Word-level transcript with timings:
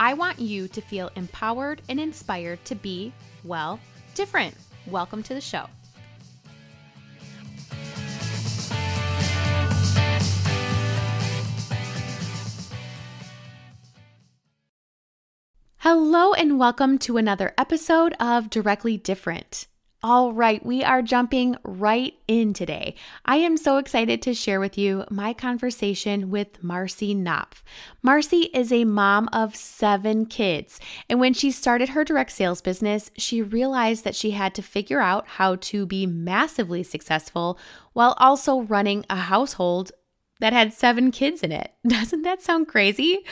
I 0.00 0.14
want 0.14 0.38
you 0.38 0.68
to 0.68 0.80
feel 0.80 1.10
empowered 1.16 1.82
and 1.88 1.98
inspired 1.98 2.64
to 2.66 2.76
be, 2.76 3.12
well, 3.42 3.80
different. 4.14 4.54
Welcome 4.86 5.24
to 5.24 5.34
the 5.34 5.40
show. 5.40 5.66
Hello, 15.78 16.32
and 16.32 16.60
welcome 16.60 16.98
to 16.98 17.16
another 17.16 17.52
episode 17.58 18.14
of 18.20 18.50
Directly 18.50 18.96
Different. 18.96 19.66
All 20.00 20.32
right, 20.32 20.64
we 20.64 20.84
are 20.84 21.02
jumping 21.02 21.56
right 21.64 22.14
in 22.28 22.52
today. 22.52 22.94
I 23.24 23.38
am 23.38 23.56
so 23.56 23.78
excited 23.78 24.22
to 24.22 24.32
share 24.32 24.60
with 24.60 24.78
you 24.78 25.04
my 25.10 25.32
conversation 25.32 26.30
with 26.30 26.62
Marcy 26.62 27.14
Knopf. 27.14 27.64
Marcy 28.00 28.42
is 28.54 28.70
a 28.70 28.84
mom 28.84 29.28
of 29.32 29.56
seven 29.56 30.24
kids, 30.26 30.78
and 31.10 31.18
when 31.18 31.34
she 31.34 31.50
started 31.50 31.88
her 31.88 32.04
direct 32.04 32.30
sales 32.30 32.60
business, 32.60 33.10
she 33.16 33.42
realized 33.42 34.04
that 34.04 34.14
she 34.14 34.30
had 34.30 34.54
to 34.54 34.62
figure 34.62 35.00
out 35.00 35.26
how 35.26 35.56
to 35.56 35.84
be 35.84 36.06
massively 36.06 36.84
successful 36.84 37.58
while 37.92 38.14
also 38.18 38.60
running 38.60 39.04
a 39.10 39.16
household 39.16 39.90
that 40.38 40.52
had 40.52 40.72
seven 40.72 41.10
kids 41.10 41.42
in 41.42 41.50
it. 41.50 41.72
Doesn't 41.88 42.22
that 42.22 42.40
sound 42.40 42.68
crazy? 42.68 43.24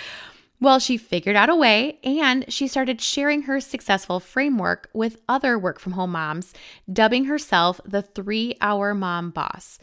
Well, 0.59 0.79
she 0.79 0.97
figured 0.97 1.37
out 1.37 1.51
a 1.51 1.55
way 1.55 1.99
and 2.03 2.51
she 2.51 2.67
started 2.67 3.01
sharing 3.01 3.43
her 3.43 3.61
successful 3.61 4.21
framework 4.21 4.89
with 4.95 5.21
other 5.29 5.59
work 5.59 5.79
from 5.79 5.93
home 5.93 6.13
moms, 6.13 6.55
dubbing 6.91 7.27
herself 7.27 7.81
the 7.85 8.01
three 8.01 8.57
hour 8.61 8.95
mom 8.95 9.31
boss. 9.31 9.79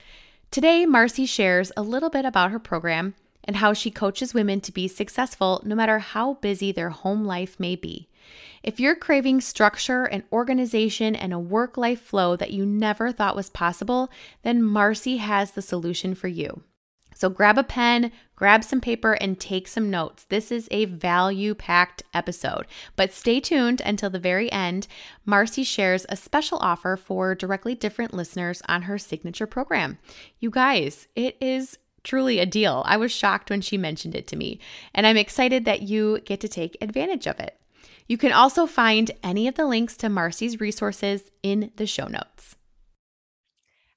Today, 0.50 0.86
Marcy 0.86 1.26
shares 1.26 1.72
a 1.78 1.84
little 1.84 2.10
bit 2.10 2.26
about 2.26 2.52
her 2.52 2.60
program 2.60 3.14
and 3.44 3.58
how 3.58 3.74
she 3.74 3.92
coaches 3.92 4.34
women 4.34 4.62
to 4.62 4.72
be 4.72 4.88
successful 4.88 5.62
no 5.64 5.76
matter 5.76 6.00
how 6.00 6.36
busy 6.36 6.72
their 6.72 6.90
home 6.90 7.24
life 7.24 7.60
may 7.60 7.76
be. 7.76 8.08
If 8.64 8.80
you're 8.80 8.96
craving 8.96 9.42
structure 9.42 10.06
and 10.06 10.24
organization 10.32 11.16
and 11.16 11.34
a 11.34 11.40
work 11.40 11.78
life 11.78 12.02
flow 12.02 12.36
that 12.38 12.52
you 12.52 12.66
never 12.66 13.12
thought 13.12 13.36
was 13.36 13.50
possible, 13.50 14.10
then 14.42 14.64
Marcy 14.64 15.18
has 15.18 15.52
the 15.52 15.62
solution 15.62 16.16
for 16.16 16.30
you. 16.30 16.64
So 17.24 17.30
grab 17.30 17.58
a 17.58 17.64
pen, 17.64 18.12
grab 18.36 18.66
some 18.66 18.82
paper, 18.82 19.14
and 19.14 19.40
take 19.40 19.70
some 19.70 19.90
notes. 19.90 20.26
This 20.26 20.52
is 20.52 20.68
a 20.72 20.84
value 20.84 21.56
packed 21.56 22.04
episode. 22.14 22.68
But 22.98 23.14
stay 23.14 23.40
tuned 23.40 23.80
until 23.80 24.10
the 24.10 24.20
very 24.20 24.52
end. 24.52 24.88
Marcy 25.24 25.64
shares 25.64 26.06
a 26.10 26.18
special 26.18 26.58
offer 26.58 26.98
for 26.98 27.34
directly 27.34 27.76
different 27.76 28.14
listeners 28.14 28.62
on 28.68 28.82
her 28.82 28.98
signature 28.98 29.48
program. 29.48 30.00
You 30.42 30.50
guys, 30.50 31.08
it 31.16 31.38
is 31.40 31.78
truly 32.04 32.40
a 32.40 32.46
deal. 32.46 32.84
I 32.86 32.98
was 32.98 33.14
shocked 33.14 33.50
when 33.50 33.62
she 33.62 33.78
mentioned 33.78 34.16
it 34.16 34.28
to 34.28 34.36
me, 34.36 34.60
and 34.94 35.08
I'm 35.08 35.16
excited 35.16 35.64
that 35.64 35.84
you 35.84 36.20
get 36.26 36.42
to 36.42 36.50
take 36.50 36.76
advantage 36.82 37.26
of 37.26 37.40
it. 37.40 37.58
You 38.06 38.18
can 38.18 38.34
also 38.34 38.68
find 38.68 39.12
any 39.24 39.48
of 39.48 39.56
the 39.56 39.66
links 39.66 39.96
to 39.96 40.09
Marcy's 40.09 40.59
resources 40.59 41.31
in 41.42 41.72
the 41.78 41.88
show 41.88 42.08
notes. 42.08 42.58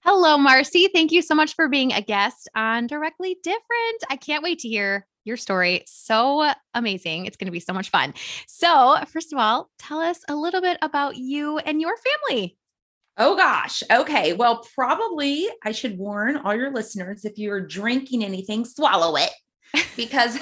Hello, 0.09 0.39
Marcy. 0.39 0.89
Thank 0.95 1.11
you 1.11 1.21
so 1.21 1.35
much 1.35 1.57
for 1.57 1.69
being 1.69 1.93
a 1.93 2.01
guest 2.01 2.49
on 2.55 2.87
Directly 2.87 3.39
Different. 3.43 4.05
I 4.09 4.15
can't 4.15 4.45
wait 4.45 4.61
to 4.61 4.69
hear 4.69 5.05
your 5.25 5.37
story. 5.37 5.83
So 5.89 6.49
amazing. 6.75 7.27
It's 7.27 7.37
going 7.37 7.47
to 7.47 7.53
be 7.53 7.59
so 7.59 7.73
much 7.73 7.91
fun. 7.91 8.15
So, 8.47 8.99
first 9.09 9.33
of 9.33 9.41
all, 9.41 9.69
tell 9.81 9.99
us 9.99 10.21
a 10.29 10.37
little 10.37 10.61
bit 10.61 10.79
about 10.81 11.17
you 11.17 11.59
and 11.59 11.81
your 11.81 11.97
family. 12.29 12.57
Oh 13.17 13.37
gosh. 13.37 13.83
Okay. 13.91 14.33
Well, 14.33 14.65
probably 14.77 15.49
I 15.65 15.73
should 15.73 15.99
warn 15.99 16.37
all 16.37 16.55
your 16.55 16.73
listeners 16.73 17.25
if 17.25 17.37
you're 17.37 17.67
drinking 17.67 18.25
anything, 18.25 18.65
swallow 18.65 19.17
it 19.17 19.33
because 19.97 20.39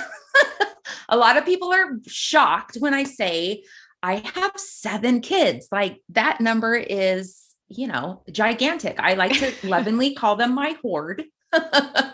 a 1.08 1.16
lot 1.16 1.38
of 1.38 1.46
people 1.46 1.72
are 1.72 1.98
shocked 2.06 2.76
when 2.80 2.92
I 2.92 3.04
say 3.04 3.64
I 4.02 4.16
have 4.34 4.52
seven 4.56 5.22
kids. 5.22 5.68
Like 5.72 6.02
that 6.10 6.42
number 6.42 6.74
is 6.74 7.43
you 7.68 7.86
know, 7.86 8.22
gigantic. 8.30 8.96
I 8.98 9.14
like 9.14 9.32
to 9.38 9.52
lovingly 9.66 10.14
call 10.14 10.36
them 10.36 10.54
my 10.54 10.76
horde. 10.82 11.24
but 11.50 12.12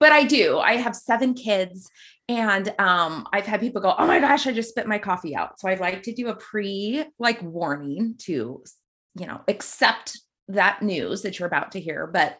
I 0.00 0.24
do. 0.24 0.58
I 0.58 0.76
have 0.76 0.94
seven 0.96 1.34
kids 1.34 1.90
and 2.28 2.68
um 2.78 3.26
I've 3.32 3.46
had 3.46 3.60
people 3.60 3.82
go, 3.82 3.94
"Oh 3.98 4.06
my 4.06 4.18
gosh, 4.18 4.46
I 4.46 4.52
just 4.52 4.70
spit 4.70 4.86
my 4.86 4.98
coffee 4.98 5.36
out." 5.36 5.60
So 5.60 5.68
I 5.68 5.74
like 5.74 6.02
to 6.04 6.14
do 6.14 6.28
a 6.28 6.36
pre 6.36 7.04
like 7.18 7.42
warning 7.42 8.14
to, 8.20 8.62
you 9.18 9.26
know, 9.26 9.40
accept 9.48 10.18
that 10.48 10.82
news 10.82 11.22
that 11.22 11.38
you're 11.38 11.48
about 11.48 11.72
to 11.72 11.80
hear, 11.80 12.06
but 12.06 12.38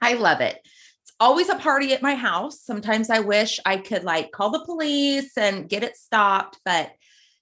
I 0.00 0.14
love 0.14 0.40
it. 0.40 0.58
It's 1.02 1.12
always 1.20 1.48
a 1.48 1.56
party 1.56 1.92
at 1.92 2.02
my 2.02 2.14
house. 2.14 2.60
Sometimes 2.62 3.10
I 3.10 3.20
wish 3.20 3.60
I 3.64 3.76
could 3.76 4.04
like 4.04 4.32
call 4.32 4.50
the 4.50 4.64
police 4.64 5.36
and 5.36 5.68
get 5.68 5.84
it 5.84 5.96
stopped, 5.96 6.58
but 6.64 6.90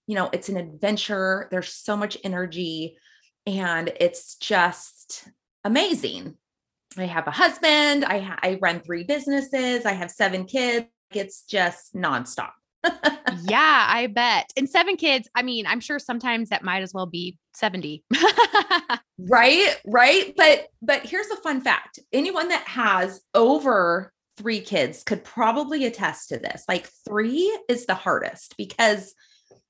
you 0.06 0.14
know, 0.14 0.28
it's 0.32 0.48
an 0.48 0.56
adventure. 0.56 1.48
There's 1.50 1.72
so 1.72 1.96
much 1.96 2.18
energy 2.24 2.96
and 3.46 3.92
it's 4.00 4.36
just 4.36 5.28
amazing. 5.64 6.36
I 6.96 7.04
have 7.04 7.26
a 7.26 7.30
husband, 7.30 8.04
I 8.04 8.18
ha- 8.20 8.38
I 8.42 8.58
run 8.60 8.80
three 8.80 9.04
businesses, 9.04 9.86
I 9.86 9.92
have 9.92 10.10
seven 10.10 10.44
kids. 10.44 10.86
It's 11.12 11.42
just 11.42 11.94
nonstop. 11.94 12.52
yeah, 13.42 13.86
I 13.88 14.08
bet. 14.12 14.52
And 14.56 14.68
seven 14.68 14.96
kids, 14.96 15.28
I 15.34 15.42
mean, 15.42 15.66
I'm 15.66 15.80
sure 15.80 15.98
sometimes 15.98 16.48
that 16.48 16.64
might 16.64 16.82
as 16.82 16.94
well 16.94 17.06
be 17.06 17.36
70. 17.54 18.04
right? 19.18 19.76
Right? 19.84 20.34
But 20.36 20.68
but 20.80 21.04
here's 21.04 21.28
a 21.28 21.36
fun 21.36 21.60
fact. 21.60 21.98
Anyone 22.12 22.48
that 22.48 22.66
has 22.66 23.20
over 23.34 24.12
3 24.38 24.60
kids 24.60 25.02
could 25.02 25.24
probably 25.24 25.84
attest 25.84 26.30
to 26.30 26.38
this. 26.38 26.64
Like 26.68 26.88
3 27.08 27.58
is 27.68 27.86
the 27.86 27.94
hardest 27.94 28.56
because 28.56 29.14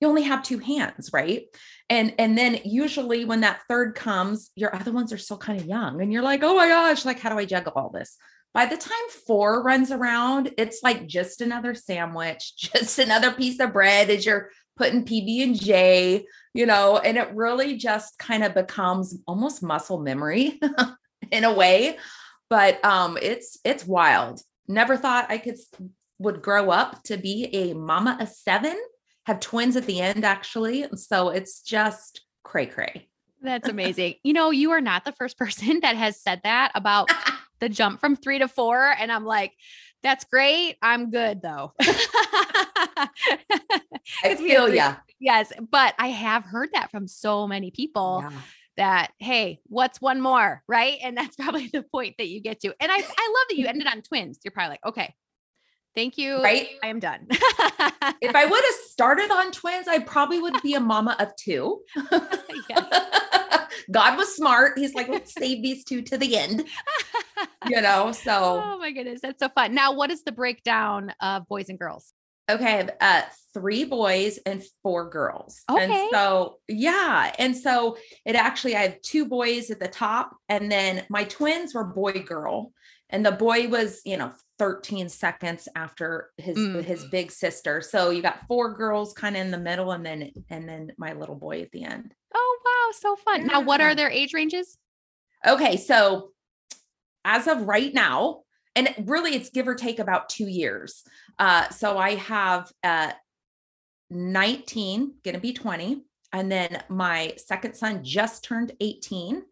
you 0.01 0.09
only 0.09 0.23
have 0.23 0.43
two 0.43 0.59
hands, 0.59 1.11
right? 1.13 1.45
And 1.89 2.15
and 2.19 2.37
then 2.37 2.59
usually 2.65 3.25
when 3.25 3.41
that 3.41 3.61
third 3.69 3.95
comes, 3.95 4.51
your 4.55 4.75
other 4.75 4.93
ones 4.93 5.13
are 5.13 5.19
still 5.19 5.39
kind 5.39 5.61
of 5.61 5.67
young 5.67 6.01
and 6.01 6.13
you're 6.13 6.23
like, 6.23 6.43
"Oh 6.43 6.57
my 6.57 6.69
gosh, 6.69 7.05
like 7.05 7.21
how 7.21 7.31
do 7.31 7.39
I 7.39 7.45
juggle 7.45 7.73
all 7.77 7.91
this?" 7.91 8.17
By 8.53 8.67
the 8.67 8.77
time 8.77 8.93
4 9.27 9.63
runs 9.63 9.93
around, 9.93 10.53
it's 10.59 10.83
like 10.83 11.07
just 11.07 11.41
another 11.41 11.75
sandwich, 11.75 12.55
just 12.57 12.99
another 12.99 13.33
piece 13.33 13.61
of 13.61 13.73
bread 13.73 14.11
as 14.11 14.25
you're 14.25 14.51
putting 14.77 15.05
PB 15.05 15.43
and 15.45 15.61
J, 15.61 16.25
you 16.55 16.67
know, 16.67 16.99
and 16.99 17.19
it 17.19 17.35
really 17.35 17.77
just 17.77 18.19
kind 18.19 18.43
of 18.43 18.55
becomes 18.55 19.19
almost 19.27 19.63
muscle 19.63 20.01
memory 20.01 20.59
in 21.31 21.45
a 21.45 21.53
way. 21.53 21.99
But 22.49 22.83
um 22.85 23.19
it's 23.21 23.59
it's 23.65 23.87
wild. 23.87 24.41
Never 24.67 24.97
thought 24.97 25.31
I 25.31 25.39
could 25.39 25.59
would 26.19 26.43
grow 26.43 26.71
up 26.71 27.03
to 27.05 27.17
be 27.17 27.49
a 27.53 27.75
mama 27.75 28.17
of 28.21 28.29
7 28.29 28.77
have 29.31 29.41
twins 29.41 29.77
at 29.77 29.87
the 29.87 30.01
end, 30.01 30.25
actually. 30.25 30.87
So 30.95 31.31
it's 31.31 31.63
just 31.63 32.23
cray 32.43 32.67
cray. 32.67 33.09
That's 33.41 33.69
amazing. 33.77 34.17
you 34.23 34.33
know, 34.33 34.51
you 34.51 34.73
are 34.73 34.81
not 34.81 35.05
the 35.05 35.13
first 35.13 35.39
person 35.39 35.81
that 35.81 35.97
has 35.97 36.21
said 36.21 36.41
that 36.45 36.73
about 36.75 37.11
the 37.61 37.69
jump 37.69 38.01
from 38.01 38.17
three 38.17 38.41
to 38.41 38.49
four. 38.49 38.95
And 38.99 39.11
I'm 39.13 39.25
like, 39.25 39.53
that's 40.03 40.25
great. 40.25 40.77
I'm 40.83 41.11
good 41.11 41.43
though. 41.43 41.73
I 41.81 43.09
feel 44.37 44.73
ya. 44.75 44.97
Yes. 45.19 45.53
But 45.71 45.95
I 45.99 46.09
have 46.09 46.45
heard 46.45 46.71
that 46.73 46.91
from 46.91 47.07
so 47.07 47.47
many 47.47 47.71
people. 47.71 48.25
Yeah. 48.25 48.33
That 48.77 49.11
hey, 49.19 49.61
what's 49.67 50.01
one 50.01 50.23
more, 50.23 50.63
right? 50.67 50.99
And 51.03 51.15
that's 51.15 51.37
probably 51.37 51.67
the 51.67 51.83
point 51.83 52.15
that 52.17 52.29
you 52.29 52.41
get 52.41 52.61
to. 52.61 52.75
And 52.81 52.91
I, 52.91 52.95
I 52.95 52.99
love 52.99 53.47
that 53.51 53.57
you 53.57 53.67
ended 53.67 53.87
on 53.87 54.01
twins. 54.01 54.39
You're 54.43 54.53
probably 54.53 54.71
like, 54.71 54.87
okay, 54.87 55.15
Thank 55.95 56.19
you. 56.19 56.43
Right. 56.43 56.69
I 56.83 56.89
am 56.89 57.01
done. 57.01 57.27
if 58.21 58.35
I 58.35 58.45
would 58.45 58.65
have 58.65 58.75
started 58.89 59.31
on 59.31 59.51
twins, 59.51 59.89
I 59.89 59.99
probably 60.01 60.41
would 60.41 60.63
be 60.63 60.75
a 60.75 60.81
mama 60.81 61.17
of 61.19 61.35
two. 61.37 61.83
God 63.91 64.17
was 64.17 64.35
smart. 64.37 64.79
He's 64.79 64.95
like, 64.95 65.09
let's 65.09 65.35
save 65.35 65.63
these 65.63 65.85
two 65.85 66.03
to 66.03 66.19
the 66.19 66.37
end. 66.37 66.65
You 67.69 67.81
know, 67.81 68.13
so. 68.25 68.63
Oh 68.65 68.79
my 68.79 68.93
goodness. 68.93 69.21
That's 69.23 69.41
so 69.41 69.49
fun. 69.49 69.75
Now, 69.75 69.93
what 69.93 70.11
is 70.11 70.23
the 70.23 70.33
breakdown 70.33 71.13
of 71.21 71.49
boys 71.49 71.69
and 71.69 71.79
girls? 71.79 72.13
Okay. 72.49 72.89
Uh, 73.01 73.23
three 73.55 73.85
boys 73.85 74.39
and 74.47 74.63
four 74.83 75.09
girls. 75.09 75.63
Okay. 75.71 75.85
And 75.85 76.09
so, 76.13 76.59
yeah. 76.69 77.33
And 77.39 77.57
so 77.57 77.97
it 78.25 78.35
actually, 78.35 78.77
I 78.77 78.83
have 78.83 79.03
two 79.03 79.27
boys 79.27 79.71
at 79.71 79.81
the 79.81 79.89
top, 79.89 80.37
and 80.49 80.71
then 80.71 81.05
my 81.09 81.25
twins 81.25 81.75
were 81.75 81.85
boy 81.85 82.13
girl 82.13 82.73
And 83.11 83.27
the 83.27 83.33
boy 83.33 83.69
was, 83.69 84.01
you 84.05 84.17
know, 84.17 84.33
13 84.59 85.09
seconds 85.09 85.69
after 85.75 86.31
his 86.37 86.57
Mm. 86.57 86.85
his 86.85 87.05
big 87.07 87.31
sister. 87.33 87.81
So 87.81 88.11
you 88.11 88.23
got 88.23 88.47
four 88.47 88.75
girls 88.75 89.13
kind 89.13 89.37
of 89.37 89.43
in 89.43 89.51
the 89.51 89.59
middle 89.59 89.91
and 89.93 90.05
then 90.05 90.31
and 90.49 90.69
then 90.69 90.93
my 90.97 91.13
little 91.13 91.35
boy 91.35 91.63
at 91.63 91.71
the 91.73 91.85
end. 91.85 92.15
Oh 92.35 92.59
wow, 92.65 92.93
so 92.97 93.17
fun. 93.17 93.47
Now 93.47 93.61
what 93.61 93.81
are 93.81 93.95
their 93.95 94.11
age 94.11 94.33
ranges? 94.35 94.79
Okay, 95.47 95.77
so 95.77 96.31
as 97.25 97.47
of 97.47 97.63
right 97.63 97.93
now, 97.93 98.43
and 98.77 98.95
really 99.07 99.35
it's 99.35 99.51
give 99.51 99.67
or 99.67 99.75
take 99.75 99.99
about 99.99 100.29
two 100.29 100.47
years. 100.47 101.03
Uh, 101.39 101.69
so 101.71 101.99
I 101.99 102.15
have 102.17 102.71
uh 102.85 103.13
19, 104.11 105.15
gonna 105.25 105.39
be 105.41 105.53
20, 105.53 106.03
and 106.33 106.51
then 106.51 106.83
my 106.89 107.35
second 107.37 107.75
son 107.75 108.03
just 108.05 108.45
turned 108.45 108.73
18. 108.81 109.43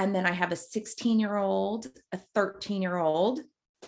And 0.00 0.14
then 0.14 0.24
I 0.24 0.32
have 0.32 0.50
a 0.50 0.56
16 0.56 1.20
year 1.20 1.36
old, 1.36 1.86
a 2.12 2.16
13 2.34 2.80
year 2.80 2.96
old. 2.96 3.40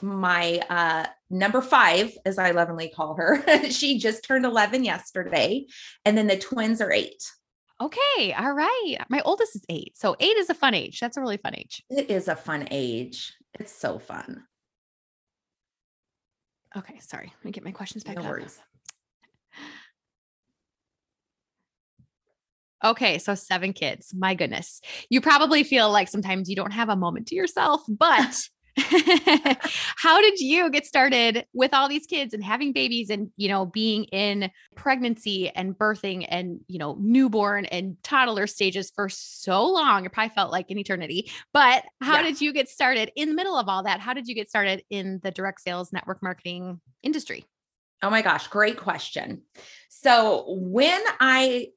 My 0.02 0.60
uh, 0.68 1.06
number 1.30 1.62
five, 1.62 2.12
as 2.26 2.38
I 2.38 2.50
lovingly 2.50 2.90
call 2.94 3.14
her, 3.14 3.42
she 3.70 3.98
just 3.98 4.22
turned 4.22 4.44
11 4.44 4.84
yesterday. 4.84 5.64
And 6.04 6.16
then 6.16 6.26
the 6.26 6.36
twins 6.36 6.82
are 6.82 6.92
eight. 6.92 7.22
Okay, 7.80 8.34
all 8.34 8.52
right. 8.52 8.96
My 9.08 9.22
oldest 9.24 9.56
is 9.56 9.64
eight. 9.70 9.96
So 9.96 10.14
eight 10.20 10.36
is 10.36 10.50
a 10.50 10.54
fun 10.54 10.74
age. 10.74 11.00
That's 11.00 11.16
a 11.16 11.20
really 11.22 11.38
fun 11.38 11.54
age. 11.56 11.82
It 11.88 12.10
is 12.10 12.28
a 12.28 12.36
fun 12.36 12.68
age. 12.70 13.32
It's 13.58 13.72
so 13.72 13.98
fun. 13.98 14.44
Okay, 16.76 16.98
sorry. 17.00 17.32
Let 17.38 17.44
me 17.44 17.52
get 17.52 17.64
my 17.64 17.72
questions 17.72 18.04
back 18.04 18.16
No 18.16 18.22
up. 18.22 18.28
worries. 18.28 18.60
Okay, 22.84 23.18
so 23.18 23.34
seven 23.34 23.72
kids. 23.72 24.12
My 24.16 24.34
goodness. 24.34 24.80
You 25.08 25.20
probably 25.20 25.62
feel 25.62 25.90
like 25.90 26.08
sometimes 26.08 26.48
you 26.48 26.56
don't 26.56 26.72
have 26.72 26.88
a 26.88 26.96
moment 26.96 27.28
to 27.28 27.34
yourself, 27.34 27.82
but 27.88 28.40
how 29.96 30.20
did 30.20 30.40
you 30.40 30.70
get 30.70 30.86
started 30.86 31.44
with 31.52 31.74
all 31.74 31.88
these 31.88 32.06
kids 32.06 32.32
and 32.32 32.42
having 32.42 32.72
babies 32.72 33.10
and, 33.10 33.30
you 33.36 33.48
know, 33.48 33.66
being 33.66 34.04
in 34.04 34.50
pregnancy 34.76 35.50
and 35.50 35.76
birthing 35.76 36.26
and, 36.28 36.60
you 36.68 36.78
know, 36.78 36.96
newborn 36.98 37.66
and 37.66 37.96
toddler 38.02 38.46
stages 38.46 38.90
for 38.94 39.08
so 39.10 39.66
long? 39.66 40.06
It 40.06 40.12
probably 40.12 40.34
felt 40.34 40.50
like 40.50 40.70
an 40.70 40.78
eternity. 40.78 41.30
But 41.52 41.84
how 42.00 42.16
Yeah. 42.16 42.22
did 42.22 42.40
you 42.40 42.52
get 42.52 42.68
started 42.68 43.12
in 43.14 43.28
the 43.28 43.34
middle 43.34 43.58
of 43.58 43.68
all 43.68 43.82
that? 43.82 44.00
How 44.00 44.14
did 44.14 44.26
you 44.26 44.34
get 44.34 44.48
started 44.48 44.82
in 44.88 45.20
the 45.22 45.30
direct 45.30 45.60
sales 45.60 45.92
network 45.92 46.22
marketing 46.22 46.80
industry? 47.02 47.44
Oh 48.02 48.10
my 48.10 48.22
gosh, 48.22 48.48
great 48.48 48.78
question. 48.78 49.42
So 49.88 50.44
when 50.48 51.00
I 51.20 51.68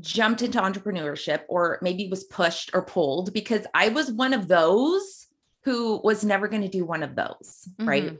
jumped 0.00 0.42
into 0.42 0.60
entrepreneurship 0.60 1.42
or 1.48 1.78
maybe 1.82 2.08
was 2.08 2.24
pushed 2.24 2.70
or 2.74 2.82
pulled 2.82 3.32
because 3.32 3.66
I 3.74 3.88
was 3.88 4.10
one 4.10 4.34
of 4.34 4.48
those 4.48 5.26
who 5.64 6.00
was 6.02 6.24
never 6.24 6.48
going 6.48 6.62
to 6.62 6.68
do 6.68 6.84
one 6.84 7.02
of 7.02 7.14
those, 7.14 7.68
mm-hmm. 7.78 7.88
right? 7.88 8.18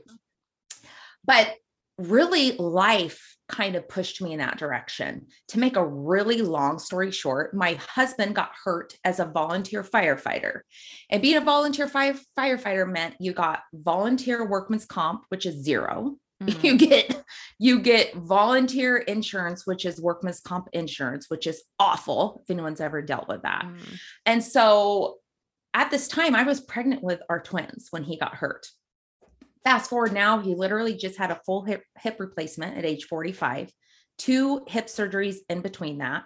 But 1.25 1.55
really 1.97 2.53
life 2.57 3.37
kind 3.47 3.75
of 3.75 3.87
pushed 3.87 4.21
me 4.21 4.31
in 4.31 4.39
that 4.39 4.57
direction. 4.57 5.27
To 5.49 5.59
make 5.59 5.75
a 5.75 5.85
really 5.85 6.41
long 6.41 6.79
story 6.79 7.11
short, 7.11 7.53
my 7.53 7.73
husband 7.73 8.33
got 8.33 8.51
hurt 8.63 8.95
as 9.03 9.19
a 9.19 9.25
volunteer 9.25 9.83
firefighter. 9.83 10.61
And 11.09 11.21
being 11.21 11.37
a 11.37 11.41
volunteer 11.41 11.87
fire, 11.87 12.15
firefighter 12.37 12.89
meant 12.89 13.15
you 13.19 13.33
got 13.33 13.63
volunteer 13.73 14.47
workman's 14.47 14.85
comp, 14.85 15.25
which 15.29 15.45
is 15.45 15.63
0 15.63 16.15
Mhm. 16.41 16.63
you 16.63 16.77
get 16.77 17.23
you 17.59 17.79
get 17.79 18.15
volunteer 18.15 18.97
insurance 18.97 19.65
which 19.67 19.85
is 19.85 20.01
workman's 20.01 20.39
comp 20.39 20.67
insurance 20.73 21.29
which 21.29 21.45
is 21.47 21.61
awful 21.79 22.41
if 22.43 22.49
anyone's 22.49 22.81
ever 22.81 23.01
dealt 23.01 23.27
with 23.27 23.43
that 23.43 23.63
Mm. 23.65 23.99
and 24.25 24.43
so 24.43 25.17
at 25.73 25.91
this 25.91 26.07
time 26.07 26.35
i 26.35 26.43
was 26.43 26.59
pregnant 26.61 27.03
with 27.03 27.21
our 27.29 27.39
twins 27.41 27.87
when 27.91 28.03
he 28.03 28.17
got 28.17 28.33
hurt 28.35 28.67
fast 29.63 29.89
forward 29.89 30.13
now 30.13 30.39
he 30.39 30.55
literally 30.55 30.95
just 30.95 31.17
had 31.17 31.29
a 31.31 31.39
full 31.45 31.63
hip 31.63 31.83
hip 31.99 32.17
replacement 32.19 32.77
at 32.77 32.85
age 32.85 33.05
45 33.05 33.71
two 34.17 34.63
hip 34.67 34.87
surgeries 34.87 35.37
in 35.49 35.61
between 35.61 35.99
that 35.99 36.23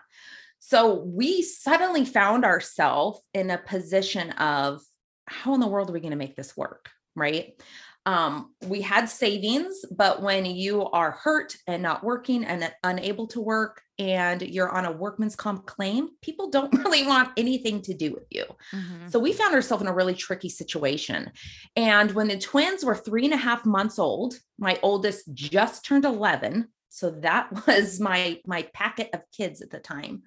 so 0.59 1.03
we 1.03 1.41
suddenly 1.41 2.06
found 2.06 2.44
ourselves 2.45 3.19
in 3.33 3.50
a 3.51 3.57
position 3.57 4.31
of 4.31 4.81
how 5.27 5.53
in 5.53 5.59
the 5.59 5.68
world 5.68 5.89
are 5.89 5.94
we 5.94 6.00
going 6.00 6.11
to 6.11 6.18
make 6.18 6.35
this 6.35 6.56
work 6.56 6.89
right 7.15 7.61
um, 8.06 8.54
we 8.68 8.81
had 8.81 9.10
savings, 9.10 9.84
but 9.90 10.22
when 10.22 10.46
you 10.46 10.86
are 10.86 11.12
hurt 11.12 11.56
and 11.66 11.81
not 11.81 12.04
working 12.04 12.44
and 12.44 12.72
unable 12.84 13.25
to 13.28 13.42
work 13.42 13.81
and 13.98 14.44
you're 14.44 14.69
on 14.69 14.86
a 14.86 14.92
workman's 14.92 15.36
comp 15.36 15.66
claim, 15.66 16.10
people 16.22 16.50
don't 16.50 16.74
really 16.86 17.06
want 17.06 17.31
anything 17.36 17.81
to 17.81 17.96
do 17.96 18.13
with 18.13 18.28
you. 18.30 18.46
Mhm. 18.72 19.12
So 19.12 19.18
we 19.18 19.34
found 19.34 19.56
ourselves 19.56 19.81
in 19.81 19.88
a 19.88 19.94
really 19.94 20.13
tricky 20.13 20.50
situation. 20.50 21.31
And 21.75 22.12
when 22.12 22.28
the 22.28 22.38
twins 22.38 22.86
were 22.86 22.96
three 22.96 23.25
and 23.25 23.34
a 23.34 23.38
half 23.38 23.66
months 23.66 23.98
old, 23.98 24.36
my 24.60 24.80
oldest 24.84 25.34
just 25.34 25.84
turned 25.84 26.06
11. 26.06 26.68
So 26.90 27.10
that 27.22 27.52
was 27.68 28.00
my 28.00 28.40
my 28.46 28.63
packet 28.74 29.10
of 29.13 29.22
kids 29.36 29.62
at 29.62 29.72
the 29.72 29.80
time. 29.80 30.24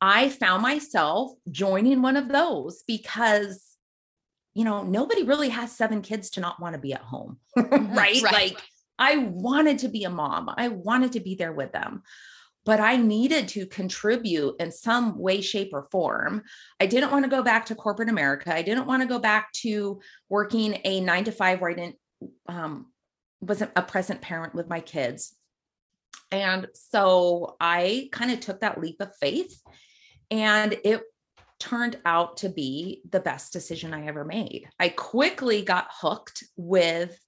I 0.00 0.28
found 0.28 0.62
myself 0.62 1.32
joining 1.50 2.02
one 2.02 2.16
of 2.16 2.28
those 2.28 2.84
because 2.86 3.67
you 4.58 4.64
know, 4.64 4.82
nobody 4.82 5.22
really 5.22 5.50
has 5.50 5.70
seven 5.70 6.02
kids 6.02 6.30
to 6.30 6.40
not 6.40 6.60
want 6.60 6.74
to 6.74 6.80
be 6.80 6.92
at 6.92 7.00
home, 7.00 7.38
right? 7.56 8.20
right. 8.20 8.24
Like 8.24 8.60
I 8.98 9.18
wanted 9.18 9.78
to 9.78 9.88
be 9.88 10.02
a 10.02 10.10
mom. 10.10 10.52
I 10.56 10.66
wanted 10.66 11.12
to 11.12 11.20
be 11.20 11.36
there 11.36 11.52
with 11.52 11.70
them. 11.70 12.02
But 12.64 12.80
I 12.80 12.96
needed 12.96 13.46
to 13.50 13.66
contribute 13.66 14.56
in 14.58 14.72
some 14.72 15.16
way, 15.16 15.42
shape, 15.42 15.70
or 15.72 15.86
form. 15.92 16.42
I 16.80 16.86
didn't 16.86 17.12
want 17.12 17.24
to 17.24 17.30
go 17.30 17.40
back 17.44 17.66
to 17.66 17.76
corporate 17.76 18.08
America. 18.08 18.52
I 18.52 18.62
didn't 18.62 18.88
want 18.88 19.00
to 19.00 19.08
go 19.08 19.20
back 19.20 19.52
to 19.62 20.00
working 20.28 20.80
a 20.84 21.00
nine 21.02 21.22
to 21.24 21.32
five 21.32 21.60
where 21.60 21.70
I 21.70 21.74
didn't 21.74 21.96
um, 22.48 22.86
wasn't 23.40 23.70
a 23.76 23.82
present 23.82 24.20
parent 24.22 24.56
with 24.56 24.68
my 24.68 24.80
kids. 24.80 25.36
And 26.32 26.66
so 26.74 27.54
I 27.60 28.08
kind 28.10 28.32
of 28.32 28.40
took 28.40 28.62
that 28.62 28.80
leap 28.80 28.96
of 28.98 29.14
faith, 29.20 29.62
and 30.32 30.76
it 30.84 31.02
turned 31.58 31.98
out 32.04 32.38
to 32.38 32.48
be 32.48 33.02
the 33.10 33.20
best 33.20 33.52
decision 33.52 33.92
I 33.92 34.06
ever 34.06 34.24
made. 34.24 34.68
I 34.78 34.90
quickly 34.90 35.62
got 35.62 35.88
hooked 35.90 36.44
with 36.56 37.18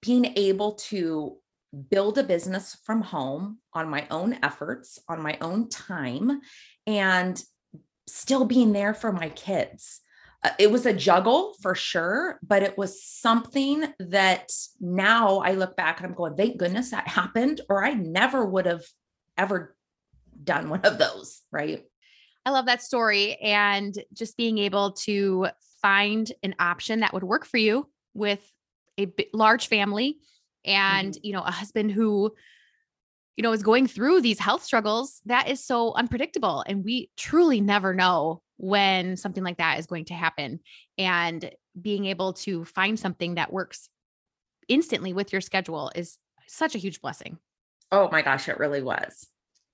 being 0.00 0.32
able 0.36 0.74
to 0.74 1.36
build 1.90 2.18
a 2.18 2.22
business 2.22 2.76
from 2.84 3.00
home 3.00 3.58
on 3.72 3.88
my 3.88 4.06
own 4.10 4.38
efforts, 4.42 4.98
on 5.08 5.22
my 5.22 5.38
own 5.40 5.68
time, 5.68 6.40
and 6.86 7.42
still 8.06 8.44
being 8.44 8.72
there 8.72 8.92
for 8.92 9.12
my 9.12 9.30
kids. 9.30 10.00
Uh, 10.44 10.50
it 10.58 10.70
was 10.70 10.86
a 10.86 10.92
juggle 10.92 11.54
for 11.62 11.74
sure, 11.74 12.38
but 12.42 12.62
it 12.62 12.76
was 12.76 13.02
something 13.02 13.86
that 14.00 14.50
now 14.80 15.38
I 15.38 15.52
look 15.52 15.76
back 15.76 15.98
and 15.98 16.06
I'm 16.06 16.14
going, 16.14 16.36
thank 16.36 16.58
goodness 16.58 16.90
that 16.90 17.08
happened, 17.08 17.60
or 17.68 17.84
I 17.84 17.94
never 17.94 18.44
would 18.44 18.66
have 18.66 18.84
ever 19.38 19.74
done 20.42 20.68
one 20.68 20.80
of 20.80 20.98
those. 20.98 21.42
Right. 21.50 21.84
I 22.44 22.50
love 22.50 22.66
that 22.66 22.82
story 22.82 23.36
and 23.36 23.94
just 24.12 24.36
being 24.36 24.58
able 24.58 24.92
to 24.92 25.48
find 25.80 26.30
an 26.42 26.54
option 26.58 27.00
that 27.00 27.12
would 27.12 27.24
work 27.24 27.44
for 27.44 27.58
you 27.58 27.88
with 28.14 28.40
a 28.98 29.06
b- 29.06 29.28
large 29.32 29.68
family 29.68 30.18
and 30.64 31.12
mm-hmm. 31.12 31.26
you 31.26 31.32
know 31.32 31.42
a 31.42 31.50
husband 31.50 31.90
who 31.90 32.32
you 33.36 33.42
know 33.42 33.52
is 33.52 33.62
going 33.62 33.86
through 33.86 34.20
these 34.20 34.38
health 34.38 34.62
struggles 34.62 35.22
that 35.26 35.48
is 35.48 35.64
so 35.64 35.92
unpredictable 35.94 36.62
and 36.66 36.84
we 36.84 37.10
truly 37.16 37.60
never 37.60 37.94
know 37.94 38.42
when 38.62 39.16
something 39.16 39.42
like 39.42 39.58
that 39.58 39.80
is 39.80 39.86
going 39.86 40.04
to 40.04 40.14
happen. 40.14 40.60
And 40.96 41.50
being 41.78 42.06
able 42.06 42.34
to 42.34 42.64
find 42.64 42.98
something 42.98 43.34
that 43.34 43.52
works 43.52 43.88
instantly 44.68 45.12
with 45.12 45.32
your 45.32 45.40
schedule 45.40 45.90
is 45.96 46.16
such 46.46 46.76
a 46.76 46.78
huge 46.78 47.00
blessing. 47.00 47.38
Oh 47.90 48.08
my 48.12 48.22
gosh, 48.22 48.48
it 48.48 48.60
really 48.60 48.80
was. 48.80 49.26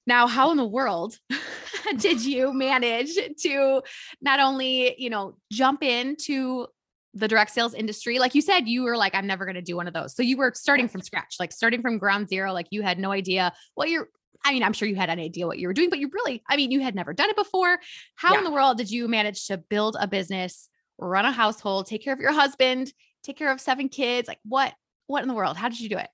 Now, 0.09 0.27
how 0.27 0.51
in 0.51 0.57
the 0.57 0.65
world 0.65 1.19
did 1.99 2.25
you 2.25 2.55
manage 2.55 3.15
to 3.43 3.83
not 4.23 4.41
only, 4.41 4.95
you 4.99 5.11
know, 5.11 5.37
jump 5.53 5.83
into 5.83 6.67
the 7.13 7.29
direct 7.29 7.51
sales 7.51 7.75
industry? 7.75 8.19
Like 8.19 8.35
you 8.35 8.41
said, 8.41 8.67
you 8.67 8.85
were 8.85 8.97
like, 8.97 9.15
I'm 9.15 9.27
never 9.27 9.45
going 9.45 9.57
to 9.57 9.63
do 9.63 9.77
one 9.77 9.87
of 9.87 9.93
those. 9.93 10.17
So 10.17 10.23
you 10.23 10.39
were 10.39 10.53
starting 10.57 10.89
from 10.89 11.03
scratch, 11.03 11.37
like 11.39 11.53
starting 11.53 11.83
from 11.83 11.99
ground 11.99 12.31
zero. 12.31 12.55
Like 12.55 12.69
you 12.71 12.81
had 12.81 12.99
no 12.99 13.13
idea 13.13 13.53
what 13.75 13.91
you're, 13.91 14.09
I 14.43 14.53
mean, 14.53 14.63
I'm 14.63 14.73
sure 14.73 14.89
you 14.89 14.97
had 14.97 15.11
an 15.11 15.19
idea 15.19 15.47
what 15.47 15.59
you 15.59 15.69
were 15.69 15.75
doing, 15.75 15.91
but 15.91 15.99
you 15.99 16.11
really, 16.11 16.43
I 16.49 16.57
mean, 16.57 16.71
you 16.71 16.81
had 16.81 16.95
never 16.95 17.13
done 17.13 17.29
it 17.29 17.37
before. 17.37 17.79
How 18.15 18.39
in 18.39 18.45
the 18.45 18.51
world 18.51 18.79
did 18.79 18.91
you 18.91 19.09
manage 19.09 19.47
to 19.49 19.59
build 19.59 19.99
a 20.01 20.09
business, 20.09 20.71
run 20.97 21.27
a 21.27 21.33
household, 21.33 21.87
take 21.87 22.03
care 22.03 22.15
of 22.15 22.21
your 22.21 22.33
husband, 22.33 22.91
take 23.25 23.37
care 23.37 23.53
of 23.53 23.61
seven 23.61 23.91
kids? 23.91 24.27
Like 24.27 24.41
what, 24.45 24.73
what 25.07 25.21
in 25.21 25.29
the 25.29 25.35
world? 25.35 25.59
How 25.59 25.69
did 25.69 25.81
you 25.81 25.91
do 25.91 25.99
it? 25.99 26.09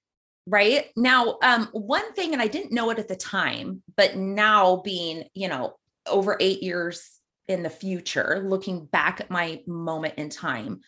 Right 0.47 0.87
now 0.97 1.39
um 1.43 1.69
one 1.73 2.13
thing 2.15 2.33
and 2.33 2.43
i 2.43 2.47
didn't 2.47 2.73
know 2.73 2.91
it 2.91 2.99
at 2.99 3.09
the 3.09 3.17
time 3.17 3.83
but 3.97 4.17
now 4.17 4.77
being 4.85 5.25
you 5.35 5.49
know 5.49 5.75
over 6.07 6.37
eight 6.41 6.63
years 6.63 7.19
in 7.49 7.63
the 7.63 7.71
future 7.71 8.45
looking 8.47 8.85
back 8.87 9.21
at 9.21 9.31
my 9.31 9.61
moment 9.67 10.15
in 10.17 10.29
time 10.29 10.81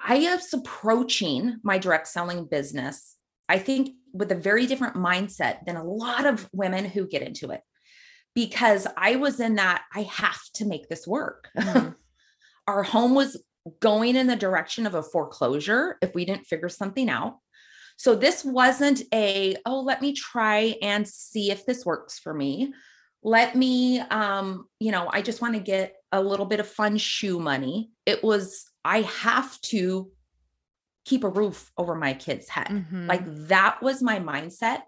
i 0.00 0.18
was 0.18 0.52
approaching 0.54 1.58
my 1.62 1.76
direct 1.76 2.08
selling 2.08 2.46
business 2.46 3.16
i 3.48 3.58
think 3.58 3.90
with 4.12 4.32
a 4.32 4.36
very 4.36 4.66
different 4.66 4.96
mindset 4.96 5.64
than 5.66 5.76
a 5.76 5.84
lot 5.84 6.24
of 6.26 6.48
women 6.52 6.84
who 6.84 7.06
get 7.06 7.22
into 7.22 7.50
it 7.50 7.60
because 8.34 8.86
i 8.96 9.16
was 9.16 9.40
in 9.40 9.56
that 9.56 9.82
i 9.94 10.02
have 10.02 10.40
to 10.54 10.64
make 10.64 10.88
this 10.88 11.06
work 11.06 11.48
Mhm. 11.56 11.94
our 12.66 12.82
home 12.82 13.14
was 13.14 13.36
going 13.80 14.16
in 14.16 14.26
the 14.26 14.36
direction 14.36 14.86
of 14.86 14.94
a 14.94 15.02
foreclosure 15.02 15.98
if 16.00 16.14
we 16.14 16.24
didn't 16.24 16.46
figure 16.46 16.68
something 16.68 17.10
out. 17.10 17.36
So 18.00 18.14
this 18.14 18.42
wasn't 18.42 19.02
a, 19.12 19.56
oh, 19.66 19.80
let 19.80 20.00
me 20.00 20.14
try 20.14 20.74
and 20.80 21.06
see 21.06 21.50
if 21.50 21.66
this 21.66 21.84
works 21.84 22.18
for 22.18 22.32
me. 22.32 22.72
Let 23.22 23.54
me, 23.54 24.00
um, 24.00 24.64
you 24.78 24.90
know, 24.90 25.10
I 25.12 25.20
just 25.20 25.42
want 25.42 25.52
to 25.52 25.60
get 25.60 25.96
a 26.10 26.22
little 26.22 26.46
bit 26.46 26.60
of 26.60 26.66
fun 26.66 26.96
shoe 26.96 27.38
money. 27.38 27.90
It 28.06 28.24
was, 28.24 28.64
I 28.86 29.02
have 29.02 29.60
to 29.72 30.10
keep 31.04 31.24
a 31.24 31.28
roof 31.28 31.70
over 31.76 31.94
my 31.94 32.14
kid's 32.14 32.48
head. 32.48 32.68
Mm-hmm. 32.68 33.06
Like 33.06 33.20
that 33.48 33.82
was 33.82 34.00
my 34.00 34.18
mindset. 34.18 34.80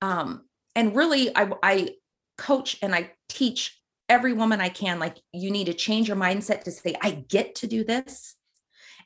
Um, 0.00 0.42
and 0.74 0.96
really, 0.96 1.30
I, 1.36 1.48
I 1.62 1.90
coach 2.38 2.76
and 2.82 2.92
I 2.92 3.12
teach 3.28 3.80
every 4.08 4.32
woman 4.32 4.60
I 4.60 4.68
can, 4.68 4.98
like, 4.98 5.16
you 5.32 5.52
need 5.52 5.66
to 5.66 5.74
change 5.74 6.08
your 6.08 6.16
mindset 6.16 6.64
to 6.64 6.72
say, 6.72 6.96
I 7.00 7.12
get 7.12 7.54
to 7.56 7.68
do 7.68 7.84
this 7.84 8.34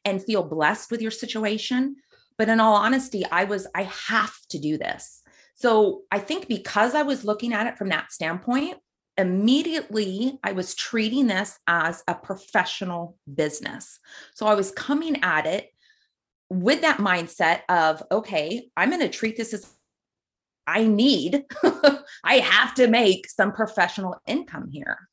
and 0.06 0.24
feel 0.24 0.42
blessed 0.42 0.90
with 0.90 1.02
your 1.02 1.10
situation. 1.10 1.96
But 2.38 2.48
in 2.48 2.60
all 2.60 2.76
honesty, 2.76 3.24
I 3.30 3.44
was, 3.44 3.66
I 3.74 3.84
have 3.84 4.34
to 4.50 4.58
do 4.58 4.78
this. 4.78 5.22
So 5.54 6.02
I 6.10 6.18
think 6.18 6.48
because 6.48 6.94
I 6.94 7.02
was 7.02 7.24
looking 7.24 7.52
at 7.52 7.66
it 7.66 7.78
from 7.78 7.88
that 7.88 8.12
standpoint, 8.12 8.76
immediately 9.16 10.38
I 10.44 10.52
was 10.52 10.74
treating 10.74 11.26
this 11.26 11.58
as 11.66 12.02
a 12.06 12.14
professional 12.14 13.16
business. 13.32 13.98
So 14.34 14.46
I 14.46 14.54
was 14.54 14.70
coming 14.70 15.22
at 15.22 15.46
it 15.46 15.70
with 16.50 16.82
that 16.82 16.98
mindset 16.98 17.62
of, 17.68 18.02
okay, 18.12 18.68
I'm 18.76 18.90
going 18.90 19.00
to 19.00 19.08
treat 19.08 19.36
this 19.36 19.54
as 19.54 19.66
I 20.66 20.84
need, 20.84 21.44
I 22.24 22.38
have 22.38 22.74
to 22.74 22.88
make 22.88 23.30
some 23.30 23.52
professional 23.52 24.16
income 24.26 24.68
here. 24.70 25.08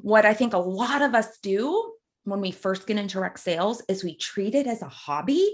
What 0.00 0.24
I 0.24 0.34
think 0.34 0.54
a 0.54 0.58
lot 0.58 1.02
of 1.02 1.14
us 1.14 1.38
do 1.38 1.92
when 2.24 2.40
we 2.40 2.50
first 2.50 2.86
get 2.86 2.96
into 2.96 3.14
direct 3.14 3.38
sales 3.38 3.82
is 3.88 4.02
we 4.02 4.16
treat 4.16 4.54
it 4.54 4.66
as 4.66 4.82
a 4.82 4.88
hobby 4.88 5.46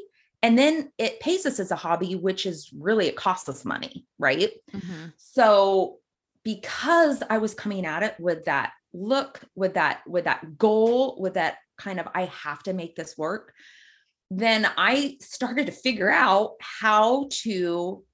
and 0.42 0.58
then 0.58 0.90
it 0.98 1.20
pays 1.20 1.44
us 1.44 1.60
as 1.60 1.70
a 1.70 1.76
hobby, 1.76 2.14
which 2.14 2.46
is 2.46 2.70
really, 2.76 3.06
it 3.06 3.16
costs 3.16 3.48
us 3.48 3.64
money, 3.64 4.06
right? 4.18 4.50
Mm-hmm. 4.72 5.06
So 5.16 5.98
because 6.44 7.22
I 7.28 7.38
was 7.38 7.54
coming 7.54 7.84
at 7.84 8.02
it 8.02 8.14
with 8.18 8.46
that 8.46 8.72
look, 8.92 9.40
with 9.54 9.74
that, 9.74 10.00
with 10.06 10.24
that 10.24 10.58
goal, 10.58 11.20
with 11.20 11.34
that 11.34 11.58
kind 11.78 12.00
of, 12.00 12.08
I 12.14 12.24
have 12.26 12.62
to 12.64 12.72
make 12.72 12.96
this 12.96 13.16
work, 13.16 13.52
then 14.30 14.66
I 14.76 15.16
started 15.20 15.66
to 15.66 15.72
figure 15.72 16.10
out 16.10 16.52
how 16.60 17.28
to 17.42 18.04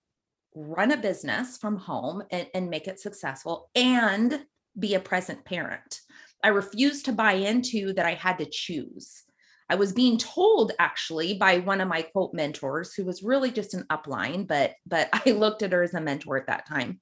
run 0.55 0.91
a 0.91 0.97
business 0.97 1.59
from 1.59 1.77
home 1.77 2.23
and, 2.31 2.49
and 2.55 2.71
make 2.71 2.89
it 2.89 2.99
successful 2.99 3.71
and 3.75 4.45
be 4.79 4.95
a 4.95 5.01
present 5.01 5.45
parent. 5.45 6.01
I 6.43 6.49
refused 6.49 7.05
to 7.07 7.13
buy 7.13 7.33
into 7.33 7.93
that 7.95 8.07
I 8.07 8.15
had 8.15 8.39
to 8.39 8.47
choose. 8.47 9.23
I 9.69 9.75
was 9.75 9.93
being 9.93 10.17
told 10.17 10.73
actually 10.79 11.35
by 11.35 11.59
one 11.59 11.81
of 11.81 11.89
my 11.89 12.03
quote 12.03 12.33
mentors 12.33 12.95
who 12.95 13.05
was 13.05 13.23
really 13.23 13.51
just 13.51 13.75
an 13.75 13.85
upline, 13.91 14.47
but 14.47 14.75
but 14.87 15.09
I 15.27 15.31
looked 15.31 15.63
at 15.63 15.73
her 15.73 15.83
as 15.83 15.95
a 15.95 16.01
mentor 16.01 16.37
at 16.37 16.47
that 16.47 16.67
time 16.67 17.01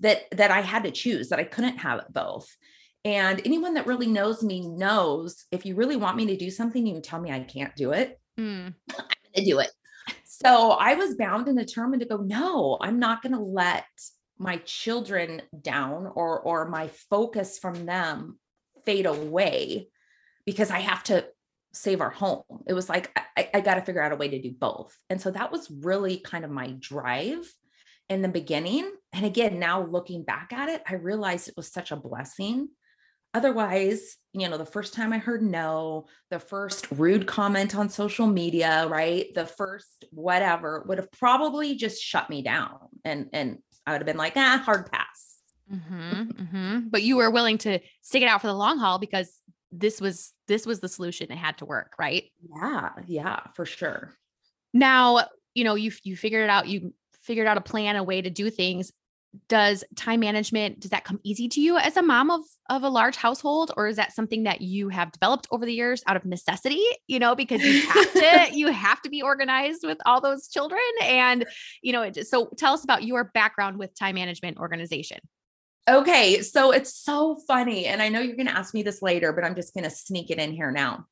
that 0.00 0.22
that 0.32 0.50
I 0.50 0.60
had 0.60 0.84
to 0.84 0.90
choose 0.90 1.28
that 1.28 1.40
I 1.40 1.44
couldn't 1.44 1.78
have 1.78 2.00
it 2.00 2.12
both. 2.12 2.48
And 3.04 3.40
anyone 3.44 3.74
that 3.74 3.86
really 3.86 4.08
knows 4.08 4.42
me 4.42 4.66
knows 4.66 5.44
if 5.52 5.64
you 5.64 5.76
really 5.76 5.96
want 5.96 6.16
me 6.16 6.26
to 6.26 6.36
do 6.36 6.50
something, 6.50 6.84
you 6.84 6.94
can 6.94 7.02
tell 7.02 7.20
me 7.20 7.30
I 7.30 7.40
can't 7.40 7.74
do 7.76 7.92
it. 7.92 8.18
Mm. 8.38 8.74
I'm 8.90 8.96
going 8.96 9.08
to 9.36 9.44
do 9.44 9.60
it. 9.60 9.70
So 10.24 10.72
I 10.72 10.94
was 10.94 11.14
bound 11.14 11.46
and 11.46 11.56
determined 11.56 12.02
to 12.02 12.08
go, 12.08 12.16
no, 12.16 12.78
I'm 12.80 12.98
not 12.98 13.22
going 13.22 13.34
to 13.34 13.40
let 13.40 13.86
my 14.38 14.56
children 14.58 15.40
down 15.62 16.10
or 16.14 16.40
or 16.40 16.68
my 16.68 16.88
focus 16.88 17.58
from 17.58 17.86
them 17.86 18.38
fade 18.84 19.06
away 19.06 19.88
because 20.44 20.70
I 20.70 20.80
have 20.80 21.02
to 21.04 21.26
save 21.76 22.00
our 22.00 22.10
home. 22.10 22.42
It 22.66 22.72
was 22.72 22.88
like 22.88 23.16
I, 23.36 23.48
I 23.54 23.60
got 23.60 23.74
to 23.74 23.82
figure 23.82 24.02
out 24.02 24.12
a 24.12 24.16
way 24.16 24.28
to 24.28 24.40
do 24.40 24.52
both. 24.52 24.96
And 25.10 25.20
so 25.20 25.30
that 25.30 25.52
was 25.52 25.70
really 25.70 26.18
kind 26.18 26.44
of 26.44 26.50
my 26.50 26.74
drive 26.78 27.52
in 28.08 28.22
the 28.22 28.28
beginning. 28.28 28.90
And 29.12 29.24
again, 29.24 29.58
now 29.58 29.84
looking 29.84 30.24
back 30.24 30.52
at 30.52 30.68
it, 30.68 30.82
I 30.88 30.94
realized 30.94 31.48
it 31.48 31.56
was 31.56 31.72
such 31.72 31.90
a 31.90 31.96
blessing 31.96 32.68
Otherwise, 33.36 34.16
you 34.32 34.48
know, 34.48 34.56
the 34.56 34.64
first 34.64 34.94
time 34.94 35.12
I 35.12 35.18
heard 35.18 35.42
no, 35.42 36.06
the 36.30 36.38
first 36.38 36.90
rude 36.90 37.26
comment 37.26 37.76
on 37.76 37.90
social 37.90 38.26
media, 38.26 38.86
right? 38.88 39.26
The 39.34 39.44
first 39.44 40.06
whatever 40.10 40.82
would 40.88 40.96
have 40.96 41.12
probably 41.12 41.74
just 41.74 42.02
shut 42.02 42.30
me 42.30 42.40
down. 42.40 42.78
And 43.04 43.28
and 43.34 43.58
I 43.86 43.92
would 43.92 44.00
have 44.00 44.06
been 44.06 44.16
like, 44.16 44.32
ah, 44.36 44.62
hard 44.64 44.90
pass. 44.90 45.36
Mm-hmm, 45.70 46.22
mm-hmm. 46.22 46.78
But 46.88 47.02
you 47.02 47.16
were 47.16 47.30
willing 47.30 47.58
to 47.58 47.78
stick 48.00 48.22
it 48.22 48.26
out 48.26 48.40
for 48.40 48.46
the 48.46 48.54
long 48.54 48.78
haul 48.78 48.98
because 48.98 49.38
this 49.78 50.00
was 50.00 50.32
this 50.48 50.66
was 50.66 50.80
the 50.80 50.88
solution. 50.88 51.30
It 51.30 51.38
had 51.38 51.58
to 51.58 51.64
work, 51.64 51.94
right? 51.98 52.24
Yeah, 52.54 52.90
yeah, 53.06 53.40
for 53.54 53.64
sure. 53.64 54.14
Now, 54.72 55.28
you 55.54 55.64
know, 55.64 55.74
you 55.74 55.92
you 56.02 56.16
figured 56.16 56.44
it 56.44 56.50
out, 56.50 56.68
you 56.68 56.94
figured 57.22 57.46
out 57.46 57.56
a 57.56 57.62
plan, 57.62 57.96
a 57.96 58.02
way 58.04 58.22
to 58.22 58.30
do 58.30 58.50
things 58.50 58.92
does 59.48 59.84
time 59.96 60.20
management 60.20 60.80
does 60.80 60.90
that 60.90 61.04
come 61.04 61.20
easy 61.22 61.48
to 61.48 61.60
you 61.60 61.76
as 61.76 61.96
a 61.96 62.02
mom 62.02 62.30
of 62.30 62.42
of 62.70 62.82
a 62.82 62.88
large 62.88 63.16
household 63.16 63.70
or 63.76 63.86
is 63.86 63.96
that 63.96 64.12
something 64.12 64.44
that 64.44 64.60
you 64.60 64.88
have 64.88 65.12
developed 65.12 65.46
over 65.50 65.66
the 65.66 65.72
years 65.72 66.02
out 66.06 66.16
of 66.16 66.24
necessity 66.24 66.82
you 67.06 67.18
know 67.18 67.34
because 67.34 67.62
you 67.62 67.86
have 67.86 68.12
to 68.12 68.48
you 68.56 68.68
have 68.72 69.00
to 69.02 69.10
be 69.10 69.22
organized 69.22 69.84
with 69.84 69.98
all 70.06 70.20
those 70.20 70.48
children 70.48 70.80
and 71.02 71.44
you 71.82 71.92
know 71.92 72.10
so 72.12 72.46
tell 72.56 72.72
us 72.72 72.84
about 72.84 73.04
your 73.04 73.24
background 73.24 73.78
with 73.78 73.94
time 73.98 74.14
management 74.14 74.58
organization 74.58 75.18
okay 75.88 76.42
so 76.42 76.72
it's 76.72 76.94
so 76.94 77.36
funny 77.46 77.86
and 77.86 78.02
i 78.02 78.08
know 78.08 78.20
you're 78.20 78.36
going 78.36 78.46
to 78.46 78.56
ask 78.56 78.74
me 78.74 78.82
this 78.82 79.02
later 79.02 79.32
but 79.32 79.44
i'm 79.44 79.54
just 79.54 79.74
going 79.74 79.84
to 79.84 79.90
sneak 79.90 80.30
it 80.30 80.38
in 80.38 80.52
here 80.52 80.70
now 80.70 81.06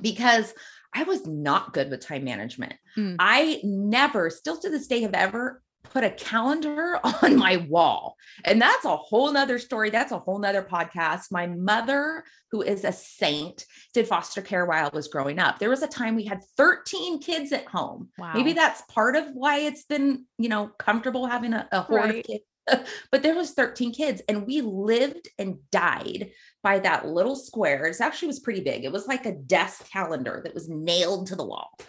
because 0.00 0.52
I 0.96 1.02
was 1.02 1.26
not 1.26 1.74
good 1.74 1.90
with 1.90 2.00
time 2.00 2.24
management. 2.24 2.74
Mm. 2.96 3.16
I 3.18 3.60
never, 3.62 4.30
still 4.30 4.58
to 4.58 4.70
this 4.70 4.86
day, 4.86 5.02
have 5.02 5.12
ever 5.12 5.62
put 5.82 6.04
a 6.04 6.10
calendar 6.10 6.98
on 7.22 7.36
my 7.36 7.58
wall. 7.68 8.16
And 8.44 8.60
that's 8.60 8.84
a 8.86 8.96
whole 8.96 9.30
nother 9.30 9.58
story. 9.58 9.90
That's 9.90 10.12
a 10.12 10.18
whole 10.18 10.38
nother 10.38 10.62
podcast. 10.62 11.30
My 11.30 11.46
mother, 11.46 12.24
who 12.50 12.62
is 12.62 12.84
a 12.84 12.92
saint, 12.92 13.66
did 13.92 14.08
foster 14.08 14.40
care 14.40 14.64
while 14.64 14.86
I 14.86 14.96
was 14.96 15.08
growing 15.08 15.38
up. 15.38 15.58
There 15.58 15.70
was 15.70 15.82
a 15.82 15.88
time 15.88 16.16
we 16.16 16.24
had 16.24 16.42
13 16.56 17.20
kids 17.20 17.52
at 17.52 17.66
home. 17.66 18.08
Wow. 18.18 18.32
Maybe 18.32 18.54
that's 18.54 18.82
part 18.88 19.16
of 19.16 19.26
why 19.34 19.58
it's 19.58 19.84
been, 19.84 20.24
you 20.38 20.48
know, 20.48 20.68
comfortable 20.78 21.26
having 21.26 21.52
a, 21.52 21.68
a 21.72 21.82
horde 21.82 22.04
right. 22.04 22.18
of 22.20 22.24
kids 22.24 22.44
but 23.10 23.22
there 23.22 23.34
was 23.34 23.52
13 23.52 23.92
kids 23.92 24.22
and 24.28 24.46
we 24.46 24.60
lived 24.60 25.28
and 25.38 25.58
died 25.70 26.30
by 26.62 26.80
that 26.80 27.06
little 27.06 27.36
square. 27.36 27.86
It 27.86 28.00
actually 28.00 28.28
was 28.28 28.40
pretty 28.40 28.60
big. 28.60 28.84
It 28.84 28.92
was 28.92 29.06
like 29.06 29.24
a 29.24 29.32
desk 29.32 29.88
calendar 29.90 30.40
that 30.44 30.54
was 30.54 30.68
nailed 30.68 31.28
to 31.28 31.36
the 31.36 31.44
wall. 31.44 31.70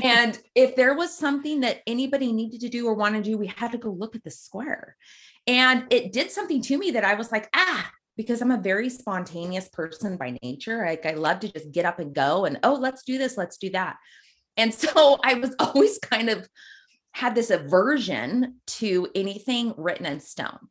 And 0.00 0.38
if 0.54 0.76
there 0.76 0.94
was 0.94 1.12
something 1.12 1.60
that 1.60 1.80
anybody 1.84 2.32
needed 2.32 2.60
to 2.60 2.68
do 2.68 2.86
or 2.86 2.94
wanted 2.94 3.24
to 3.24 3.30
do 3.30 3.36
we 3.36 3.48
had 3.48 3.72
to 3.72 3.78
go 3.78 3.90
look 3.90 4.14
at 4.14 4.22
the 4.22 4.30
square. 4.30 4.96
And 5.48 5.86
it 5.90 6.12
did 6.12 6.30
something 6.30 6.62
to 6.62 6.78
me 6.78 6.92
that 6.92 7.02
i 7.02 7.14
was 7.14 7.32
like 7.32 7.48
ah 7.52 7.90
because 8.16 8.40
i'm 8.40 8.52
a 8.52 8.60
very 8.60 8.90
spontaneous 8.90 9.68
person 9.68 10.16
by 10.16 10.38
nature. 10.40 10.84
Like 10.86 11.04
i 11.04 11.14
love 11.14 11.40
to 11.40 11.52
just 11.52 11.72
get 11.72 11.84
up 11.84 11.98
and 11.98 12.14
go 12.14 12.44
and 12.44 12.60
oh 12.62 12.74
let's 12.74 13.02
do 13.02 13.18
this 13.18 13.36
let's 13.36 13.58
do 13.58 13.70
that. 13.70 13.96
And 14.56 14.72
so 14.72 15.18
i 15.24 15.34
was 15.34 15.54
always 15.58 15.98
kind 15.98 16.30
of 16.30 16.48
had 17.18 17.34
this 17.34 17.50
aversion 17.50 18.60
to 18.68 19.08
anything 19.12 19.74
written 19.76 20.06
in 20.06 20.20
stone. 20.20 20.68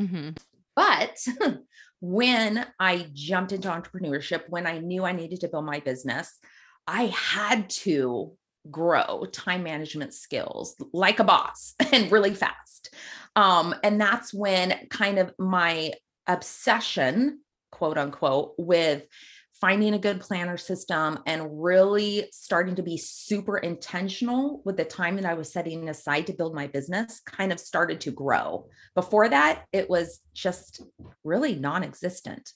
Mm-hmm. 0.00 0.30
But 0.74 1.18
when 2.00 2.66
I 2.78 3.06
jumped 3.12 3.52
into 3.52 3.68
entrepreneurship, 3.68 4.44
when 4.48 4.66
I 4.66 4.78
knew 4.78 5.04
I 5.04 5.12
needed 5.12 5.40
to 5.40 5.48
build 5.48 5.66
my 5.66 5.80
business, 5.80 6.38
I 6.86 7.12
had 7.14 7.68
to 7.84 8.32
grow 8.70 9.26
time 9.30 9.62
management 9.62 10.14
skills 10.14 10.74
like 10.94 11.18
a 11.18 11.24
boss 11.24 11.74
and 11.92 12.10
really 12.10 12.34
fast. 12.34 12.94
Um, 13.36 13.74
and 13.84 14.00
that's 14.00 14.32
when 14.32 14.86
kind 14.88 15.18
of 15.18 15.34
my 15.38 15.92
obsession, 16.26 17.40
quote 17.72 17.98
unquote, 17.98 18.54
with 18.56 19.02
finding 19.60 19.94
a 19.94 19.98
good 19.98 20.20
planner 20.20 20.56
system 20.56 21.18
and 21.26 21.62
really 21.62 22.26
starting 22.32 22.74
to 22.76 22.82
be 22.82 22.96
super 22.96 23.58
intentional 23.58 24.62
with 24.64 24.76
the 24.76 24.84
time 24.84 25.16
that 25.16 25.26
I 25.26 25.34
was 25.34 25.52
setting 25.52 25.88
aside 25.88 26.26
to 26.28 26.32
build 26.32 26.54
my 26.54 26.66
business 26.66 27.20
kind 27.26 27.52
of 27.52 27.60
started 27.60 28.00
to 28.02 28.10
grow. 28.10 28.68
Before 28.94 29.28
that, 29.28 29.64
it 29.72 29.90
was 29.90 30.20
just 30.32 30.82
really 31.24 31.54
non 31.54 31.84
existent. 31.84 32.52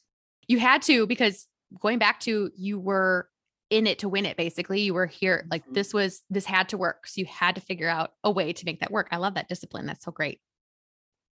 You 0.49 0.58
had 0.58 0.82
to, 0.82 1.06
because 1.06 1.46
going 1.80 1.99
back 1.99 2.20
to 2.20 2.50
you 2.56 2.78
were 2.78 3.28
in 3.70 3.87
it 3.87 3.99
to 4.00 4.08
win 4.08 4.26
it 4.26 4.37
basically 4.37 4.82
you 4.82 4.92
were 4.92 5.06
here 5.06 5.46
like 5.50 5.62
mm-hmm. 5.62 5.73
this 5.73 5.94
was 5.94 6.23
this 6.28 6.44
had 6.44 6.68
to 6.68 6.76
work 6.76 7.06
so 7.06 7.20
you 7.20 7.26
had 7.26 7.54
to 7.54 7.61
figure 7.61 7.88
out 7.88 8.12
a 8.23 8.30
way 8.30 8.52
to 8.52 8.66
make 8.66 8.80
that 8.80 8.90
work 8.90 9.08
i 9.11 9.16
love 9.16 9.34
that 9.34 9.49
discipline 9.49 9.87
that's 9.87 10.04
so 10.04 10.12
great 10.12 10.38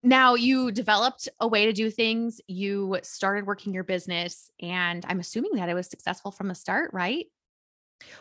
now 0.04 0.36
you 0.36 0.72
developed 0.72 1.30
a 1.40 1.48
way 1.48 1.66
to 1.66 1.74
do 1.74 1.90
things. 1.90 2.42
You 2.48 3.00
started 3.04 3.46
working 3.46 3.74
your 3.74 3.84
business, 3.84 4.50
and 4.62 5.06
I'm 5.08 5.20
assuming 5.20 5.56
that 5.56 5.70
it 5.70 5.74
was 5.74 5.88
successful 5.88 6.32
from 6.32 6.48
the 6.48 6.56
start, 6.56 6.92
right? 6.94 7.28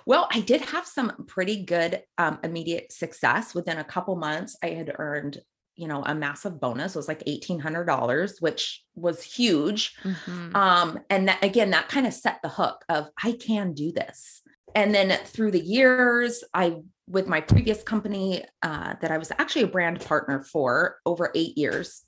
Well, 0.04 0.28
I 0.30 0.40
did 0.40 0.60
have 0.60 0.87
some 0.87 1.25
pretty 1.26 1.64
good 1.64 2.02
um, 2.18 2.38
immediate 2.44 2.92
success. 2.92 3.54
Within 3.54 3.78
a 3.78 3.84
couple 3.84 4.14
months, 4.16 4.56
I 4.62 4.70
had 4.70 4.92
earned 4.99 5.40
you 5.80 5.88
know, 5.88 6.02
a 6.04 6.14
massive 6.14 6.60
bonus. 6.60 6.94
It 6.94 6.99
was 6.99 7.08
like 7.08 7.25
$1,800, 7.25 8.42
which 8.42 8.84
was 8.94 9.22
huge. 9.22 9.96
Mm-hmm. 10.04 10.54
Um, 10.54 10.99
and 11.08 11.28
that, 11.28 11.42
again, 11.42 11.70
that 11.70 11.88
kind 11.88 12.06
of 12.06 12.12
set 12.12 12.40
the 12.42 12.50
hook 12.50 12.84
of 12.90 13.08
I 13.25 13.32
can 13.32 13.72
do 13.72 13.90
this. 13.90 14.42
And 14.75 14.94
then 14.94 15.18
through 15.25 15.52
the 15.52 15.64
years, 15.64 16.44
I, 16.52 16.82
with 17.11 17.26
my 17.26 17.40
previous 17.40 17.83
company 17.83 18.45
uh, 18.62 18.95
that 19.00 19.11
I 19.11 19.19
was 19.19 19.33
actually 19.38 19.62
a 19.62 19.69
brand 19.69 20.00
partner 20.00 20.43
for 20.43 20.99
over 21.05 21.33
eight 21.35 21.59
years, 21.59 22.05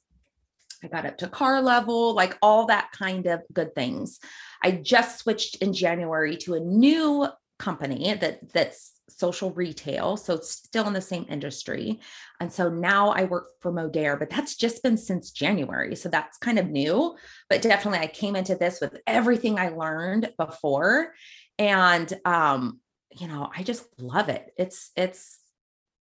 I 0.85 0.88
got 0.88 1.06
up 1.06 1.18
to 1.18 1.28
car 1.28 1.61
level, 1.61 2.14
like 2.14 2.38
all 2.40 2.66
that 2.66 2.90
kind 2.92 3.26
of 3.26 3.42
good 3.52 3.75
things. 3.75 4.21
I 4.62 4.73
just 4.73 5.18
switched 5.18 5.56
in 5.56 5.73
January 5.73 6.37
to 6.38 6.54
a 6.54 6.61
new 6.61 7.26
company 7.59 8.14
that 8.14 8.52
that's 8.52 8.92
social 9.09 9.52
retail. 9.52 10.16
So 10.16 10.35
it's 10.35 10.50
still 10.50 10.87
in 10.87 10.92
the 10.92 11.00
same 11.00 11.26
industry. 11.28 12.00
And 12.40 12.52
so 12.52 12.68
now 12.68 13.11
I 13.11 13.25
work 13.25 13.50
for 13.61 13.73
Modere, 13.73 14.18
but 14.18 14.30
that's 14.30 14.56
just 14.56 14.82
been 14.82 14.97
since 14.97 15.30
January. 15.30 15.94
So 15.94 16.09
that's 16.09 16.38
kind 16.38 16.59
of 16.59 16.71
new. 16.71 17.16
But 17.49 17.62
definitely 17.62 18.00
I 18.00 18.09
came 18.09 18.35
into 18.35 18.56
this 18.56 18.80
with 18.80 18.99
everything 19.06 19.59
I 19.59 19.68
learned 19.68 20.32
before. 20.37 21.12
And 21.59 22.12
um, 22.25 22.80
you 23.21 23.28
know, 23.28 23.50
I 23.57 23.62
just 23.62 23.85
love 23.99 24.28
it. 24.28 24.52
It's 24.57 24.90
it's 24.97 25.38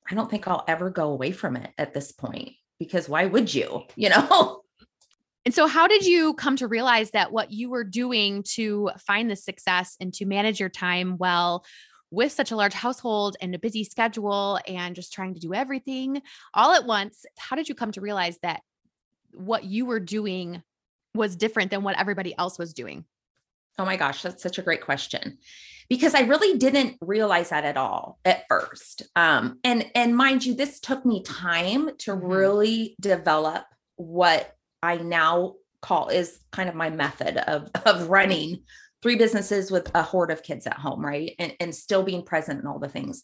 I 0.09 0.15
don't 0.15 0.31
think 0.31 0.47
I'll 0.47 0.65
ever 0.69 0.91
go 0.91 1.11
away 1.11 1.33
from 1.33 1.57
it 1.57 1.71
at 1.79 1.95
this 1.95 2.13
point 2.13 2.53
because 2.79 3.09
why 3.09 3.27
would 3.27 3.53
you? 3.53 3.85
You 3.97 4.11
know? 4.11 4.61
And 5.47 5.55
so, 5.55 5.67
how 5.67 5.87
did 5.87 6.07
you 6.07 6.35
come 6.35 6.57
to 6.57 6.67
realize 6.67 7.11
that 7.11 7.31
what 7.31 7.53
you 7.53 7.69
were 7.69 7.85
doing 7.85 8.43
to 8.55 8.91
find 9.07 9.31
the 9.31 9.37
success 9.37 9.97
and 10.01 10.13
to 10.15 10.25
manage 10.25 10.59
your 10.59 10.71
time 10.71 11.19
well 11.19 11.67
with 12.11 12.33
such 12.33 12.51
a 12.51 12.57
large 12.57 12.73
household 12.73 13.37
and 13.43 13.55
a 13.55 13.59
busy 13.59 13.85
schedule 13.85 14.59
and 14.67 14.95
just 14.95 15.13
trying 15.13 15.35
to 15.35 15.41
do 15.41 15.53
everything 15.53 16.23
all 16.55 16.73
at 16.73 16.87
once? 16.87 17.27
How 17.39 17.57
did 17.57 17.69
you 17.69 17.75
come 17.75 17.93
to 17.93 18.01
realize 18.01 18.39
that 18.43 18.63
what 19.33 19.65
you 19.65 19.85
were 19.85 20.01
doing 20.01 20.63
was 21.15 21.37
different 21.37 21.71
than 21.71 21.83
what 21.83 21.99
everybody 21.99 22.35
else 22.39 22.59
was 22.59 22.73
doing? 22.73 23.05
Oh 23.79 23.85
my 23.85 23.97
gosh, 23.97 24.23
that's 24.23 24.43
such 24.43 24.59
a 24.59 24.63
great 24.63 24.81
question. 24.81 25.39
Because 25.89 26.15
I 26.15 26.21
really 26.21 26.59
didn't 26.59 26.97
realize 27.01 27.51
that 27.51 27.65
at 27.65 27.77
all 27.77 28.19
at 28.25 28.45
first. 28.49 29.03
Um, 29.17 29.59
and 29.65 29.91
and 29.95 30.17
mind 30.17 30.45
you, 30.45 30.55
this 30.55 30.81
took 30.81 31.05
me 31.05 31.23
time 31.23 31.91
to 31.99 32.13
mm-hmm. 32.13 32.27
really 32.27 32.97
develop 33.01 33.65
what 33.97 34.55
I 34.83 34.97
now 34.97 35.55
call 35.83 36.09
is 36.09 36.41
kind 36.51 36.69
of 36.69 36.75
my 36.75 36.91
method 36.91 37.37
of 37.37 37.71
of 37.85 38.09
running 38.09 38.63
three 39.03 39.17
businesses 39.17 39.71
with 39.71 39.91
a 39.95 40.03
horde 40.03 40.31
of 40.31 40.43
kids 40.43 40.67
at 40.67 40.79
home, 40.79 41.05
right? 41.05 41.35
And, 41.39 41.53
and 41.61 41.75
still 41.75 42.03
being 42.03 42.25
present 42.25 42.59
and 42.59 42.67
all 42.67 42.79
the 42.79 42.89
things. 42.89 43.23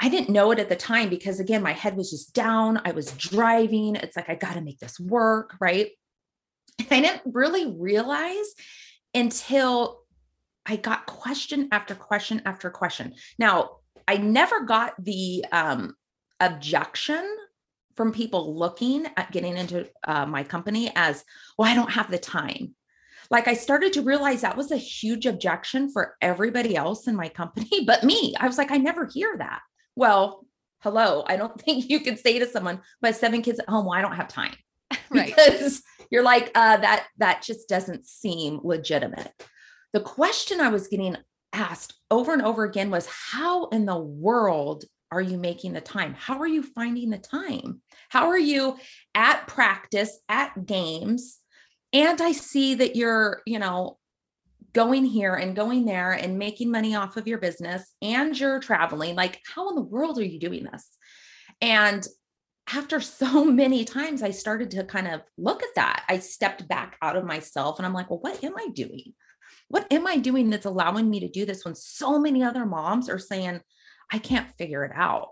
I 0.00 0.08
didn't 0.08 0.30
know 0.30 0.52
it 0.52 0.60
at 0.60 0.68
the 0.68 0.76
time 0.76 1.08
because 1.08 1.40
again, 1.40 1.60
my 1.60 1.72
head 1.72 1.96
was 1.96 2.12
just 2.12 2.34
down. 2.34 2.80
I 2.84 2.92
was 2.92 3.10
driving. 3.12 3.96
It's 3.96 4.16
like 4.16 4.30
I 4.30 4.36
got 4.36 4.54
to 4.54 4.60
make 4.60 4.78
this 4.78 5.00
work, 5.00 5.56
right? 5.60 5.90
And 6.78 6.86
I 6.92 7.00
didn't 7.00 7.34
really 7.34 7.74
realize 7.76 8.54
until 9.12 10.02
I 10.68 10.76
got 10.76 11.06
question 11.06 11.68
after 11.72 11.94
question 11.94 12.42
after 12.44 12.68
question. 12.70 13.14
Now, 13.38 13.78
I 14.06 14.18
never 14.18 14.64
got 14.64 14.92
the 15.02 15.44
um, 15.50 15.94
objection 16.40 17.24
from 17.96 18.12
people 18.12 18.54
looking 18.54 19.06
at 19.16 19.32
getting 19.32 19.56
into 19.56 19.88
uh, 20.04 20.26
my 20.26 20.44
company 20.44 20.92
as, 20.94 21.24
well, 21.56 21.68
I 21.68 21.74
don't 21.74 21.90
have 21.90 22.10
the 22.10 22.18
time. 22.18 22.74
Like 23.30 23.48
I 23.48 23.54
started 23.54 23.94
to 23.94 24.02
realize 24.02 24.42
that 24.42 24.56
was 24.56 24.70
a 24.70 24.76
huge 24.76 25.26
objection 25.26 25.90
for 25.90 26.14
everybody 26.20 26.76
else 26.76 27.08
in 27.08 27.16
my 27.16 27.28
company, 27.28 27.84
but 27.86 28.04
me. 28.04 28.34
I 28.38 28.46
was 28.46 28.58
like, 28.58 28.70
I 28.70 28.76
never 28.76 29.06
hear 29.06 29.36
that. 29.38 29.60
Well, 29.96 30.46
hello. 30.80 31.24
I 31.26 31.36
don't 31.36 31.60
think 31.62 31.88
you 31.88 32.00
could 32.00 32.18
say 32.18 32.38
to 32.38 32.46
someone, 32.46 32.80
my 33.02 33.10
seven 33.10 33.42
kids 33.42 33.58
at 33.58 33.68
home, 33.68 33.86
well, 33.86 33.98
I 33.98 34.02
don't 34.02 34.16
have 34.16 34.28
time. 34.28 34.54
right. 35.10 35.34
Because 35.34 35.82
you're 36.10 36.22
like, 36.22 36.50
uh, 36.54 36.78
that 36.78 37.06
that 37.18 37.42
just 37.42 37.68
doesn't 37.68 38.06
seem 38.06 38.60
legitimate. 38.62 39.32
The 39.92 40.00
question 40.00 40.60
I 40.60 40.68
was 40.68 40.88
getting 40.88 41.16
asked 41.52 41.94
over 42.10 42.32
and 42.32 42.42
over 42.42 42.64
again 42.64 42.90
was 42.90 43.06
how 43.06 43.66
in 43.68 43.86
the 43.86 43.96
world 43.96 44.84
are 45.10 45.22
you 45.22 45.38
making 45.38 45.72
the 45.72 45.80
time? 45.80 46.14
How 46.18 46.38
are 46.40 46.46
you 46.46 46.62
finding 46.62 47.10
the 47.10 47.18
time? 47.18 47.80
How 48.10 48.28
are 48.28 48.38
you 48.38 48.76
at 49.14 49.46
practice, 49.46 50.18
at 50.28 50.66
games? 50.66 51.38
And 51.92 52.20
I 52.20 52.32
see 52.32 52.74
that 52.74 52.96
you're, 52.96 53.40
you 53.46 53.58
know, 53.58 53.98
going 54.74 55.04
here 55.04 55.34
and 55.34 55.56
going 55.56 55.86
there 55.86 56.12
and 56.12 56.38
making 56.38 56.70
money 56.70 56.94
off 56.94 57.16
of 57.16 57.26
your 57.26 57.38
business 57.38 57.94
and 58.02 58.38
you're 58.38 58.60
traveling. 58.60 59.16
Like, 59.16 59.40
how 59.54 59.70
in 59.70 59.74
the 59.74 59.80
world 59.80 60.18
are 60.18 60.24
you 60.24 60.38
doing 60.38 60.64
this? 60.64 60.86
And 61.60 62.06
after 62.72 63.00
so 63.00 63.44
many 63.44 63.84
times, 63.84 64.22
I 64.22 64.30
started 64.30 64.70
to 64.72 64.84
kind 64.84 65.08
of 65.08 65.22
look 65.38 65.62
at 65.62 65.74
that. 65.76 66.04
I 66.08 66.18
stepped 66.18 66.68
back 66.68 66.98
out 67.00 67.16
of 67.16 67.24
myself 67.24 67.78
and 67.78 67.86
I'm 67.86 67.94
like, 67.94 68.10
well, 68.10 68.20
what 68.20 68.44
am 68.44 68.54
I 68.58 68.68
doing? 68.74 69.14
What 69.68 69.86
am 69.92 70.06
I 70.06 70.16
doing 70.16 70.50
that's 70.50 70.66
allowing 70.66 71.08
me 71.08 71.20
to 71.20 71.28
do 71.28 71.44
this 71.44 71.64
when 71.64 71.74
so 71.74 72.18
many 72.18 72.42
other 72.42 72.64
moms 72.64 73.08
are 73.08 73.18
saying, 73.18 73.60
I 74.10 74.18
can't 74.18 74.50
figure 74.56 74.84
it 74.84 74.92
out. 74.94 75.28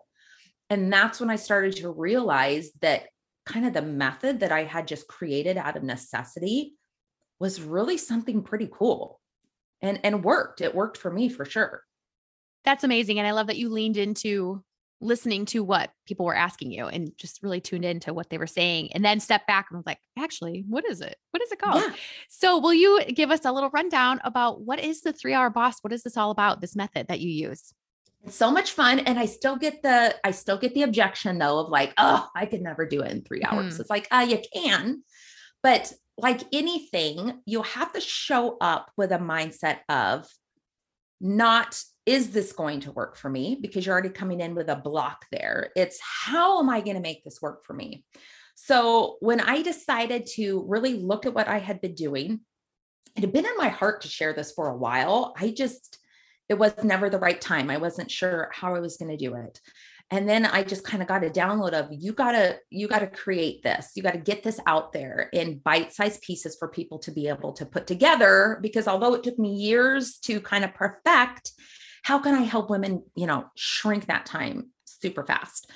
And 0.68 0.92
that's 0.92 1.20
when 1.20 1.30
I 1.30 1.36
started 1.36 1.76
to 1.76 1.90
realize 1.90 2.70
that 2.80 3.06
kind 3.46 3.66
of 3.66 3.72
the 3.72 3.82
method 3.82 4.40
that 4.40 4.52
I 4.52 4.64
had 4.64 4.88
just 4.88 5.08
created 5.08 5.56
out 5.56 5.76
of 5.76 5.82
necessity 5.82 6.74
was 7.38 7.60
really 7.60 7.96
something 7.96 8.42
pretty 8.42 8.68
cool 8.70 9.20
and 9.80 10.00
and 10.02 10.24
worked. 10.24 10.60
It 10.60 10.74
worked 10.74 10.98
for 10.98 11.10
me 11.10 11.28
for 11.28 11.44
sure. 11.44 11.82
That's 12.64 12.84
amazing 12.84 13.18
and 13.18 13.28
I 13.28 13.32
love 13.32 13.46
that 13.46 13.58
you 13.58 13.68
leaned 13.68 13.96
into 13.96 14.64
listening 15.00 15.44
to 15.44 15.62
what 15.62 15.90
people 16.06 16.24
were 16.24 16.34
asking 16.34 16.72
you 16.72 16.86
and 16.86 17.12
just 17.18 17.42
really 17.42 17.60
tuned 17.60 17.84
into 17.84 18.14
what 18.14 18.30
they 18.30 18.38
were 18.38 18.46
saying 18.46 18.90
and 18.92 19.04
then 19.04 19.20
step 19.20 19.46
back 19.46 19.66
and 19.70 19.76
was 19.76 19.86
like 19.86 19.98
actually 20.18 20.64
what 20.68 20.84
is 20.88 21.00
it? 21.00 21.16
What 21.30 21.42
is 21.42 21.52
it 21.52 21.58
called? 21.58 21.82
Yeah. 21.82 21.94
so 22.28 22.58
will 22.58 22.72
you 22.74 23.04
give 23.04 23.30
us 23.30 23.44
a 23.44 23.52
little 23.52 23.70
rundown 23.70 24.20
about 24.24 24.62
what 24.62 24.80
is 24.80 25.02
the 25.02 25.12
3 25.12 25.34
hour 25.34 25.50
boss? 25.50 25.78
What 25.82 25.92
is 25.92 26.02
this 26.02 26.16
all 26.16 26.30
about 26.30 26.60
this 26.60 26.74
method 26.74 27.08
that 27.08 27.20
you 27.20 27.30
use? 27.30 27.72
It's 28.24 28.36
so 28.36 28.50
much 28.50 28.72
fun 28.72 28.98
and 29.00 29.18
i 29.18 29.26
still 29.26 29.56
get 29.56 29.82
the 29.82 30.16
i 30.24 30.32
still 30.32 30.58
get 30.58 30.74
the 30.74 30.82
objection 30.82 31.38
though 31.38 31.60
of 31.60 31.68
like 31.68 31.92
oh 31.96 32.26
i 32.34 32.44
could 32.44 32.60
never 32.60 32.84
do 32.84 33.02
it 33.02 33.12
in 33.12 33.22
three 33.22 33.42
hours. 33.44 33.76
Mm. 33.76 33.80
it's 33.80 33.90
like 33.90 34.08
uh 34.10 34.26
you 34.28 34.40
can 34.52 35.04
but 35.62 35.92
like 36.18 36.42
anything 36.52 37.40
you 37.44 37.62
have 37.62 37.92
to 37.92 38.00
show 38.00 38.56
up 38.60 38.90
with 38.96 39.12
a 39.12 39.18
mindset 39.18 39.78
of 39.88 40.26
not 41.20 41.80
is 42.06 42.30
this 42.30 42.52
going 42.52 42.80
to 42.80 42.92
work 42.92 43.16
for 43.16 43.28
me 43.28 43.58
because 43.60 43.84
you're 43.84 43.92
already 43.92 44.08
coming 44.08 44.40
in 44.40 44.54
with 44.54 44.68
a 44.68 44.76
block 44.76 45.26
there 45.30 45.70
it's 45.76 45.98
how 46.00 46.58
am 46.60 46.70
i 46.70 46.80
going 46.80 46.96
to 46.96 47.02
make 47.02 47.22
this 47.24 47.42
work 47.42 47.64
for 47.64 47.74
me 47.74 48.04
so 48.54 49.16
when 49.20 49.40
i 49.40 49.60
decided 49.60 50.24
to 50.26 50.64
really 50.68 50.94
look 50.94 51.26
at 51.26 51.34
what 51.34 51.48
i 51.48 51.58
had 51.58 51.80
been 51.80 51.94
doing 51.94 52.40
it 53.16 53.20
had 53.20 53.32
been 53.32 53.46
in 53.46 53.56
my 53.56 53.68
heart 53.68 54.02
to 54.02 54.08
share 54.08 54.32
this 54.32 54.52
for 54.52 54.68
a 54.68 54.76
while 54.76 55.34
i 55.38 55.50
just 55.50 55.98
it 56.48 56.58
was 56.58 56.72
never 56.82 57.10
the 57.10 57.18
right 57.18 57.40
time. 57.40 57.70
I 57.70 57.76
wasn't 57.76 58.10
sure 58.10 58.50
how 58.52 58.74
I 58.74 58.80
was 58.80 58.96
going 58.96 59.10
to 59.10 59.16
do 59.16 59.34
it. 59.34 59.60
And 60.10 60.28
then 60.28 60.46
I 60.46 60.62
just 60.62 60.84
kind 60.84 61.02
of 61.02 61.08
got 61.08 61.24
a 61.24 61.30
download 61.30 61.72
of 61.72 61.88
you 61.90 62.12
got 62.12 62.32
to 62.32 62.58
you 62.70 62.86
got 62.86 63.00
to 63.00 63.08
create 63.08 63.64
this. 63.64 63.90
You 63.96 64.04
got 64.04 64.12
to 64.12 64.18
get 64.18 64.44
this 64.44 64.60
out 64.64 64.92
there 64.92 65.28
in 65.32 65.58
bite-sized 65.58 66.22
pieces 66.22 66.56
for 66.56 66.68
people 66.68 67.00
to 67.00 67.10
be 67.10 67.26
able 67.26 67.52
to 67.54 67.66
put 67.66 67.88
together 67.88 68.60
because 68.62 68.86
although 68.86 69.14
it 69.14 69.24
took 69.24 69.38
me 69.38 69.54
years 69.54 70.18
to 70.18 70.40
kind 70.40 70.64
of 70.64 70.74
perfect, 70.74 71.50
how 72.06 72.20
can 72.20 72.36
I 72.36 72.42
help 72.42 72.70
women, 72.70 73.02
you 73.16 73.26
know, 73.26 73.46
shrink 73.56 74.06
that 74.06 74.26
time 74.26 74.70
super 74.84 75.24
fast? 75.24 75.68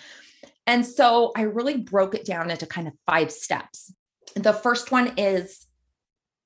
And 0.64 0.87
so 0.87 1.33
I 1.37 1.43
really 1.43 1.77
broke 1.77 2.14
it 2.14 2.25
down 2.25 2.53
into 2.53 2.66
kind 2.66 2.87
of 2.87 2.95
five 3.05 3.33
steps. 3.33 3.93
The 4.37 4.53
first 4.53 4.93
one 4.93 5.14
is 5.16 5.66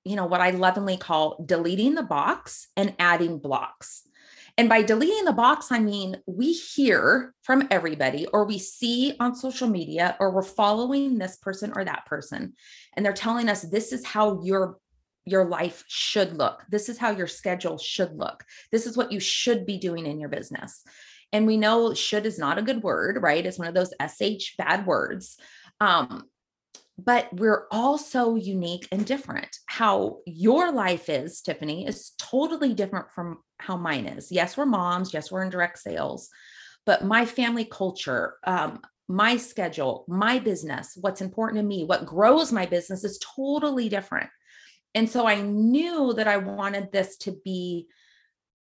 you 0.07 0.17
know 0.17 0.25
what 0.25 0.41
I 0.41 0.51
lovingly 0.51 0.97
call 0.97 1.45
deleting 1.45 1.97
the 1.97 2.03
box 2.03 2.69
and 2.79 2.95
adding 2.99 3.39
blocks. 3.39 4.09
And 4.57 4.71
by 4.71 4.81
deleting 4.81 5.27
the 5.27 5.33
box, 5.33 5.71
I 5.71 5.81
mean 5.81 6.17
we 6.27 6.55
hear 6.55 7.35
from 7.43 7.69
everybody, 7.71 8.27
or 8.33 8.47
we 8.47 8.59
see 8.59 9.15
on 9.21 9.35
social 9.35 9.69
media, 9.69 10.17
or 10.19 10.31
we're 10.31 10.43
following 10.43 11.19
this 11.19 11.37
person 11.37 11.75
or 11.77 11.85
that 11.85 12.07
person, 12.07 12.55
and 12.95 13.05
they're 13.05 13.13
telling 13.13 13.51
us 13.51 13.61
this 13.61 13.93
is 13.93 14.07
how 14.07 14.41
your 14.43 14.79
your 15.25 15.47
life 15.47 15.85
should 15.89 16.37
look. 16.37 16.65
This 16.69 16.89
is 16.89 16.99
how 16.99 17.11
your 17.11 17.27
schedule 17.27 17.79
should 17.79 18.17
look. 18.17 18.45
This 18.71 18.87
is 18.87 18.97
what 18.97 19.13
you 19.13 19.21
should 19.21 19.67
be 19.67 19.79
doing 19.79 20.07
in 20.07 20.21
your 20.21 20.29
business. 20.29 20.83
And 21.33 21.47
we 21.47 21.57
know 21.57 21.95
should 21.95 22.27
is 22.27 22.39
not 22.39 22.59
a 22.59 22.63
good 22.63 22.83
word, 22.83 23.23
right? 23.23 23.45
It's 23.45 23.59
one 23.59 23.69
of 23.69 23.75
those 23.75 23.93
sh 24.41 24.55
bad 24.57 24.87
words. 24.87 25.37
Um, 25.81 26.25
but 26.97 27.29
we're 27.33 27.67
all 27.73 27.99
so 27.99 28.37
unique 28.37 28.87
and 28.93 29.05
different. 29.05 29.57
How 29.67 30.19
your 30.27 30.71
life 30.71 31.09
is, 31.09 31.41
Tiffany, 31.41 31.87
is 31.87 32.13
totally 32.19 32.73
different 32.73 33.11
from 33.11 33.39
how 33.59 33.77
mine 33.77 34.07
is. 34.07 34.31
Yes, 34.31 34.57
we're 34.57 34.67
moms. 34.67 35.13
Yes, 35.13 35.33
we're 35.33 35.43
in 35.43 35.51
direct 35.51 35.79
sales, 35.79 36.31
but 36.87 37.05
my 37.05 37.27
family 37.27 37.65
culture, 37.65 38.37
um, 38.47 38.81
my 39.09 39.37
schedule, 39.37 40.05
my 40.07 40.39
business, 40.39 40.97
what's 41.01 41.21
important 41.21 41.61
to 41.61 41.67
me, 41.67 41.85
what 41.85 42.07
grows 42.07 42.53
my 42.53 42.67
business 42.67 43.03
is 43.03 43.19
totally 43.37 43.89
different. 43.89 44.31
And 44.95 45.09
so 45.09 45.27
I 45.27 45.41
knew 45.41 46.13
that 46.15 46.29
I 46.29 46.37
wanted 46.37 46.93
this 46.93 47.17
to 47.19 47.33
be 47.45 47.89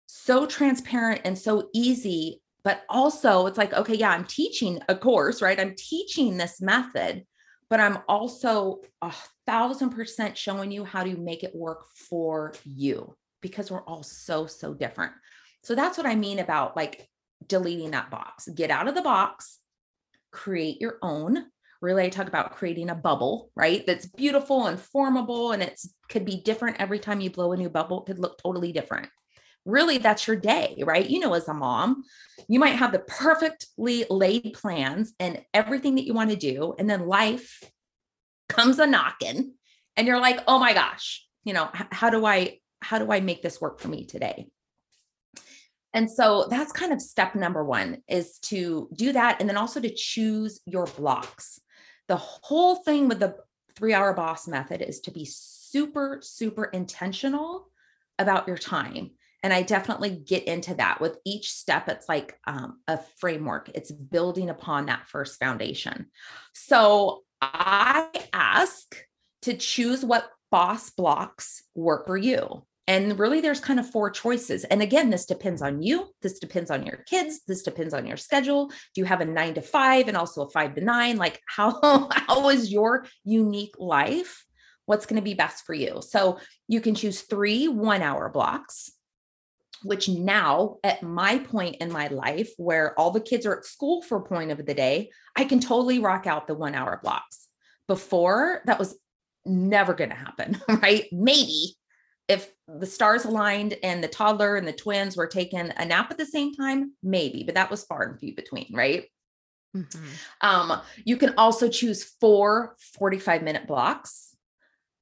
so 0.06 0.46
transparent 0.46 1.22
and 1.24 1.38
so 1.38 1.68
easy, 1.74 2.42
but 2.64 2.82
also 2.88 3.46
it's 3.46 3.58
like, 3.58 3.72
okay, 3.72 3.94
yeah, 3.94 4.10
I'm 4.10 4.24
teaching 4.24 4.80
a 4.88 4.96
course, 4.96 5.42
right? 5.42 5.60
I'm 5.60 5.74
teaching 5.76 6.36
this 6.36 6.60
method 6.60 7.24
but 7.72 7.80
I'm 7.80 8.00
also 8.06 8.80
a 9.00 9.10
thousand 9.46 9.92
percent 9.92 10.36
showing 10.36 10.70
you 10.70 10.84
how 10.84 11.04
to 11.04 11.16
make 11.16 11.42
it 11.42 11.54
work 11.54 11.86
for 11.94 12.52
you 12.66 13.16
because 13.40 13.70
we're 13.70 13.80
all 13.84 14.02
so, 14.02 14.46
so 14.46 14.74
different. 14.74 15.12
So 15.62 15.74
that's 15.74 15.96
what 15.96 16.06
I 16.06 16.14
mean 16.14 16.38
about 16.38 16.76
like 16.76 17.08
deleting 17.46 17.92
that 17.92 18.10
box. 18.10 18.46
Get 18.46 18.70
out 18.70 18.88
of 18.88 18.94
the 18.94 19.00
box, 19.00 19.58
create 20.30 20.82
your 20.82 20.98
own. 21.00 21.46
Really, 21.82 22.04
I 22.04 22.08
talk 22.10 22.28
about 22.28 22.52
creating 22.52 22.90
a 22.90 22.94
bubble, 22.94 23.50
right? 23.56 23.84
That's 23.84 24.06
beautiful 24.06 24.68
and 24.68 24.78
formable, 24.78 25.50
and 25.50 25.62
it's 25.62 25.92
could 26.08 26.24
be 26.24 26.40
different 26.40 26.76
every 26.78 27.00
time 27.00 27.20
you 27.20 27.28
blow 27.28 27.52
a 27.52 27.56
new 27.56 27.68
bubble. 27.68 28.02
It 28.02 28.06
could 28.06 28.20
look 28.20 28.38
totally 28.38 28.70
different. 28.72 29.08
Really, 29.64 29.98
that's 29.98 30.26
your 30.26 30.36
day, 30.36 30.80
right? 30.86 31.08
You 31.08 31.18
know, 31.18 31.34
as 31.34 31.48
a 31.48 31.54
mom, 31.54 32.04
you 32.48 32.60
might 32.60 32.76
have 32.76 32.92
the 32.92 33.00
perfectly 33.00 34.04
laid 34.08 34.52
plans 34.54 35.12
and 35.18 35.44
everything 35.52 35.96
that 35.96 36.06
you 36.06 36.14
want 36.14 36.30
to 36.30 36.36
do, 36.36 36.74
and 36.78 36.88
then 36.88 37.08
life 37.08 37.60
comes 38.48 38.78
a 38.78 38.86
knocking, 38.86 39.54
and 39.96 40.06
you're 40.06 40.20
like, 40.20 40.38
"Oh 40.46 40.60
my 40.60 40.74
gosh, 40.74 41.26
you 41.42 41.52
know, 41.52 41.68
how 41.72 42.10
do 42.10 42.24
I 42.24 42.60
how 42.80 43.00
do 43.00 43.10
I 43.10 43.18
make 43.18 43.42
this 43.42 43.60
work 43.60 43.80
for 43.80 43.88
me 43.88 44.06
today?" 44.06 44.46
And 45.94 46.10
so 46.10 46.46
that's 46.48 46.72
kind 46.72 46.92
of 46.92 47.02
step 47.02 47.34
number 47.34 47.64
one 47.64 47.98
is 48.08 48.38
to 48.44 48.88
do 48.94 49.12
that. 49.12 49.40
And 49.40 49.48
then 49.48 49.56
also 49.56 49.80
to 49.80 49.92
choose 49.94 50.60
your 50.64 50.86
blocks. 50.86 51.58
The 52.12 52.18
whole 52.18 52.74
thing 52.76 53.08
with 53.08 53.20
the 53.20 53.36
three 53.74 53.94
hour 53.94 54.12
boss 54.12 54.46
method 54.46 54.82
is 54.82 55.00
to 55.00 55.10
be 55.10 55.24
super, 55.24 56.18
super 56.22 56.64
intentional 56.64 57.70
about 58.18 58.46
your 58.46 58.58
time. 58.58 59.12
And 59.42 59.50
I 59.50 59.62
definitely 59.62 60.10
get 60.10 60.44
into 60.44 60.74
that 60.74 61.00
with 61.00 61.16
each 61.24 61.50
step. 61.50 61.88
It's 61.88 62.10
like 62.10 62.38
um, 62.46 62.80
a 62.86 62.98
framework, 63.16 63.70
it's 63.74 63.90
building 63.90 64.50
upon 64.50 64.84
that 64.86 65.08
first 65.08 65.40
foundation. 65.40 66.08
So 66.52 67.22
I 67.40 68.10
ask 68.34 68.94
to 69.40 69.54
choose 69.54 70.04
what 70.04 70.28
boss 70.50 70.90
blocks 70.90 71.62
work 71.74 72.04
for 72.04 72.18
you. 72.18 72.66
And 72.92 73.18
really, 73.18 73.40
there's 73.40 73.58
kind 73.58 73.80
of 73.80 73.88
four 73.88 74.10
choices. 74.10 74.64
And 74.64 74.82
again, 74.82 75.08
this 75.08 75.24
depends 75.24 75.62
on 75.62 75.80
you. 75.80 76.10
This 76.20 76.38
depends 76.38 76.70
on 76.70 76.84
your 76.84 76.98
kids. 77.08 77.40
This 77.48 77.62
depends 77.62 77.94
on 77.94 78.06
your 78.06 78.18
schedule. 78.18 78.66
Do 78.66 79.00
you 79.00 79.06
have 79.06 79.22
a 79.22 79.24
nine 79.24 79.54
to 79.54 79.62
five 79.62 80.08
and 80.08 80.16
also 80.16 80.42
a 80.42 80.50
five 80.50 80.74
to 80.74 80.82
nine? 80.82 81.16
Like, 81.16 81.40
how, 81.48 82.10
how 82.12 82.50
is 82.50 82.70
your 82.70 83.06
unique 83.24 83.74
life? 83.78 84.44
What's 84.84 85.06
going 85.06 85.16
to 85.16 85.24
be 85.24 85.32
best 85.32 85.64
for 85.64 85.72
you? 85.72 86.02
So 86.02 86.38
you 86.68 86.82
can 86.82 86.94
choose 86.94 87.22
three 87.22 87.66
one 87.66 88.02
hour 88.02 88.28
blocks, 88.28 88.92
which 89.82 90.10
now 90.10 90.76
at 90.84 91.02
my 91.02 91.38
point 91.38 91.76
in 91.76 91.90
my 91.90 92.08
life 92.08 92.50
where 92.58 92.98
all 93.00 93.10
the 93.10 93.20
kids 93.20 93.46
are 93.46 93.56
at 93.56 93.64
school 93.64 94.02
for 94.02 94.20
point 94.20 94.50
of 94.50 94.66
the 94.66 94.74
day, 94.74 95.08
I 95.34 95.44
can 95.44 95.60
totally 95.60 95.98
rock 95.98 96.26
out 96.26 96.46
the 96.46 96.54
one 96.54 96.74
hour 96.74 97.00
blocks. 97.02 97.48
Before 97.88 98.60
that 98.66 98.78
was 98.78 98.98
never 99.46 99.94
going 99.94 100.10
to 100.10 100.16
happen, 100.16 100.60
right? 100.68 101.06
Maybe 101.10 101.78
if 102.32 102.50
the 102.66 102.86
stars 102.86 103.24
aligned 103.24 103.76
and 103.82 104.02
the 104.02 104.08
toddler 104.08 104.56
and 104.56 104.66
the 104.66 104.72
twins 104.72 105.16
were 105.16 105.26
taking 105.26 105.70
a 105.76 105.84
nap 105.84 106.10
at 106.10 106.18
the 106.18 106.26
same 106.26 106.54
time, 106.54 106.94
maybe, 107.02 107.44
but 107.44 107.54
that 107.54 107.70
was 107.70 107.84
far 107.84 108.02
and 108.02 108.18
few 108.18 108.34
between, 108.34 108.70
right? 108.72 109.04
Mm-hmm. 109.76 110.06
Um, 110.40 110.80
you 111.04 111.16
can 111.16 111.34
also 111.36 111.68
choose 111.68 112.04
four 112.20 112.76
45 112.94 113.42
minute 113.42 113.66
blocks, 113.66 114.34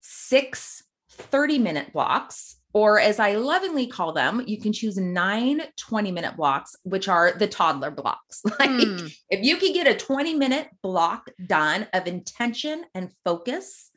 six 0.01 0.83
30 1.11 1.59
minute 1.59 1.93
blocks, 1.93 2.57
or 2.73 3.01
as 3.01 3.19
I 3.19 3.35
lovingly 3.35 3.87
call 3.87 4.13
them, 4.13 4.43
you 4.47 4.61
can 4.61 4.73
choose 4.73 4.97
nine 4.97 5.63
20 5.77 6.13
minute 6.13 6.37
blocks, 6.37 6.77
which 6.85 7.09
are 7.09 7.33
the 7.33 7.49
toddler 7.49 7.91
blocks. 7.91 8.43
like 8.61 8.71
mm. 8.71 9.13
if 9.29 9.45
you 9.45 9.57
can 9.57 9.73
get 9.73 9.87
a 9.87 9.97
20 9.97 10.35
minute 10.35 10.69
block 10.83 11.31
done 11.47 11.87
of 11.93 12.07
intention 12.07 12.85
and 12.95 13.13
focus, 13.25 13.91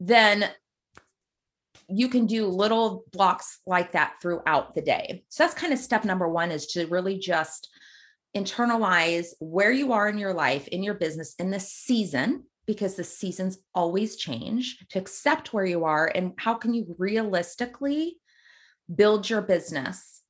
then 0.00 0.50
you 1.88 2.08
can 2.08 2.26
do 2.26 2.46
little 2.46 3.04
blocks 3.12 3.60
like 3.66 3.92
that 3.92 4.14
throughout 4.20 4.74
the 4.74 4.82
day. 4.82 5.24
So 5.28 5.44
that's 5.44 5.54
kind 5.54 5.72
of 5.72 5.78
step 5.78 6.04
number 6.04 6.28
one 6.28 6.50
is 6.50 6.66
to 6.68 6.86
really 6.86 7.18
just 7.18 7.68
internalize 8.36 9.28
where 9.38 9.70
you 9.70 9.92
are 9.92 10.08
in 10.08 10.18
your 10.18 10.34
life, 10.34 10.68
in 10.68 10.82
your 10.82 10.94
business, 10.94 11.34
in 11.38 11.50
this 11.50 11.72
season, 11.72 12.44
because 12.66 12.96
the 12.96 13.04
seasons 13.04 13.58
always 13.74 14.16
change, 14.16 14.78
to 14.90 14.98
accept 14.98 15.52
where 15.52 15.64
you 15.64 15.84
are 15.84 16.10
and 16.12 16.32
how 16.36 16.54
can 16.54 16.74
you 16.74 16.94
realistically 16.98 18.16
build 18.92 19.30
your 19.30 19.40
business 19.40 20.22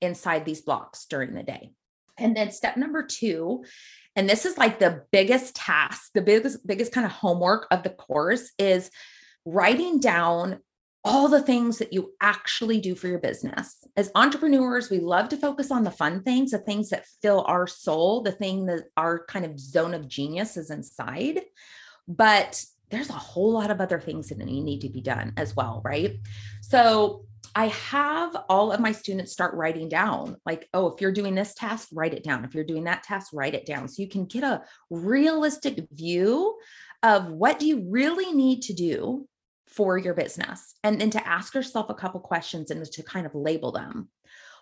inside 0.00 0.44
these 0.44 0.62
blocks 0.62 1.06
during 1.06 1.34
the 1.34 1.42
day. 1.42 1.72
And 2.18 2.34
then 2.34 2.50
step 2.50 2.78
number 2.78 3.02
two, 3.02 3.64
and 4.16 4.28
this 4.28 4.46
is 4.46 4.56
like 4.56 4.78
the 4.78 5.02
biggest 5.12 5.54
task, 5.54 6.10
the 6.14 6.22
biggest, 6.22 6.66
biggest 6.66 6.92
kind 6.92 7.04
of 7.04 7.12
homework 7.12 7.66
of 7.70 7.82
the 7.82 7.90
course 7.90 8.50
is 8.58 8.90
writing 9.44 10.00
down 10.00 10.60
all 11.06 11.28
the 11.28 11.40
things 11.40 11.78
that 11.78 11.92
you 11.92 12.12
actually 12.20 12.80
do 12.80 12.96
for 12.96 13.06
your 13.06 13.20
business. 13.20 13.76
As 13.96 14.10
entrepreneurs, 14.16 14.90
we 14.90 14.98
love 14.98 15.28
to 15.28 15.36
focus 15.36 15.70
on 15.70 15.84
the 15.84 15.90
fun 15.90 16.24
things, 16.24 16.50
the 16.50 16.58
things 16.58 16.90
that 16.90 17.06
fill 17.22 17.44
our 17.46 17.68
soul, 17.68 18.22
the 18.22 18.32
thing 18.32 18.66
that 18.66 18.86
our 18.96 19.24
kind 19.26 19.44
of 19.44 19.60
zone 19.60 19.94
of 19.94 20.08
genius 20.08 20.56
is 20.56 20.68
inside. 20.68 21.42
But 22.08 22.60
there's 22.90 23.08
a 23.08 23.12
whole 23.12 23.52
lot 23.52 23.70
of 23.70 23.80
other 23.80 24.00
things 24.00 24.30
that 24.30 24.38
need 24.38 24.80
to 24.80 24.88
be 24.88 25.00
done 25.00 25.32
as 25.36 25.54
well, 25.54 25.80
right? 25.84 26.16
So 26.60 27.24
I 27.54 27.68
have 27.68 28.36
all 28.48 28.72
of 28.72 28.80
my 28.80 28.90
students 28.90 29.30
start 29.30 29.54
writing 29.54 29.88
down, 29.88 30.36
like, 30.44 30.68
oh, 30.74 30.88
if 30.88 31.00
you're 31.00 31.12
doing 31.12 31.36
this 31.36 31.54
task, 31.54 31.88
write 31.92 32.14
it 32.14 32.24
down. 32.24 32.44
If 32.44 32.52
you're 32.52 32.64
doing 32.64 32.84
that 32.84 33.04
task, 33.04 33.30
write 33.32 33.54
it 33.54 33.64
down. 33.64 33.86
So 33.86 34.02
you 34.02 34.08
can 34.08 34.24
get 34.24 34.42
a 34.42 34.62
realistic 34.90 35.86
view 35.92 36.58
of 37.04 37.30
what 37.30 37.60
do 37.60 37.66
you 37.66 37.86
really 37.88 38.32
need 38.32 38.62
to 38.62 38.72
do 38.72 39.28
for 39.76 39.98
your 39.98 40.14
business 40.14 40.74
and 40.82 41.00
then 41.00 41.10
to 41.10 41.28
ask 41.28 41.54
yourself 41.54 41.90
a 41.90 41.94
couple 41.94 42.20
questions 42.20 42.70
and 42.70 42.84
to 42.84 43.02
kind 43.02 43.26
of 43.26 43.34
label 43.34 43.72
them 43.72 44.08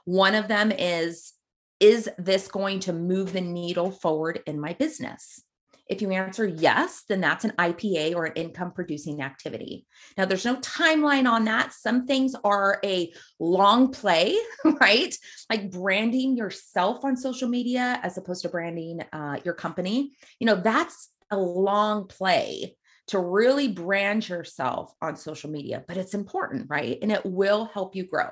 one 0.05 0.35
of 0.35 0.49
them 0.49 0.73
is 0.73 1.33
is 1.81 2.09
this 2.19 2.49
going 2.49 2.81
to 2.81 2.93
move 2.93 3.33
the 3.33 3.41
needle 3.41 3.91
forward 3.91 4.41
in 4.47 4.61
my 4.61 4.73
business 4.75 5.43
if 5.87 6.01
you 6.01 6.11
answer 6.13 6.47
yes, 6.47 7.05
then 7.09 7.21
that's 7.21 7.45
an 7.45 7.53
IPA 7.59 8.15
or 8.15 8.25
an 8.25 8.33
income 8.35 8.73
producing 8.73 9.21
activity. 9.21 9.87
Now, 10.17 10.25
there's 10.25 10.45
no 10.45 10.57
timeline 10.57 11.31
on 11.31 11.45
that. 11.45 11.73
Some 11.73 12.07
things 12.07 12.35
are 12.43 12.81
a 12.83 13.13
long 13.39 13.93
play, 13.93 14.37
right? 14.81 15.15
Like 15.51 15.71
branding 15.71 16.37
yourself 16.37 17.05
on 17.05 17.17
social 17.17 17.49
media 17.49 18.01
as 18.03 18.17
opposed 18.17 18.43
to 18.43 18.49
branding 18.49 19.03
uh, 19.13 19.39
your 19.45 19.55
company. 19.55 20.13
You 20.39 20.47
know, 20.47 20.57
that's 20.57 21.11
a 21.31 21.37
long 21.37 22.07
play 22.07 22.77
to 23.09 23.19
really 23.19 23.69
brand 23.69 24.29
yourself 24.29 24.95
on 25.03 25.17
social 25.17 25.51
media, 25.51 25.85
but 25.87 25.97
it's 25.97 26.15
important, 26.15 26.67
right? 26.71 26.99
And 27.03 27.13
it 27.13 27.25
will 27.25 27.67
help 27.67 27.95
you 27.95 28.05
grow. 28.05 28.31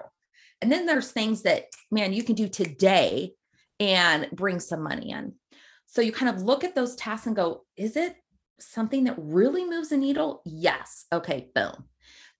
And 0.60 0.70
then 0.70 0.86
there's 0.86 1.10
things 1.10 1.42
that, 1.42 1.64
man, 1.90 2.12
you 2.12 2.22
can 2.22 2.34
do 2.34 2.48
today 2.48 3.32
and 3.80 4.30
bring 4.30 4.60
some 4.60 4.82
money 4.82 5.10
in. 5.10 5.34
So 5.86 6.00
you 6.00 6.12
kind 6.12 6.34
of 6.34 6.42
look 6.42 6.64
at 6.64 6.74
those 6.74 6.94
tasks 6.94 7.26
and 7.26 7.36
go, 7.36 7.64
is 7.76 7.96
it 7.96 8.14
something 8.60 9.04
that 9.04 9.16
really 9.18 9.68
moves 9.68 9.90
the 9.90 9.96
needle? 9.96 10.40
Yes. 10.46 11.04
Okay, 11.12 11.48
boom. 11.54 11.84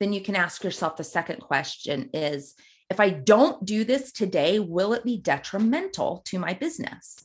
Then 0.00 0.12
you 0.12 0.20
can 0.20 0.36
ask 0.36 0.64
yourself 0.64 0.96
the 0.96 1.04
second 1.04 1.40
question 1.40 2.10
is 2.14 2.54
if 2.88 3.00
I 3.00 3.10
don't 3.10 3.64
do 3.64 3.84
this 3.84 4.12
today, 4.12 4.58
will 4.58 4.92
it 4.92 5.04
be 5.04 5.18
detrimental 5.18 6.22
to 6.26 6.38
my 6.38 6.54
business? 6.54 7.16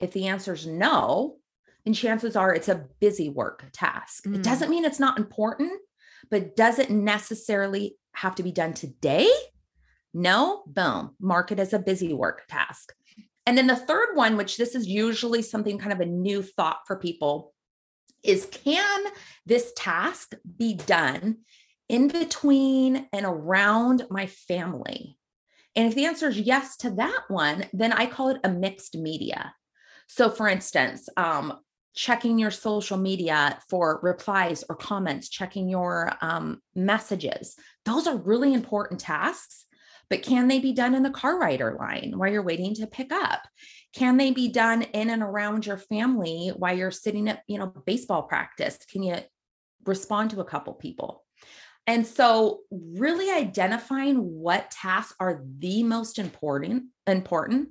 If 0.00 0.12
the 0.12 0.28
answer 0.28 0.54
is 0.54 0.66
no, 0.66 1.36
and 1.84 1.94
chances 1.94 2.36
are 2.36 2.54
it's 2.54 2.68
a 2.68 2.86
busy 3.00 3.28
work 3.28 3.64
task. 3.72 4.24
Mm. 4.24 4.36
It 4.36 4.42
doesn't 4.42 4.70
mean 4.70 4.84
it's 4.84 5.00
not 5.00 5.18
important, 5.18 5.72
but 6.30 6.56
does 6.56 6.78
it 6.78 6.90
necessarily 6.90 7.96
have 8.14 8.34
to 8.36 8.42
be 8.42 8.52
done 8.52 8.74
today? 8.74 9.28
No, 10.14 10.62
boom, 10.66 11.16
mark 11.18 11.52
it 11.52 11.58
as 11.58 11.72
a 11.72 11.78
busy 11.78 12.12
work 12.12 12.42
task. 12.48 12.92
And 13.46 13.58
then 13.58 13.66
the 13.66 13.76
third 13.76 14.10
one, 14.14 14.36
which 14.36 14.56
this 14.56 14.74
is 14.74 14.86
usually 14.86 15.42
something 15.42 15.78
kind 15.78 15.92
of 15.92 16.00
a 16.00 16.06
new 16.06 16.42
thought 16.42 16.80
for 16.86 16.96
people, 16.96 17.52
is 18.22 18.46
can 18.46 19.04
this 19.46 19.72
task 19.76 20.34
be 20.58 20.74
done 20.74 21.38
in 21.88 22.08
between 22.08 23.08
and 23.12 23.26
around 23.26 24.06
my 24.10 24.26
family? 24.26 25.18
And 25.74 25.88
if 25.88 25.94
the 25.94 26.04
answer 26.04 26.28
is 26.28 26.38
yes 26.38 26.76
to 26.78 26.90
that 26.90 27.22
one, 27.28 27.64
then 27.72 27.92
I 27.92 28.06
call 28.06 28.28
it 28.28 28.40
a 28.44 28.48
mixed 28.48 28.96
media. 28.96 29.54
So, 30.06 30.30
for 30.30 30.46
instance, 30.46 31.08
um, 31.16 31.58
checking 31.94 32.38
your 32.38 32.50
social 32.50 32.96
media 32.96 33.58
for 33.68 34.00
replies 34.02 34.64
or 34.68 34.76
comments, 34.76 35.28
checking 35.28 35.68
your 35.68 36.12
um, 36.20 36.60
messages. 36.74 37.54
Those 37.84 38.06
are 38.06 38.16
really 38.16 38.54
important 38.54 39.00
tasks, 39.00 39.66
but 40.08 40.22
can 40.22 40.48
they 40.48 40.58
be 40.58 40.72
done 40.72 40.94
in 40.94 41.02
the 41.02 41.10
car 41.10 41.38
rider 41.38 41.76
line 41.78 42.14
while 42.16 42.30
you're 42.30 42.42
waiting 42.42 42.74
to 42.76 42.86
pick 42.86 43.12
up? 43.12 43.42
Can 43.94 44.16
they 44.16 44.30
be 44.30 44.48
done 44.48 44.82
in 44.82 45.10
and 45.10 45.22
around 45.22 45.66
your 45.66 45.76
family 45.76 46.52
while 46.56 46.76
you're 46.76 46.90
sitting 46.90 47.28
at, 47.28 47.42
you 47.46 47.58
know, 47.58 47.66
baseball 47.86 48.22
practice? 48.22 48.78
Can 48.90 49.02
you 49.02 49.16
respond 49.84 50.30
to 50.30 50.40
a 50.40 50.46
couple 50.46 50.72
people? 50.74 51.24
And 51.86 52.06
so 52.06 52.60
really 52.70 53.30
identifying 53.30 54.16
what 54.18 54.70
tasks 54.70 55.14
are 55.18 55.42
the 55.58 55.82
most 55.82 56.18
important 56.18 56.84
important 57.06 57.70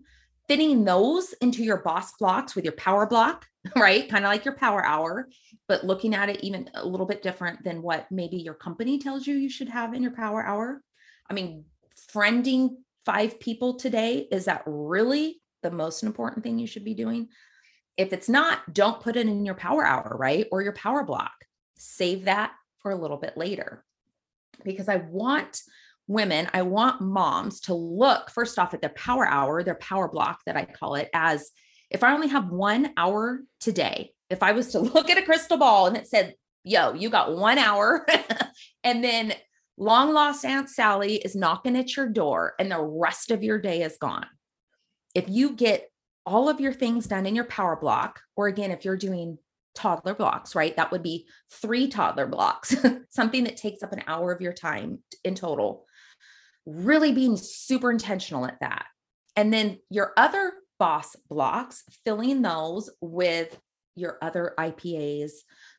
fitting 0.51 0.83
those 0.83 1.31
into 1.39 1.63
your 1.63 1.77
boss 1.77 2.11
blocks 2.19 2.57
with 2.57 2.65
your 2.65 2.73
power 2.73 3.07
block, 3.07 3.47
right? 3.77 4.09
Kind 4.09 4.25
of 4.25 4.29
like 4.29 4.43
your 4.43 4.57
power 4.57 4.83
hour, 4.83 5.29
but 5.69 5.85
looking 5.85 6.13
at 6.13 6.27
it 6.27 6.43
even 6.43 6.69
a 6.73 6.85
little 6.85 7.05
bit 7.05 7.23
different 7.23 7.63
than 7.63 7.81
what 7.81 8.05
maybe 8.11 8.35
your 8.35 8.53
company 8.53 8.99
tells 8.99 9.25
you 9.25 9.35
you 9.35 9.49
should 9.49 9.69
have 9.69 9.93
in 9.93 10.03
your 10.03 10.11
power 10.11 10.45
hour. 10.45 10.81
I 11.29 11.33
mean, 11.33 11.63
friending 12.13 12.75
five 13.05 13.39
people 13.39 13.75
today, 13.75 14.27
is 14.29 14.43
that 14.43 14.63
really 14.65 15.41
the 15.63 15.71
most 15.71 16.03
important 16.03 16.43
thing 16.43 16.59
you 16.59 16.67
should 16.67 16.83
be 16.83 16.95
doing? 16.95 17.29
If 17.95 18.11
it's 18.11 18.27
not, 18.27 18.73
don't 18.73 18.99
put 18.99 19.15
it 19.15 19.27
in 19.27 19.45
your 19.45 19.55
power 19.55 19.85
hour, 19.85 20.17
right? 20.19 20.47
Or 20.51 20.61
your 20.61 20.73
power 20.73 21.05
block. 21.05 21.31
Save 21.77 22.25
that 22.25 22.51
for 22.79 22.91
a 22.91 22.97
little 22.97 23.15
bit 23.15 23.37
later. 23.37 23.85
Because 24.65 24.89
I 24.89 24.97
want 24.97 25.61
women, 26.07 26.49
I 26.53 26.63
want 26.63 27.01
moms 27.01 27.61
to 27.61 27.73
look 27.73 28.29
first 28.29 28.59
off 28.59 28.73
at 28.73 28.81
their 28.81 28.89
power 28.91 29.27
hour, 29.27 29.63
their 29.63 29.75
power 29.75 30.07
block 30.07 30.41
that 30.45 30.57
I 30.57 30.65
call 30.65 30.95
it, 30.95 31.09
as 31.13 31.51
if 31.89 32.03
I 32.03 32.13
only 32.13 32.29
have 32.29 32.49
one 32.49 32.91
hour 32.97 33.41
today, 33.59 34.13
if 34.29 34.43
I 34.43 34.51
was 34.53 34.71
to 34.71 34.79
look 34.79 35.09
at 35.09 35.17
a 35.17 35.23
crystal 35.23 35.57
ball 35.57 35.87
and 35.87 35.97
it 35.97 36.07
said, 36.07 36.35
yo, 36.63 36.93
you 36.93 37.09
got 37.09 37.35
one 37.35 37.57
hour, 37.57 38.05
and 38.83 39.03
then 39.03 39.33
long 39.77 40.13
lost 40.13 40.45
Aunt 40.45 40.69
Sally 40.69 41.15
is 41.15 41.35
knocking 41.35 41.75
at 41.75 41.95
your 41.95 42.07
door 42.07 42.53
and 42.59 42.71
the 42.71 42.81
rest 42.81 43.31
of 43.31 43.43
your 43.43 43.59
day 43.59 43.81
is 43.81 43.97
gone. 43.99 44.27
If 45.15 45.27
you 45.27 45.53
get 45.53 45.89
all 46.25 46.49
of 46.49 46.61
your 46.61 46.73
things 46.73 47.07
done 47.07 47.25
in 47.25 47.35
your 47.35 47.45
power 47.45 47.75
block, 47.75 48.21
or 48.35 48.47
again, 48.47 48.71
if 48.71 48.85
you're 48.85 48.97
doing 48.97 49.37
toddler 49.75 50.13
blocks, 50.13 50.55
right? 50.55 50.75
That 50.75 50.91
would 50.91 51.03
be 51.03 51.27
three 51.51 51.87
toddler 51.87 52.27
blocks, 52.27 52.75
something 53.09 53.43
that 53.45 53.57
takes 53.57 53.83
up 53.83 53.93
an 53.93 54.03
hour 54.07 54.31
of 54.31 54.41
your 54.41 54.53
time 54.53 54.99
in 55.23 55.35
total. 55.35 55.85
Really 56.65 57.11
being 57.11 57.37
super 57.37 57.91
intentional 57.91 58.45
at 58.45 58.59
that. 58.61 58.85
And 59.35 59.53
then 59.53 59.79
your 59.89 60.13
other 60.17 60.53
boss 60.79 61.15
blocks, 61.29 61.83
filling 62.05 62.41
those 62.41 62.89
with 63.01 63.59
your 63.95 64.17
other 64.21 64.53
IPAs, 64.57 65.31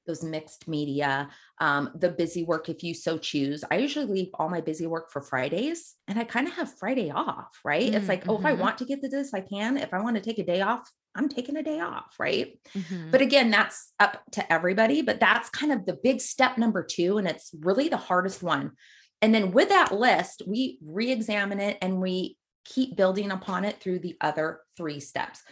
those 0.07 0.23
mixed 0.23 0.69
media, 0.69 1.29
um, 1.61 1.91
the 1.95 2.11
busy 2.11 2.45
work 2.45 2.69
if 2.69 2.83
you 2.83 2.95
so 2.95 3.19
choose. 3.19 3.65
I 3.71 3.77
usually 3.79 4.07
leave 4.07 4.29
all 4.35 4.49
my 4.49 4.61
busy 4.61 4.87
work 4.87 5.11
for 5.11 5.23
Fridays 5.23 5.95
and 6.09 6.19
I 6.19 6.25
kind 6.25 6.47
of 6.47 6.55
have 6.55 6.79
Friday 6.79 7.11
off, 7.11 7.59
right? 7.65 7.87
Mm-hmm. 7.87 7.97
It's 7.97 8.09
like, 8.09 8.29
oh, 8.29 8.39
if 8.39 8.45
I 8.45 8.53
mm-hmm. 8.53 8.61
want 8.61 8.79
to 8.79 8.85
get 8.85 9.01
to 9.03 9.09
this, 9.09 9.33
I 9.33 9.41
can. 9.41 9.77
If 9.77 9.95
I 9.95 10.01
want 10.01 10.17
to 10.17 10.23
take 10.23 10.39
a 10.39 10.45
day 10.45 10.61
off, 10.61 10.89
I'm 11.15 11.29
taking 11.29 11.57
a 11.57 11.63
day 11.63 11.81
off, 11.81 12.15
right? 12.19 12.59
Mm-hmm. 12.77 13.11
But 13.11 13.21
again, 13.21 13.51
that's 13.51 13.93
up 14.01 14.23
to 14.33 14.53
everybody, 14.53 15.03
but 15.03 15.21
that's 15.21 15.51
kind 15.51 15.73
of 15.73 15.87
the 15.87 15.99
big 16.03 16.21
step 16.21 16.59
number 16.59 16.83
two. 16.83 17.19
And 17.19 17.29
it's 17.29 17.51
really 17.61 17.89
the 17.89 17.97
hardest 17.97 18.43
one. 18.43 18.73
And 19.23 19.33
then 19.33 19.53
with 19.53 19.69
that 19.69 19.95
list, 19.95 20.43
we 20.47 20.79
re 20.85 21.11
examine 21.11 21.61
it 21.61 21.79
and 21.81 22.01
we 22.01 22.37
keep 22.65 22.97
building 22.97 23.31
upon 23.31 23.65
it 23.65 23.81
through 23.81 24.01
the 24.01 24.17
other 24.21 24.61
three 24.77 25.01
steps. 25.01 25.43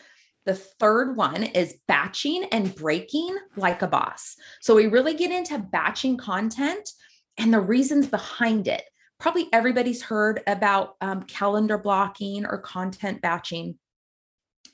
The 0.44 0.54
third 0.54 1.16
one 1.16 1.44
is 1.44 1.78
batching 1.86 2.44
and 2.50 2.74
breaking 2.74 3.36
like 3.56 3.82
a 3.82 3.86
boss. 3.86 4.36
So 4.60 4.74
we 4.74 4.86
really 4.86 5.14
get 5.14 5.30
into 5.30 5.58
batching 5.58 6.16
content 6.16 6.90
and 7.38 7.52
the 7.52 7.60
reasons 7.60 8.06
behind 8.06 8.66
it. 8.66 8.82
Probably 9.18 9.48
everybody's 9.52 10.02
heard 10.02 10.40
about 10.46 10.94
um, 11.00 11.22
calendar 11.24 11.78
blocking 11.78 12.46
or 12.46 12.58
content 12.58 13.20
batching. 13.20 13.78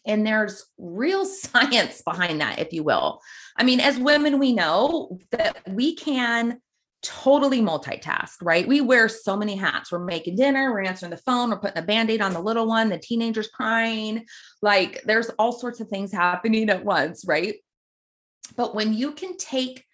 And 0.07 0.25
there's 0.25 0.67
real 0.79 1.25
science 1.27 2.01
behind 2.03 2.41
that, 2.41 2.61
if 2.61 2.73
you 2.73 2.85
will. 2.85 3.21
I 3.57 3.65
mean, 3.65 3.81
as 3.81 3.99
women, 3.99 4.39
we 4.39 4.53
know 4.53 5.19
that 5.33 5.59
we 5.69 5.97
can 5.97 6.61
totally 7.03 7.61
multitask, 7.61 8.37
right? 8.43 8.67
We 8.67 8.81
wear 8.81 9.09
so 9.09 9.37
many 9.37 9.57
hats. 9.57 9.93
We're 9.93 10.05
making 10.05 10.37
dinner, 10.37 10.73
we're 10.73 10.83
answering 10.83 11.11
the 11.11 11.17
phone, 11.19 11.51
we're 11.51 11.59
putting 11.59 11.83
a 11.83 11.87
band 11.87 12.11
aid 12.11 12.21
on 12.21 12.33
the 12.33 12.41
little 12.41 12.67
one, 12.67 12.89
the 12.89 12.99
teenager's 12.99 13.49
crying. 13.49 14.25
Like 14.63 15.03
there's 15.05 15.31
all 15.39 15.53
sorts 15.53 15.81
of 15.81 15.89
things 15.89 16.13
happening 16.13 16.71
at 16.71 16.85
once, 16.85 17.25
right? 17.27 17.57
But 18.57 18.75
when 18.75 18.95
you 18.95 19.13
can 19.13 19.37
take 19.37 19.85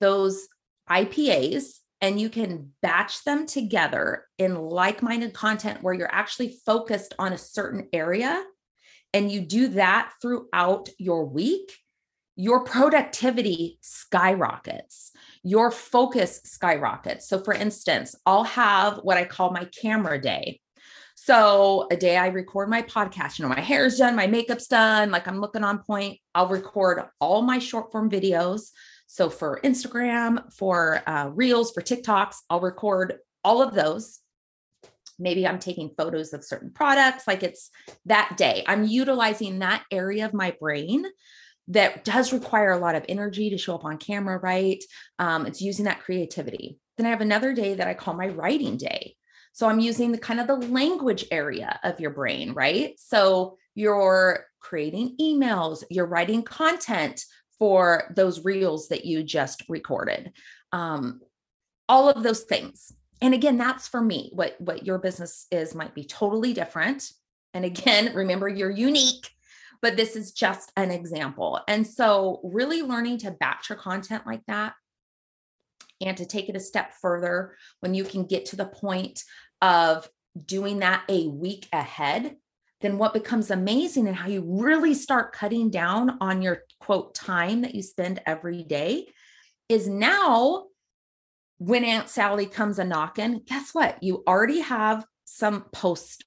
those 0.00 0.48
IPAs 0.90 1.78
and 2.00 2.20
you 2.20 2.28
can 2.28 2.72
batch 2.82 3.24
them 3.24 3.46
together 3.46 4.26
in 4.38 4.54
like 4.54 5.02
minded 5.02 5.34
content 5.34 5.82
where 5.82 5.94
you're 5.94 6.12
actually 6.12 6.56
focused 6.66 7.14
on 7.18 7.32
a 7.32 7.38
certain 7.38 7.88
area 7.92 8.42
and 9.14 9.32
you 9.32 9.40
do 9.40 9.68
that 9.68 10.12
throughout 10.20 10.88
your 10.98 11.24
week, 11.24 11.72
your 12.36 12.64
productivity 12.64 13.78
skyrockets 13.80 15.12
your 15.46 15.70
focus 15.70 16.40
skyrockets. 16.42 17.28
So, 17.28 17.38
for 17.38 17.54
instance, 17.54 18.16
I'll 18.26 18.42
have 18.42 18.96
what 19.04 19.16
I 19.16 19.24
call 19.24 19.52
my 19.52 19.64
camera 19.66 20.20
day. 20.20 20.60
So, 21.14 21.86
a 21.88 21.96
day 21.96 22.16
I 22.16 22.26
record 22.28 22.68
my 22.68 22.82
podcast, 22.82 23.38
you 23.38 23.44
know, 23.44 23.54
my 23.54 23.60
hair's 23.60 23.96
done, 23.96 24.16
my 24.16 24.26
makeup's 24.26 24.66
done, 24.66 25.12
like 25.12 25.28
I'm 25.28 25.40
looking 25.40 25.62
on 25.62 25.84
point. 25.84 26.18
I'll 26.34 26.48
record 26.48 27.00
all 27.20 27.42
my 27.42 27.60
short 27.60 27.92
form 27.92 28.10
videos. 28.10 28.70
So, 29.06 29.30
for 29.30 29.60
Instagram, 29.62 30.52
for 30.52 31.00
uh, 31.06 31.28
Reels, 31.28 31.70
for 31.70 31.80
TikToks, 31.80 32.38
I'll 32.50 32.58
record 32.58 33.18
all 33.44 33.62
of 33.62 33.72
those. 33.72 34.18
Maybe 35.16 35.46
I'm 35.46 35.60
taking 35.60 35.94
photos 35.96 36.32
of 36.32 36.44
certain 36.44 36.72
products, 36.72 37.28
like 37.28 37.44
it's 37.44 37.70
that 38.06 38.34
day. 38.36 38.64
I'm 38.66 38.84
utilizing 38.84 39.60
that 39.60 39.84
area 39.92 40.26
of 40.26 40.34
my 40.34 40.56
brain 40.58 41.04
that 41.68 42.04
does 42.04 42.32
require 42.32 42.72
a 42.72 42.78
lot 42.78 42.94
of 42.94 43.04
energy 43.08 43.50
to 43.50 43.58
show 43.58 43.74
up 43.74 43.84
on 43.84 43.98
camera, 43.98 44.38
right? 44.38 44.82
Um, 45.18 45.46
it's 45.46 45.60
using 45.60 45.86
that 45.86 46.00
creativity. 46.00 46.78
Then 46.96 47.06
I 47.06 47.10
have 47.10 47.20
another 47.20 47.52
day 47.52 47.74
that 47.74 47.88
I 47.88 47.94
call 47.94 48.14
my 48.14 48.28
writing 48.28 48.76
day. 48.76 49.16
So 49.52 49.68
I'm 49.68 49.80
using 49.80 50.12
the 50.12 50.18
kind 50.18 50.38
of 50.38 50.46
the 50.46 50.56
language 50.56 51.24
area 51.30 51.80
of 51.82 51.98
your 51.98 52.10
brain, 52.10 52.52
right? 52.52 52.94
So 52.98 53.56
you're 53.74 54.46
creating 54.60 55.16
emails, 55.20 55.82
you're 55.90 56.06
writing 56.06 56.42
content 56.42 57.24
for 57.58 58.12
those 58.14 58.44
reels 58.44 58.88
that 58.88 59.04
you 59.04 59.22
just 59.22 59.62
recorded. 59.68 60.32
Um, 60.72 61.20
all 61.88 62.08
of 62.08 62.22
those 62.22 62.42
things. 62.42 62.92
And 63.22 63.32
again, 63.32 63.56
that's 63.56 63.88
for 63.88 64.00
me. 64.00 64.30
What 64.34 64.60
what 64.60 64.84
your 64.84 64.98
business 64.98 65.46
is 65.50 65.74
might 65.74 65.94
be 65.94 66.04
totally 66.04 66.52
different. 66.52 67.10
And 67.54 67.64
again, 67.64 68.12
remember 68.14 68.48
you're 68.48 68.70
unique 68.70 69.30
but 69.82 69.96
this 69.96 70.16
is 70.16 70.32
just 70.32 70.72
an 70.76 70.90
example. 70.90 71.60
And 71.68 71.86
so, 71.86 72.40
really 72.42 72.82
learning 72.82 73.18
to 73.18 73.30
batch 73.30 73.68
your 73.68 73.78
content 73.78 74.26
like 74.26 74.42
that 74.46 74.74
and 76.00 76.16
to 76.16 76.26
take 76.26 76.48
it 76.48 76.56
a 76.56 76.60
step 76.60 76.92
further 77.00 77.56
when 77.80 77.94
you 77.94 78.04
can 78.04 78.26
get 78.26 78.46
to 78.46 78.56
the 78.56 78.66
point 78.66 79.22
of 79.62 80.08
doing 80.44 80.80
that 80.80 81.02
a 81.08 81.26
week 81.28 81.68
ahead, 81.72 82.36
then 82.80 82.98
what 82.98 83.14
becomes 83.14 83.50
amazing 83.50 84.06
and 84.06 84.16
how 84.16 84.28
you 84.28 84.42
really 84.46 84.94
start 84.94 85.32
cutting 85.32 85.70
down 85.70 86.18
on 86.20 86.42
your 86.42 86.62
quote 86.80 87.14
time 87.14 87.62
that 87.62 87.74
you 87.74 87.82
spend 87.82 88.20
every 88.26 88.62
day 88.62 89.06
is 89.68 89.88
now 89.88 90.66
when 91.58 91.84
Aunt 91.84 92.08
Sally 92.08 92.46
comes 92.46 92.78
a 92.78 92.84
knocking, 92.84 93.40
guess 93.46 93.70
what? 93.72 94.02
You 94.02 94.22
already 94.28 94.60
have 94.60 95.06
some 95.24 95.62
posts 95.72 96.18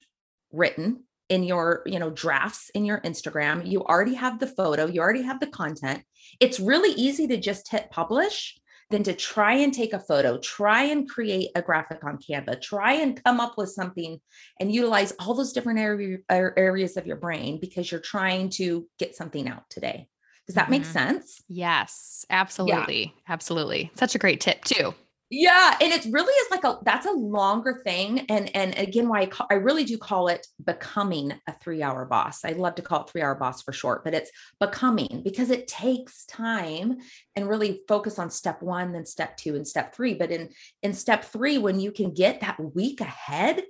written 0.52 1.04
in 1.30 1.44
your 1.44 1.82
you 1.86 1.98
know 1.98 2.10
drafts 2.10 2.70
in 2.70 2.84
your 2.84 3.00
instagram. 3.00 3.66
You 3.66 3.82
already 3.84 4.14
have 4.14 4.38
the 4.38 4.46
photo 4.46 4.86
you 4.86 5.00
already 5.00 5.22
have 5.22 5.40
the 5.40 5.46
content. 5.46 6.02
It's 6.40 6.60
really 6.60 6.90
easy 6.92 7.26
to 7.28 7.38
just 7.38 7.70
hit 7.70 7.90
publish 7.90 8.58
than 8.90 9.04
to 9.04 9.14
try 9.14 9.54
and 9.54 9.72
take 9.72 9.92
a 9.92 10.00
photo 10.00 10.36
try 10.38 10.82
and 10.82 11.08
create 11.08 11.50
a 11.54 11.62
graphic 11.62 12.04
on 12.04 12.18
canva 12.18 12.60
try 12.60 12.94
and 12.94 13.22
come 13.24 13.40
up 13.40 13.56
with 13.56 13.70
something 13.70 14.20
and 14.58 14.74
utilize 14.74 15.12
all 15.20 15.32
those 15.32 15.52
different 15.52 15.78
area, 15.78 16.18
er, 16.30 16.52
areas 16.56 16.96
of 16.96 17.06
your 17.06 17.16
brain 17.16 17.58
because 17.60 17.90
you're 17.90 18.00
trying 18.00 18.50
to 18.50 18.86
get 18.98 19.14
something 19.14 19.48
out 19.48 19.62
today. 19.70 20.08
Does 20.46 20.56
that 20.56 20.62
mm-hmm. 20.64 20.72
make 20.72 20.84
sense? 20.84 21.42
Yes 21.48 22.26
absolutely 22.28 23.14
yeah. 23.16 23.32
absolutely. 23.32 23.92
Such 23.94 24.14
a 24.14 24.18
great 24.18 24.40
tip 24.40 24.64
too 24.64 24.94
yeah, 25.32 25.76
and 25.80 25.92
it 25.92 26.04
really 26.10 26.32
is 26.32 26.50
like 26.50 26.64
a 26.64 26.78
that's 26.84 27.06
a 27.06 27.12
longer 27.12 27.80
thing, 27.84 28.26
and 28.28 28.54
and 28.54 28.76
again, 28.76 29.08
why 29.08 29.20
I, 29.20 29.26
call, 29.26 29.46
I 29.48 29.54
really 29.54 29.84
do 29.84 29.96
call 29.96 30.26
it 30.26 30.44
becoming 30.64 31.32
a 31.46 31.52
three 31.62 31.84
hour 31.84 32.04
boss. 32.04 32.44
I 32.44 32.50
love 32.50 32.74
to 32.74 32.82
call 32.82 33.02
it 33.02 33.10
three 33.10 33.22
hour 33.22 33.36
boss 33.36 33.62
for 33.62 33.72
short, 33.72 34.02
but 34.02 34.12
it's 34.12 34.32
becoming 34.58 35.22
because 35.24 35.50
it 35.50 35.68
takes 35.68 36.24
time 36.26 36.96
and 37.36 37.48
really 37.48 37.82
focus 37.86 38.18
on 38.18 38.28
step 38.28 38.60
one, 38.60 38.92
then 38.92 39.06
step 39.06 39.36
two, 39.36 39.54
and 39.54 39.66
step 39.66 39.94
three. 39.94 40.14
But 40.14 40.32
in 40.32 40.48
in 40.82 40.94
step 40.94 41.24
three, 41.24 41.58
when 41.58 41.78
you 41.78 41.92
can 41.92 42.12
get 42.12 42.40
that 42.40 42.58
week 42.58 43.00
ahead, 43.00 43.62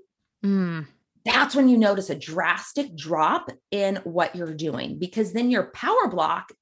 mm. 0.42 0.86
that's 1.26 1.54
when 1.54 1.68
you 1.68 1.76
notice 1.76 2.08
a 2.08 2.14
drastic 2.14 2.96
drop 2.96 3.50
in 3.70 3.96
what 4.04 4.34
you're 4.34 4.54
doing 4.54 4.98
because 4.98 5.34
then 5.34 5.50
your 5.50 5.64
power 5.64 6.08
block 6.08 6.52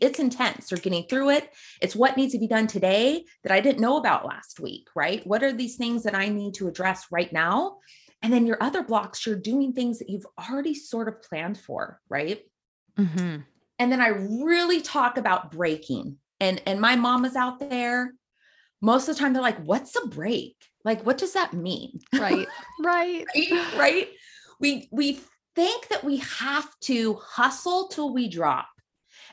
it's 0.00 0.18
intense. 0.18 0.70
You're 0.70 0.78
getting 0.78 1.04
through 1.04 1.30
it. 1.30 1.50
It's 1.80 1.96
what 1.96 2.16
needs 2.16 2.32
to 2.32 2.38
be 2.38 2.46
done 2.46 2.66
today 2.66 3.24
that 3.42 3.52
I 3.52 3.60
didn't 3.60 3.80
know 3.80 3.96
about 3.96 4.26
last 4.26 4.60
week, 4.60 4.88
right? 4.94 5.26
What 5.26 5.42
are 5.42 5.52
these 5.52 5.76
things 5.76 6.02
that 6.04 6.14
I 6.14 6.28
need 6.28 6.54
to 6.54 6.68
address 6.68 7.06
right 7.10 7.32
now? 7.32 7.78
And 8.22 8.32
then 8.32 8.46
your 8.46 8.62
other 8.62 8.82
blocks, 8.82 9.26
you're 9.26 9.36
doing 9.36 9.72
things 9.72 9.98
that 9.98 10.10
you've 10.10 10.26
already 10.38 10.74
sort 10.74 11.08
of 11.08 11.22
planned 11.22 11.58
for, 11.58 12.00
right? 12.08 12.42
Mm-hmm. 12.98 13.38
And 13.78 13.92
then 13.92 14.00
I 14.00 14.08
really 14.08 14.82
talk 14.82 15.16
about 15.16 15.50
breaking. 15.50 16.18
And 16.38 16.60
and 16.66 16.80
my 16.80 16.96
mom 16.96 17.24
is 17.24 17.36
out 17.36 17.60
there. 17.60 18.14
Most 18.82 19.08
of 19.08 19.14
the 19.14 19.20
time, 19.20 19.32
they're 19.32 19.42
like, 19.42 19.62
"What's 19.62 19.94
a 19.96 20.06
break? 20.06 20.56
Like, 20.84 21.04
what 21.04 21.18
does 21.18 21.34
that 21.34 21.52
mean?" 21.52 22.00
Right, 22.14 22.48
right, 22.82 23.26
right, 23.36 23.76
right. 23.76 24.08
We 24.58 24.88
we 24.90 25.20
think 25.54 25.88
that 25.88 26.02
we 26.04 26.18
have 26.18 26.68
to 26.82 27.14
hustle 27.14 27.88
till 27.88 28.14
we 28.14 28.28
drop. 28.28 28.69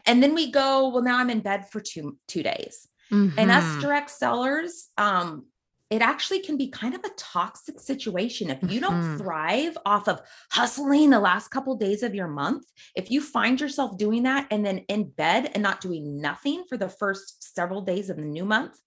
And 0.08 0.24
then 0.24 0.34
we 0.34 0.52
go, 0.52 0.90
well, 0.90 1.04
now 1.04 1.20
I'm 1.20 1.30
in 1.30 1.42
bed 1.42 1.70
for 1.70 1.82
two, 1.82 2.18
two 2.28 2.42
days. 2.42 2.88
Mm-hmm. 3.12 3.38
And 3.38 3.52
us 3.52 3.64
mm-hmm. 3.64 3.82
direct 3.82 4.10
sellers, 4.10 4.88
um, 4.98 5.46
it 5.90 6.02
actually 6.02 6.40
can 6.40 6.58
be 6.58 6.68
kind 6.68 6.94
of 6.94 7.04
a 7.04 7.14
toxic 7.18 7.80
situation 7.80 8.50
if 8.50 8.60
you 8.70 8.82
don't 8.82 9.02
mm-hmm. 9.02 9.18
thrive 9.18 9.78
off 9.86 10.08
of 10.08 10.22
hustling 10.52 11.10
the 11.10 11.20
last 11.20 11.50
couple 11.50 11.74
of 11.74 11.80
days 11.80 12.04
of 12.04 12.14
your 12.14 12.28
month 12.28 12.66
if 12.96 13.10
you 13.10 13.22
find 13.22 13.62
yourself 13.62 13.98
doing 13.98 14.24
that 14.24 14.48
and 14.52 14.66
then 14.66 14.80
in 14.90 15.10
bed 15.10 15.52
and 15.54 15.64
not 15.64 15.82
doing 15.82 16.20
nothing 16.20 16.64
for 16.68 16.78
the 16.78 16.90
first 16.90 17.56
several 17.56 17.82
days 17.82 18.10
of 18.10 18.18
the 18.18 18.24
new 18.24 18.46
month 18.46 18.78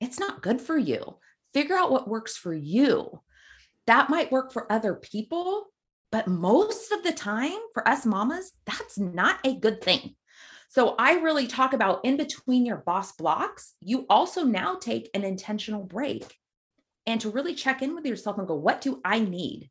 it's 0.00 0.18
not 0.18 0.42
good 0.42 0.60
for 0.60 0.76
you 0.76 1.18
figure 1.52 1.76
out 1.76 1.90
what 1.90 2.08
works 2.08 2.36
for 2.36 2.52
you 2.52 3.20
that 3.86 4.10
might 4.10 4.32
work 4.32 4.52
for 4.52 4.70
other 4.70 4.94
people 4.94 5.66
but 6.12 6.28
most 6.28 6.92
of 6.92 7.02
the 7.02 7.12
time 7.12 7.58
for 7.72 7.86
us 7.88 8.04
mamas 8.04 8.52
that's 8.66 8.98
not 8.98 9.38
a 9.44 9.58
good 9.58 9.80
thing 9.80 10.14
so 10.74 10.96
I 10.98 11.18
really 11.18 11.46
talk 11.46 11.72
about 11.72 12.04
in 12.04 12.16
between 12.16 12.66
your 12.66 12.78
boss 12.78 13.12
blocks, 13.12 13.74
you 13.80 14.06
also 14.10 14.42
now 14.42 14.74
take 14.74 15.08
an 15.14 15.22
intentional 15.22 15.84
break 15.84 16.36
and 17.06 17.20
to 17.20 17.30
really 17.30 17.54
check 17.54 17.80
in 17.80 17.94
with 17.94 18.04
yourself 18.04 18.38
and 18.38 18.48
go, 18.48 18.56
what 18.56 18.80
do 18.80 19.00
I 19.04 19.20
need? 19.20 19.70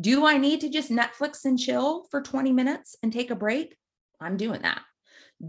Do 0.00 0.24
I 0.24 0.38
need 0.38 0.62
to 0.62 0.70
just 0.70 0.90
Netflix 0.90 1.44
and 1.44 1.58
chill 1.58 2.06
for 2.10 2.22
20 2.22 2.52
minutes 2.52 2.96
and 3.02 3.12
take 3.12 3.30
a 3.30 3.34
break? 3.34 3.76
I'm 4.18 4.38
doing 4.38 4.62
that. 4.62 4.80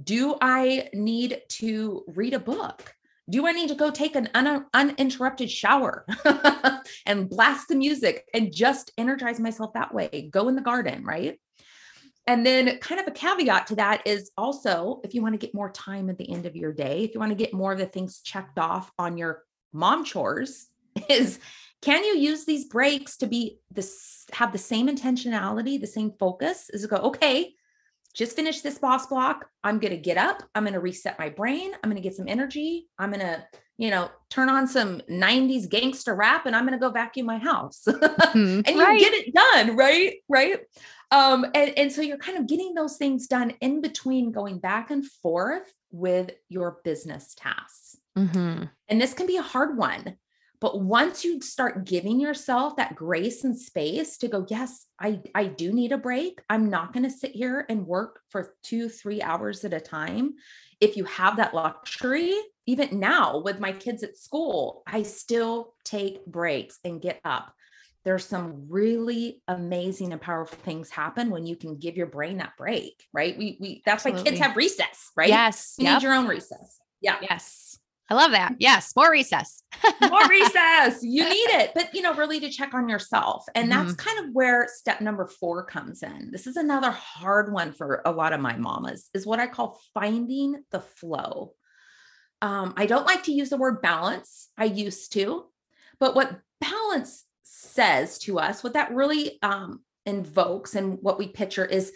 Do 0.04 0.36
I 0.42 0.90
need 0.94 1.40
to 1.52 2.04
read 2.10 2.34
a 2.34 2.40
book? 2.40 2.94
Do 3.30 3.48
I 3.48 3.54
need 3.54 3.70
to 3.70 3.76
go 3.76 3.92
take 3.92 4.18
an 4.18 4.28
un- 4.34 4.66
uninterrupted 4.74 5.50
shower 5.50 6.06
and 7.06 7.30
blast 7.30 7.70
the 7.70 7.76
music 7.76 8.26
and 8.34 8.54
just 8.54 8.92
energize 8.98 9.40
myself 9.40 9.72
that 9.72 9.94
way? 9.94 10.28
Go 10.30 10.50
in 10.50 10.58
the 10.58 10.62
garden, 10.62 11.06
right? 11.06 11.40
And 12.28 12.46
then, 12.46 12.78
kind 12.80 13.02
of 13.02 13.08
a 13.08 13.12
caveat 13.12 13.68
to 13.68 13.76
that 13.76 14.06
is 14.06 14.32
also 14.38 15.02
if 15.04 15.14
you 15.14 15.22
want 15.22 15.34
to 15.34 15.40
get 15.40 15.56
more 15.56 15.72
time 15.72 16.10
at 16.10 16.18
the 16.18 16.32
end 16.32 16.46
of 16.46 16.56
your 16.56 16.72
day, 16.72 17.04
if 17.04 17.14
you 17.14 17.20
want 17.20 17.32
to 17.32 17.36
get 17.36 17.54
more 17.54 17.72
of 17.74 17.80
the 17.80 17.86
things 17.86 18.22
checked 18.22 18.60
off 18.60 18.92
on 19.00 19.18
your 19.18 19.44
mom 19.74 20.06
chores, 20.06 20.68
is 21.10 21.40
can 21.82 22.04
you 22.04 22.16
use 22.18 22.46
these 22.46 22.66
breaks 22.66 23.18
to 23.18 23.28
be 23.28 23.60
this 23.72 24.26
have 24.34 24.52
the 24.52 24.58
same 24.58 24.88
intentionality, 24.88 25.82
the 25.82 25.88
same 25.88 26.14
focus 26.20 26.70
Is 26.70 26.86
go, 26.86 26.98
okay, 26.98 27.56
just 28.14 28.36
finish 28.36 28.62
this 28.62 28.78
boss 28.78 29.08
block. 29.08 29.48
I'm 29.64 29.80
going 29.80 29.94
to 29.94 29.98
get 29.98 30.18
up. 30.18 30.44
I'm 30.54 30.64
going 30.64 30.74
to 30.74 30.80
reset 30.80 31.18
my 31.18 31.30
brain. 31.30 31.72
I'm 31.74 31.90
going 31.90 32.02
to 32.02 32.08
get 32.08 32.16
some 32.16 32.28
energy. 32.28 32.88
I'm 33.00 33.12
going 33.12 33.22
to, 33.22 33.44
you 33.82 33.90
know, 33.90 34.12
turn 34.30 34.48
on 34.48 34.68
some 34.68 35.02
90s 35.10 35.68
gangster 35.68 36.14
rap 36.14 36.46
and 36.46 36.56
I'm 36.56 36.68
going 36.68 36.80
to 36.80 36.80
go 36.80 36.92
vacuum 36.92 37.26
my 37.26 37.40
house. 37.40 37.82
Mm-hmm. 37.88 38.62
and 38.66 38.78
right. 38.80 38.94
you 38.94 39.00
get 39.00 39.14
it 39.16 39.34
done, 39.34 39.76
right? 39.76 40.18
Right. 40.30 40.60
Um, 41.10 41.46
and, 41.56 41.74
and 41.76 41.92
so 41.92 42.04
you're 42.04 42.20
kind 42.20 42.38
of 42.38 42.46
getting 42.46 42.76
those 42.76 42.98
things 42.98 43.26
done 43.26 43.54
in 43.60 43.82
between 43.82 44.32
going 44.32 44.60
back 44.60 44.92
and 44.92 45.04
forth 45.04 45.74
with 45.90 46.30
your 46.48 46.78
business 46.84 47.34
tasks. 47.36 47.98
Mm-hmm. 48.16 48.66
And 48.88 49.02
this 49.02 49.16
can 49.16 49.26
be 49.26 49.38
a 49.38 49.42
hard 49.42 49.76
one. 49.76 50.16
But 50.60 50.80
once 50.80 51.26
you 51.26 51.42
start 51.42 51.86
giving 51.86 52.20
yourself 52.20 52.76
that 52.76 52.94
grace 52.94 53.44
and 53.44 53.58
space 53.58 54.20
to 54.20 54.28
go, 54.28 54.46
yes, 54.48 54.86
I, 55.00 55.22
I 55.34 55.46
do 55.46 55.72
need 55.72 55.92
a 55.92 55.98
break. 55.98 56.40
I'm 56.52 56.70
not 56.70 56.94
going 56.94 57.04
to 57.04 57.10
sit 57.10 57.32
here 57.32 57.66
and 57.68 57.88
work 57.88 58.20
for 58.30 58.54
two, 58.62 58.90
three 58.90 59.24
hours 59.24 59.66
at 59.66 59.74
a 59.74 59.80
time. 59.80 60.36
If 60.82 60.98
you 60.98 61.06
have 61.06 61.38
that 61.38 61.54
luxury, 61.54 62.34
even 62.66 63.00
now 63.00 63.38
with 63.40 63.60
my 63.60 63.72
kids 63.72 64.04
at 64.04 64.18
school, 64.18 64.84
I 64.86 65.04
still 65.04 65.74
take 65.86 66.26
breaks 66.26 66.80
and 66.84 67.02
get 67.02 67.22
up 67.24 67.54
there's 68.04 68.26
some 68.26 68.66
really 68.68 69.42
amazing 69.48 70.12
and 70.12 70.22
powerful 70.22 70.58
things 70.64 70.90
happen 70.90 71.30
when 71.30 71.46
you 71.46 71.56
can 71.56 71.78
give 71.78 71.96
your 71.98 72.08
brain 72.08 72.38
that 72.38 72.54
break, 72.58 73.06
right? 73.14 73.38
We 73.38 73.58
we 73.60 73.82
that's 73.86 74.06
Absolutely. 74.06 74.22
why 74.22 74.30
kids 74.30 74.42
have 74.42 74.58
recess, 74.58 75.12
right? 75.16 75.30
Yes. 75.30 75.76
You 75.78 75.86
yep. 75.86 75.94
need 75.96 76.04
your 76.04 76.14
own 76.14 76.28
recess. 76.28 76.80
Yeah. 77.00 77.18
Yes. 77.22 77.78
I 78.12 78.14
love 78.14 78.32
that. 78.32 78.56
Yes, 78.60 78.94
more 78.94 79.10
recess. 79.10 79.64
more 80.02 80.28
recess. 80.30 81.02
You 81.02 81.24
need 81.24 81.50
it. 81.52 81.72
But 81.74 81.96
you 81.96 82.02
know, 82.02 82.14
really 82.14 82.42
to 82.42 82.50
check 82.50 82.74
on 82.74 82.90
yourself. 82.90 83.46
And 83.56 83.72
that's 83.72 83.94
mm-hmm. 83.94 84.10
kind 84.10 84.28
of 84.28 84.36
where 84.36 84.68
step 84.68 85.00
number 85.00 85.28
4 85.28 85.64
comes 85.64 86.04
in. 86.04 86.30
This 86.30 86.46
is 86.46 86.58
another 86.58 86.92
hard 86.92 87.54
one 87.54 87.72
for 87.72 88.02
a 88.04 88.12
lot 88.12 88.34
of 88.34 88.42
my 88.42 88.58
mamas 88.58 89.10
is 89.14 89.26
what 89.26 89.40
I 89.40 89.48
call 89.48 89.80
finding 89.94 90.62
the 90.72 90.82
flow. 90.82 91.54
Um, 92.42 92.74
I 92.76 92.86
don't 92.86 93.06
like 93.06 93.24
to 93.24 93.32
use 93.32 93.50
the 93.50 93.56
word 93.56 93.82
balance. 93.82 94.50
I 94.58 94.66
used 94.66 95.14
to, 95.14 95.46
but 95.98 96.14
what 96.14 96.38
balance 96.60 97.24
says 97.44 98.18
to 98.20 98.40
us, 98.40 98.62
what 98.62 98.74
that 98.74 98.92
really 98.92 99.42
um, 99.42 99.84
invokes 100.06 100.76
and 100.76 100.98
what 101.02 101.18
we 101.18 101.30
picture 101.30 101.66
is 101.66 101.94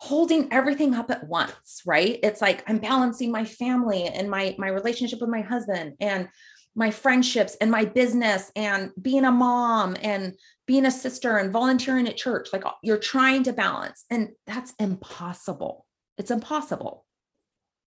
holding 0.00 0.50
everything 0.50 0.94
up 0.94 1.10
at 1.10 1.26
once, 1.28 1.82
right? 1.84 2.18
It's 2.22 2.40
like 2.40 2.64
I'm 2.66 2.78
balancing 2.78 3.30
my 3.30 3.44
family 3.44 4.04
and 4.04 4.30
my 4.30 4.56
my 4.58 4.68
relationship 4.68 5.20
with 5.20 5.28
my 5.28 5.42
husband 5.42 5.94
and 6.00 6.28
my 6.74 6.90
friendships 6.90 7.56
and 7.60 7.70
my 7.70 7.84
business 7.84 8.50
and 8.56 8.92
being 9.00 9.24
a 9.24 9.30
mom 9.30 9.96
and 10.02 10.34
being 10.66 10.86
a 10.86 10.90
sister 10.90 11.36
and 11.36 11.52
volunteering 11.52 12.08
at 12.08 12.16
church. 12.16 12.48
Like 12.52 12.64
uh, 12.64 12.72
you're 12.82 12.96
trying 12.96 13.42
to 13.42 13.52
balance 13.52 14.04
and 14.10 14.30
that's 14.46 14.72
impossible. 14.78 15.86
It's 16.16 16.30
impossible. 16.30 17.04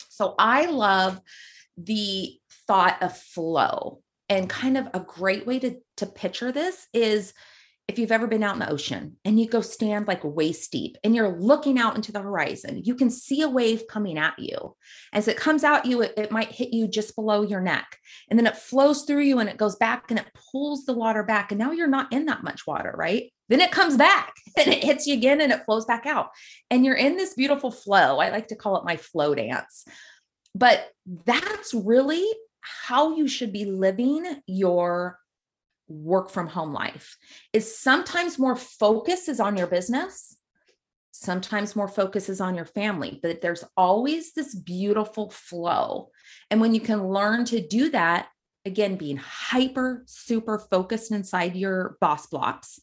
So 0.09 0.35
I 0.37 0.67
love 0.67 1.19
the 1.77 2.37
thought 2.67 3.01
of 3.01 3.17
flow 3.17 4.01
and 4.29 4.47
kind 4.47 4.77
of 4.77 4.87
a 4.93 4.99
great 4.99 5.47
way 5.47 5.57
to 5.59 5.77
to 5.97 6.05
picture 6.05 6.51
this 6.51 6.87
is 6.93 7.33
if 7.89 7.99
you've 7.99 8.13
ever 8.13 8.27
been 8.27 8.43
out 8.43 8.53
in 8.53 8.59
the 8.59 8.69
ocean 8.69 9.17
and 9.25 9.37
you 9.37 9.47
go 9.47 9.59
stand 9.59 10.07
like 10.07 10.21
waist 10.23 10.71
deep 10.71 10.97
and 11.03 11.13
you're 11.13 11.37
looking 11.37 11.77
out 11.77 11.95
into 11.95 12.13
the 12.13 12.21
horizon, 12.21 12.81
you 12.83 12.95
can 12.95 13.09
see 13.09 13.41
a 13.41 13.49
wave 13.49 13.83
coming 13.89 14.17
at 14.17 14.39
you. 14.39 14.75
As 15.11 15.27
it 15.27 15.35
comes 15.35 15.65
out 15.65 15.85
you, 15.85 16.01
it, 16.01 16.13
it, 16.15 16.31
might 16.31 16.51
hit 16.51 16.71
you 16.71 16.87
just 16.87 17.13
below 17.15 17.41
your 17.41 17.59
neck. 17.59 17.97
And 18.29 18.39
then 18.39 18.47
it 18.47 18.55
flows 18.55 19.03
through 19.03 19.23
you 19.23 19.39
and 19.39 19.49
it 19.49 19.57
goes 19.57 19.75
back 19.75 20.05
and 20.09 20.19
it 20.19 20.31
pulls 20.51 20.85
the 20.85 20.93
water 20.93 21.23
back. 21.23 21.51
And 21.51 21.59
now 21.59 21.71
you're 21.71 21.87
not 21.87 22.13
in 22.13 22.25
that 22.27 22.41
much 22.43 22.65
water, 22.65 22.93
right? 22.97 23.33
Then 23.49 23.59
it 23.59 23.71
comes 23.71 23.97
back 23.97 24.33
and 24.57 24.69
it 24.69 24.83
hits 24.83 25.05
you 25.05 25.15
again 25.15 25.41
and 25.41 25.51
it 25.51 25.65
flows 25.65 25.85
back 25.85 26.05
out. 26.05 26.29
And 26.71 26.85
you're 26.85 26.95
in 26.95 27.17
this 27.17 27.33
beautiful 27.33 27.69
flow. 27.69 28.19
I 28.19 28.29
like 28.29 28.47
to 28.47 28.55
call 28.55 28.77
it 28.77 28.85
my 28.85 28.95
flow 28.95 29.35
dance. 29.35 29.83
But 30.55 30.89
that's 31.25 31.73
really 31.73 32.25
how 32.61 33.17
you 33.17 33.27
should 33.27 33.51
be 33.51 33.65
living 33.65 34.25
your 34.47 35.19
work 35.87 36.29
from 36.29 36.47
home 36.47 36.73
life. 36.73 37.17
Is 37.51 37.77
sometimes 37.77 38.39
more 38.39 38.55
focus 38.55 39.27
is 39.27 39.39
on 39.39 39.57
your 39.57 39.67
business 39.67 40.37
sometimes 41.13 41.75
more 41.75 41.87
focus 41.87 42.27
is 42.27 42.41
on 42.41 42.55
your 42.55 42.65
family 42.65 43.19
but 43.21 43.39
there's 43.39 43.63
always 43.77 44.33
this 44.33 44.53
beautiful 44.55 45.29
flow. 45.29 46.09
And 46.49 46.59
when 46.59 46.73
you 46.73 46.81
can 46.81 47.07
learn 47.07 47.45
to 47.45 47.65
do 47.65 47.91
that 47.91 48.27
again 48.65 48.95
being 48.95 49.17
hyper 49.17 50.03
super 50.07 50.57
focused 50.57 51.11
inside 51.11 51.55
your 51.55 51.97
boss 52.01 52.27
blocks 52.27 52.79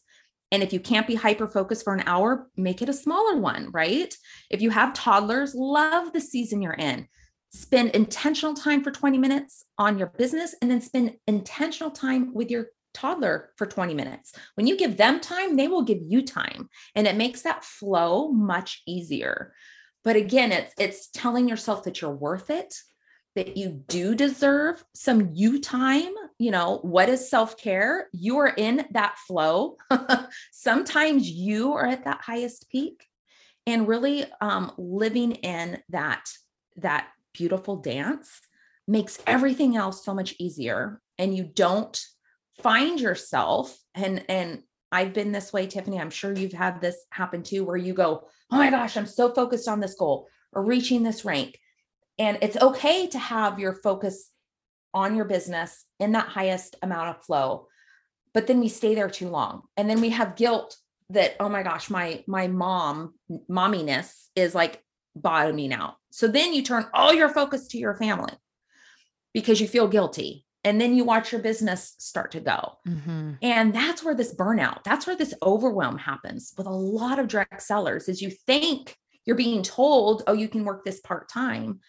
and 0.51 0.63
if 0.63 0.71
you 0.71 0.79
can't 0.79 1.07
be 1.07 1.15
hyper 1.15 1.47
focused 1.47 1.83
for 1.83 1.93
an 1.93 2.03
hour 2.05 2.47
make 2.55 2.81
it 2.81 2.89
a 2.89 2.93
smaller 2.93 3.37
one 3.37 3.69
right? 3.71 4.15
If 4.49 4.61
you 4.61 4.69
have 4.69 4.93
toddlers 4.93 5.53
love 5.53 6.13
the 6.13 6.21
season 6.21 6.61
you're 6.61 6.73
in. 6.73 7.07
Spend 7.53 7.89
intentional 7.89 8.53
time 8.53 8.81
for 8.81 8.91
20 8.91 9.17
minutes 9.17 9.65
on 9.77 9.97
your 9.97 10.07
business 10.07 10.55
and 10.61 10.71
then 10.71 10.79
spend 10.79 11.17
intentional 11.27 11.91
time 11.91 12.33
with 12.33 12.49
your 12.49 12.67
toddler 12.93 13.51
for 13.57 13.65
20 13.65 13.93
minutes. 13.93 14.33
When 14.55 14.67
you 14.67 14.77
give 14.77 14.97
them 14.97 15.19
time, 15.19 15.55
they 15.55 15.67
will 15.67 15.83
give 15.83 15.99
you 16.01 16.21
time 16.21 16.69
and 16.95 17.07
it 17.07 17.15
makes 17.15 17.41
that 17.41 17.63
flow 17.63 18.31
much 18.31 18.81
easier. 18.87 19.53
But 20.03 20.15
again, 20.15 20.51
it's 20.51 20.73
it's 20.77 21.07
telling 21.09 21.47
yourself 21.47 21.83
that 21.83 22.01
you're 22.01 22.11
worth 22.11 22.49
it, 22.49 22.75
that 23.35 23.55
you 23.55 23.83
do 23.87 24.15
deserve 24.15 24.83
some 24.93 25.29
you 25.33 25.59
time. 25.59 26.13
You 26.39 26.51
know, 26.51 26.79
what 26.81 27.09
is 27.09 27.29
self-care? 27.29 28.09
You 28.11 28.39
are 28.39 28.53
in 28.55 28.85
that 28.91 29.17
flow. 29.19 29.77
Sometimes 30.51 31.29
you 31.29 31.73
are 31.73 31.85
at 31.85 32.05
that 32.05 32.21
highest 32.21 32.69
peak 32.69 33.05
and 33.67 33.87
really 33.87 34.25
um, 34.41 34.71
living 34.77 35.33
in 35.33 35.79
that 35.89 36.31
that 36.77 37.07
beautiful 37.33 37.77
dance 37.77 38.41
makes 38.87 39.19
everything 39.27 39.77
else 39.77 40.03
so 40.03 40.13
much 40.13 40.35
easier 40.39 40.99
and 41.17 41.35
you 41.35 41.43
don't 41.43 42.03
find 42.61 42.99
yourself 42.99 43.77
and 43.95 44.23
and 44.29 44.63
I've 44.91 45.13
been 45.13 45.31
this 45.31 45.53
way 45.53 45.67
Tiffany 45.67 45.99
I'm 45.99 46.09
sure 46.09 46.33
you've 46.33 46.53
had 46.53 46.81
this 46.81 46.97
happen 47.11 47.43
too 47.43 47.63
where 47.63 47.77
you 47.77 47.93
go 47.93 48.27
oh 48.51 48.57
my 48.57 48.69
gosh 48.69 48.97
I'm 48.97 49.05
so 49.05 49.33
focused 49.33 49.67
on 49.67 49.79
this 49.79 49.95
goal 49.95 50.27
or 50.53 50.63
reaching 50.63 51.03
this 51.03 51.23
rank. 51.23 51.57
And 52.19 52.37
it's 52.41 52.57
okay 52.57 53.07
to 53.07 53.17
have 53.17 53.57
your 53.57 53.73
focus 53.73 54.29
on 54.93 55.15
your 55.15 55.25
business 55.25 55.85
in 55.99 56.11
that 56.11 56.27
highest 56.27 56.75
amount 56.81 57.09
of 57.09 57.23
flow 57.23 57.67
but 58.33 58.47
then 58.47 58.59
we 58.59 58.67
stay 58.69 58.95
there 58.95 59.09
too 59.09 59.29
long 59.29 59.63
and 59.77 59.89
then 59.89 60.01
we 60.01 60.09
have 60.09 60.35
guilt 60.35 60.77
that 61.09 61.35
oh 61.39 61.49
my 61.49 61.63
gosh 61.63 61.89
my 61.89 62.23
my 62.27 62.47
mom 62.47 63.13
momminess 63.49 64.29
is 64.35 64.55
like 64.55 64.83
bottoming 65.15 65.73
out. 65.73 65.95
So 66.11 66.27
then 66.27 66.53
you 66.53 66.63
turn 66.63 66.85
all 66.93 67.13
your 67.13 67.29
focus 67.29 67.67
to 67.69 67.77
your 67.77 67.95
family 67.95 68.33
because 69.33 69.61
you 69.61 69.67
feel 69.67 69.87
guilty 69.87 70.45
and 70.63 70.79
then 70.79 70.95
you 70.95 71.03
watch 71.03 71.31
your 71.31 71.41
business 71.41 71.95
start 71.97 72.31
to 72.31 72.39
go. 72.39 72.77
Mm-hmm. 72.87 73.33
And 73.41 73.73
that's 73.73 74.03
where 74.03 74.15
this 74.15 74.33
burnout, 74.35 74.83
that's 74.83 75.07
where 75.07 75.15
this 75.15 75.33
overwhelm 75.41 75.97
happens 75.97 76.53
with 76.57 76.67
a 76.67 76.71
lot 76.71 77.19
of 77.19 77.27
direct 77.27 77.63
sellers 77.63 78.07
is 78.07 78.21
you 78.21 78.29
think 78.29 78.95
you're 79.25 79.35
being 79.35 79.63
told, 79.63 80.23
oh, 80.27 80.33
you 80.33 80.47
can 80.47 80.63
work 80.63 80.85
this 80.85 80.99
part-time 80.99 81.79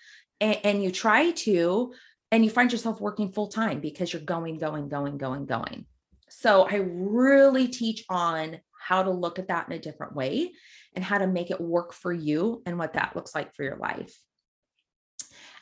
and, 0.41 0.59
and 0.65 0.83
you 0.83 0.91
try 0.91 1.33
to, 1.33 1.93
and 2.31 2.45
you 2.45 2.51
find 2.51 2.73
yourself 2.73 3.01
working 3.01 3.31
full-time 3.31 3.81
because 3.81 4.13
you're 4.13 4.23
going, 4.23 4.59
going, 4.59 4.89
going, 4.89 5.19
going, 5.19 5.47
going. 5.47 5.87
So 6.31 6.67
I 6.67 6.77
really 6.77 7.69
teach 7.69 8.05
on 8.09 8.59
how 8.79 9.03
to 9.03 9.11
look 9.11 9.39
at 9.39 9.49
that 9.49 9.69
in 9.69 9.75
a 9.75 9.79
different 9.79 10.15
way 10.17 10.53
and 10.95 11.05
how 11.05 11.19
to 11.19 11.27
make 11.27 11.51
it 11.51 11.61
work 11.61 11.93
for 11.93 12.13
you 12.13 12.63
and 12.65 12.79
what 12.79 12.95
that 12.95 13.15
looks 13.15 13.35
like 13.35 13.55
for 13.55 13.63
your 13.63 13.77
life. 13.77 14.19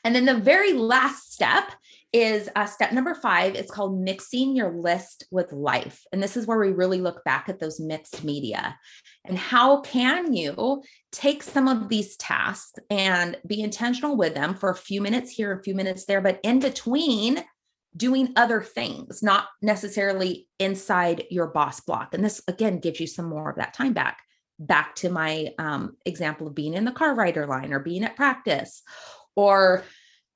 And 0.04 0.14
then 0.14 0.24
the 0.24 0.38
very 0.38 0.72
last 0.72 1.32
step 1.32 1.72
is 2.12 2.48
uh, 2.56 2.66
step 2.66 2.92
number 2.92 3.14
five. 3.14 3.54
It's 3.54 3.70
called 3.70 4.00
mixing 4.00 4.56
your 4.56 4.72
list 4.72 5.26
with 5.30 5.52
life. 5.52 6.02
And 6.12 6.22
this 6.22 6.36
is 6.36 6.46
where 6.46 6.58
we 6.58 6.72
really 6.72 7.00
look 7.00 7.22
back 7.24 7.48
at 7.48 7.61
those 7.61 7.78
mixed 7.78 8.24
media 8.24 8.76
and 9.24 9.38
how 9.38 9.80
can 9.82 10.32
you 10.32 10.82
take 11.12 11.42
some 11.42 11.68
of 11.68 11.88
these 11.88 12.16
tasks 12.16 12.78
and 12.88 13.36
be 13.46 13.61
intentional 13.61 14.16
with 14.16 14.34
them 14.34 14.54
for 14.54 14.70
a 14.70 14.76
few 14.76 15.00
minutes 15.00 15.30
here, 15.30 15.52
a 15.52 15.62
few 15.62 15.74
minutes 15.74 16.06
there, 16.06 16.20
but 16.20 16.40
in 16.42 16.58
between 16.58 17.44
doing 17.96 18.32
other 18.36 18.62
things, 18.62 19.22
not 19.22 19.48
necessarily 19.61 20.48
inside 20.58 21.24
your 21.30 21.48
boss 21.48 21.80
block. 21.80 22.14
And 22.14 22.24
this 22.24 22.40
again 22.48 22.78
gives 22.78 23.00
you 23.00 23.06
some 23.06 23.26
more 23.26 23.50
of 23.50 23.56
that 23.56 23.74
time 23.74 23.92
back. 23.92 24.22
Back 24.58 24.94
to 24.96 25.11
my 25.11 25.52
um, 25.58 25.96
example 26.04 26.46
of 26.46 26.54
being 26.54 26.74
in 26.74 26.84
the 26.84 26.92
car 26.92 27.14
rider 27.14 27.46
line 27.46 27.72
or 27.72 27.80
being 27.80 28.04
at 28.04 28.16
practice 28.16 28.82
or 29.34 29.84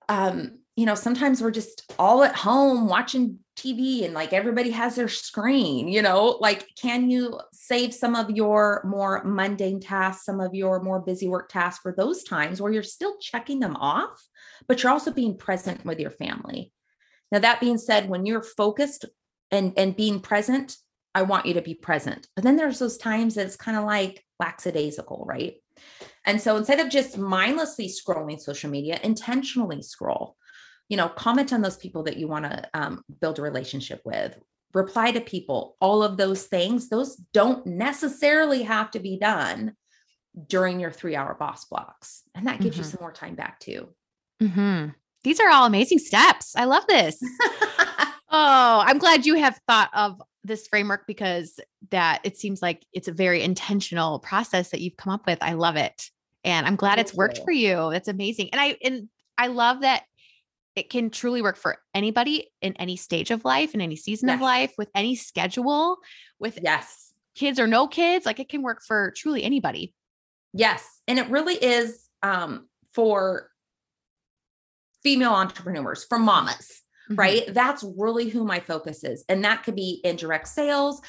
um, 0.09 0.59
you 0.77 0.87
know, 0.87 0.95
sometimes 0.95 1.41
we're 1.41 1.53
just 1.53 1.93
all 1.99 2.25
at 2.25 2.35
home 2.35 2.89
watching 2.89 3.39
TV 3.57 4.05
and 4.05 4.13
like 4.13 4.33
everybody 4.33 4.71
has 4.71 4.97
their 4.97 5.09
screen, 5.09 5.87
you 5.87 6.03
know, 6.03 6.37
like 6.41 6.69
can 6.77 7.09
you 7.09 7.39
save 7.53 7.95
some 7.95 8.17
of 8.17 8.31
your 8.31 8.83
more 8.85 9.23
mundane 9.25 9.79
tasks, 9.79 10.25
some 10.25 10.41
of 10.41 10.53
your 10.55 10.83
more 10.83 11.01
busy 11.01 11.29
work 11.29 11.49
tasks 11.49 11.81
for 11.81 11.95
those 11.97 12.25
times 12.25 12.61
where 12.61 12.73
you're 12.73 12.83
still 12.83 13.17
checking 13.19 13.61
them 13.61 13.77
off, 13.77 14.21
but 14.67 14.83
you're 14.83 14.91
also 14.91 15.13
being 15.13 15.37
present 15.39 15.85
with 15.85 16.01
your 16.01 16.11
family. 16.11 16.73
Now 17.31 17.39
that 17.39 17.61
being 17.61 17.79
said, 17.79 18.09
when 18.09 18.27
you're 18.27 18.43
focused 18.43 19.05
and 19.53 19.73
and 19.77 19.97
being 19.97 20.19
present, 20.19 20.77
I 21.15 21.23
want 21.23 21.47
you 21.47 21.55
to 21.55 21.63
be 21.63 21.75
present. 21.75 22.27
But 22.35 22.43
then 22.43 22.57
there's 22.57 22.81
those 22.81 22.97
times 22.97 23.37
that 23.37 23.47
it's 23.47 23.57
kind 23.57 23.77
of 23.77 23.85
like 23.85 24.25
lackadaisical, 24.41 25.25
right? 25.29 25.55
And 26.25 26.41
so 26.41 26.57
instead 26.57 26.81
of 26.81 26.91
just 26.91 27.17
mindlessly 27.17 27.89
scrolling 27.89 28.41
social 28.41 28.71
media, 28.71 28.99
intentionally 29.03 29.83
scroll. 29.83 30.37
You 30.89 30.97
know, 30.97 31.09
comment 31.09 31.53
on 31.53 31.63
those 31.63 31.77
people 31.77 32.03
that 32.05 32.17
you 32.17 32.29
want 32.29 32.45
to 32.45 32.69
um, 32.75 33.03
build 33.21 33.39
a 33.39 33.43
relationship 33.43 34.03
with, 34.05 34.39
reply 34.75 35.13
to 35.13 35.21
people, 35.21 35.77
all 35.81 36.03
of 36.03 36.17
those 36.17 36.45
things, 36.45 36.89
those 36.89 37.17
don't 37.33 37.65
necessarily 37.67 38.63
have 38.65 38.91
to 38.91 38.99
be 38.99 39.19
done 39.19 39.75
during 40.49 40.81
your 40.81 40.91
three 40.91 41.17
hour 41.17 41.35
boss 41.35 41.65
blocks. 41.65 42.23
And 42.35 42.47
that 42.47 42.61
gives 42.61 42.77
mm-hmm. 42.77 42.85
you 42.85 42.91
some 42.91 43.01
more 43.01 43.13
time 43.13 43.35
back 43.35 43.61
too. 43.61 43.89
Mm-hmm. 44.43 44.89
These 45.23 45.41
are 45.41 45.49
all 45.49 45.65
amazing 45.65 46.01
steps. 46.01 46.55
I 46.57 46.65
love 46.65 46.87
this. 46.87 47.19
oh, 48.31 48.83
I'm 48.85 48.99
glad 48.99 49.25
you 49.25 49.37
have 49.37 49.59
thought 49.67 49.91
of 49.95 50.21
this 50.43 50.67
framework 50.69 51.07
because 51.07 51.59
that 51.91 52.21
it 52.25 52.37
seems 52.37 52.61
like 52.61 52.85
it's 52.93 53.09
a 53.09 53.13
very 53.13 53.43
intentional 53.43 54.19
process 54.19 54.71
that 54.71 54.81
you've 54.81 54.97
come 54.97 55.13
up 55.13 55.27
with. 55.27 55.39
I 55.41 55.55
love 55.55 55.77
it. 55.77 56.11
And 56.43 56.67
I'm 56.67 56.77
glad 56.77 56.97
Thank 56.97 57.09
it's 57.09 57.17
worked 57.17 57.39
you. 57.39 57.45
for 57.45 57.53
you. 57.53 57.91
That's 57.91 58.09
amazing. 58.09 58.51
And 58.53 58.61
I 58.61 58.77
and 58.85 59.09
I 59.39 59.47
love 59.47 59.81
that 59.81 60.05
it 60.77 60.91
can 60.91 61.11
truly 61.11 61.43
work 61.43 61.57
for 61.57 61.79
anybody 61.95 62.51
in 62.61 62.75
any 62.77 62.97
stage 62.97 63.31
of 63.31 63.45
life 63.45 63.75
in 63.75 63.81
any 63.81 63.97
season 63.97 64.29
yes. 64.29 64.37
of 64.37 64.41
life 64.41 64.73
with 64.77 64.89
any 64.95 65.15
schedule 65.15 65.99
with 66.39 66.59
yes 66.63 67.13
kids 67.35 67.59
or 67.59 67.67
no 67.67 67.87
kids 67.87 68.27
like 68.27 68.41
it 68.41 68.49
can 68.49 68.63
work 68.63 68.83
for 68.87 69.13
truly 69.17 69.43
anybody 69.43 69.95
yes 70.53 71.01
and 71.09 71.19
it 71.19 71.29
really 71.29 71.55
is 71.55 72.09
um 72.23 72.69
for 72.93 73.51
female 75.03 75.33
entrepreneurs 75.33 76.05
for 76.05 76.19
mamas 76.19 76.83
mm-hmm. 77.11 77.17
right 77.17 77.43
that's 77.49 77.85
really 77.97 78.29
who 78.29 78.45
my 78.45 78.61
focus 78.61 79.05
is 79.05 79.25
and 79.29 79.45
that 79.45 79.63
could 79.63 79.77
be 79.77 80.01
indirect 80.05 80.49
sales 80.49 81.01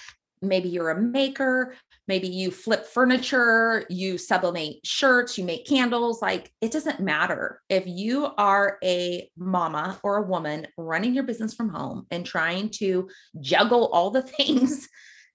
maybe 0.42 0.70
you're 0.70 0.90
a 0.90 1.02
maker 1.02 1.76
maybe 2.08 2.28
you 2.28 2.52
flip 2.52 2.86
furniture 2.86 3.86
you 3.90 4.18
sublimate 4.18 4.78
shirts 4.84 5.38
you 5.38 5.44
make 5.44 5.66
candles 5.66 6.22
like 6.22 6.52
it 6.62 6.72
doesn't 6.72 7.00
matter 7.00 7.62
if 7.70 7.84
you 7.86 8.28
are 8.38 8.78
a 8.84 9.30
mama 9.38 10.00
or 10.04 10.18
a 10.18 10.28
woman 10.28 10.68
running 10.78 11.14
your 11.14 11.24
business 11.24 11.54
from 11.54 11.70
home 11.70 12.06
and 12.12 12.26
trying 12.26 12.70
to 12.70 13.10
juggle 13.42 13.88
all 13.88 14.12
the 14.12 14.22
things 14.38 14.88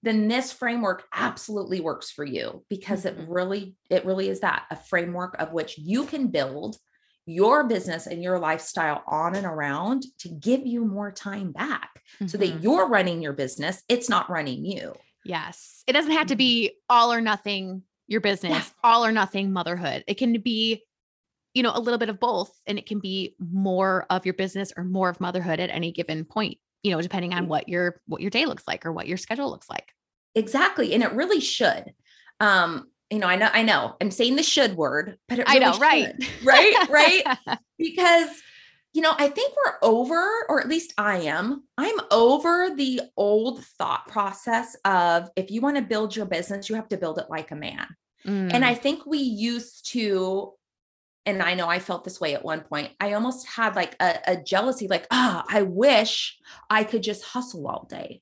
then 0.03 0.27
this 0.27 0.51
framework 0.51 1.03
absolutely 1.13 1.79
works 1.79 2.09
for 2.09 2.25
you 2.25 2.63
because 2.69 3.05
it 3.05 3.17
mm-hmm. 3.17 3.31
really 3.31 3.75
it 3.89 4.05
really 4.05 4.29
is 4.29 4.39
that 4.39 4.65
a 4.71 4.75
framework 4.75 5.35
of 5.39 5.51
which 5.51 5.77
you 5.77 6.05
can 6.05 6.27
build 6.27 6.77
your 7.27 7.65
business 7.65 8.07
and 8.07 8.23
your 8.23 8.39
lifestyle 8.39 9.03
on 9.07 9.35
and 9.35 9.45
around 9.45 10.03
to 10.17 10.29
give 10.29 10.65
you 10.65 10.83
more 10.83 11.11
time 11.11 11.51
back 11.51 12.01
mm-hmm. 12.15 12.27
so 12.27 12.37
that 12.37 12.49
mm-hmm. 12.49 12.63
you're 12.63 12.87
running 12.87 13.21
your 13.21 13.33
business 13.33 13.83
it's 13.87 14.09
not 14.09 14.29
running 14.29 14.65
you 14.65 14.93
Yes. 15.23 15.83
It 15.87 15.93
doesn't 15.93 16.11
have 16.11 16.27
to 16.27 16.33
mm-hmm. 16.33 16.37
be 16.37 16.71
all 16.89 17.13
or 17.13 17.21
nothing 17.21 17.83
your 18.07 18.21
business, 18.21 18.51
yeah. 18.51 18.63
all 18.83 19.05
or 19.05 19.11
nothing 19.11 19.53
motherhood. 19.53 20.03
It 20.07 20.15
can 20.15 20.39
be, 20.41 20.83
you 21.53 21.63
know, 21.63 21.71
a 21.73 21.79
little 21.79 21.97
bit 21.97 22.09
of 22.09 22.19
both 22.19 22.51
and 22.67 22.77
it 22.77 22.85
can 22.85 22.99
be 22.99 23.35
more 23.39 24.05
of 24.09 24.25
your 24.25 24.33
business 24.33 24.73
or 24.75 24.83
more 24.83 25.09
of 25.09 25.21
motherhood 25.21 25.59
at 25.59 25.69
any 25.69 25.91
given 25.91 26.25
point, 26.25 26.57
you 26.83 26.91
know, 26.91 27.01
depending 27.01 27.33
on 27.33 27.47
what 27.47 27.69
your 27.69 28.01
what 28.07 28.21
your 28.21 28.31
day 28.31 28.45
looks 28.45 28.63
like 28.67 28.85
or 28.85 28.91
what 28.91 29.07
your 29.07 29.17
schedule 29.17 29.49
looks 29.49 29.69
like. 29.69 29.93
Exactly. 30.35 30.93
And 30.93 31.03
it 31.03 31.13
really 31.13 31.39
should. 31.39 31.93
Um, 32.39 32.87
you 33.09 33.19
know, 33.19 33.27
I 33.27 33.35
know, 33.35 33.49
I 33.51 33.63
know 33.63 33.95
I'm 33.99 34.11
saying 34.11 34.37
the 34.37 34.43
should 34.43 34.75
word, 34.75 35.17
but 35.27 35.39
it 35.39 35.47
really 35.47 35.57
I 35.57 35.65
know, 35.65 35.73
should, 35.73 35.81
right. 35.81 36.13
Right. 36.43 36.89
Right. 36.89 37.59
because 37.77 38.29
you 38.93 39.01
know, 39.01 39.13
I 39.17 39.29
think 39.29 39.53
we're 39.55 39.77
over, 39.81 40.45
or 40.49 40.59
at 40.59 40.67
least 40.67 40.93
I 40.97 41.19
am, 41.21 41.63
I'm 41.77 41.95
over 42.11 42.71
the 42.75 43.01
old 43.15 43.63
thought 43.63 44.07
process 44.07 44.75
of 44.83 45.29
if 45.35 45.49
you 45.49 45.61
want 45.61 45.77
to 45.77 45.81
build 45.81 46.15
your 46.15 46.25
business, 46.25 46.69
you 46.69 46.75
have 46.75 46.89
to 46.89 46.97
build 46.97 47.17
it 47.17 47.29
like 47.29 47.51
a 47.51 47.55
man. 47.55 47.87
Mm. 48.25 48.53
And 48.53 48.65
I 48.65 48.75
mm. 48.75 48.79
think 48.79 49.05
we 49.05 49.19
used 49.19 49.91
to, 49.91 50.53
and 51.25 51.41
I 51.41 51.53
know 51.53 51.69
I 51.69 51.79
felt 51.79 52.03
this 52.03 52.19
way 52.19 52.33
at 52.33 52.43
one 52.43 52.61
point, 52.61 52.91
I 52.99 53.13
almost 53.13 53.47
had 53.47 53.75
like 53.75 53.95
a, 54.01 54.19
a 54.27 54.35
jealousy, 54.35 54.87
like, 54.87 55.07
ah, 55.09 55.43
oh, 55.45 55.47
I 55.49 55.61
wish 55.61 56.37
I 56.69 56.83
could 56.83 57.03
just 57.03 57.23
hustle 57.23 57.67
all 57.67 57.87
day. 57.89 58.21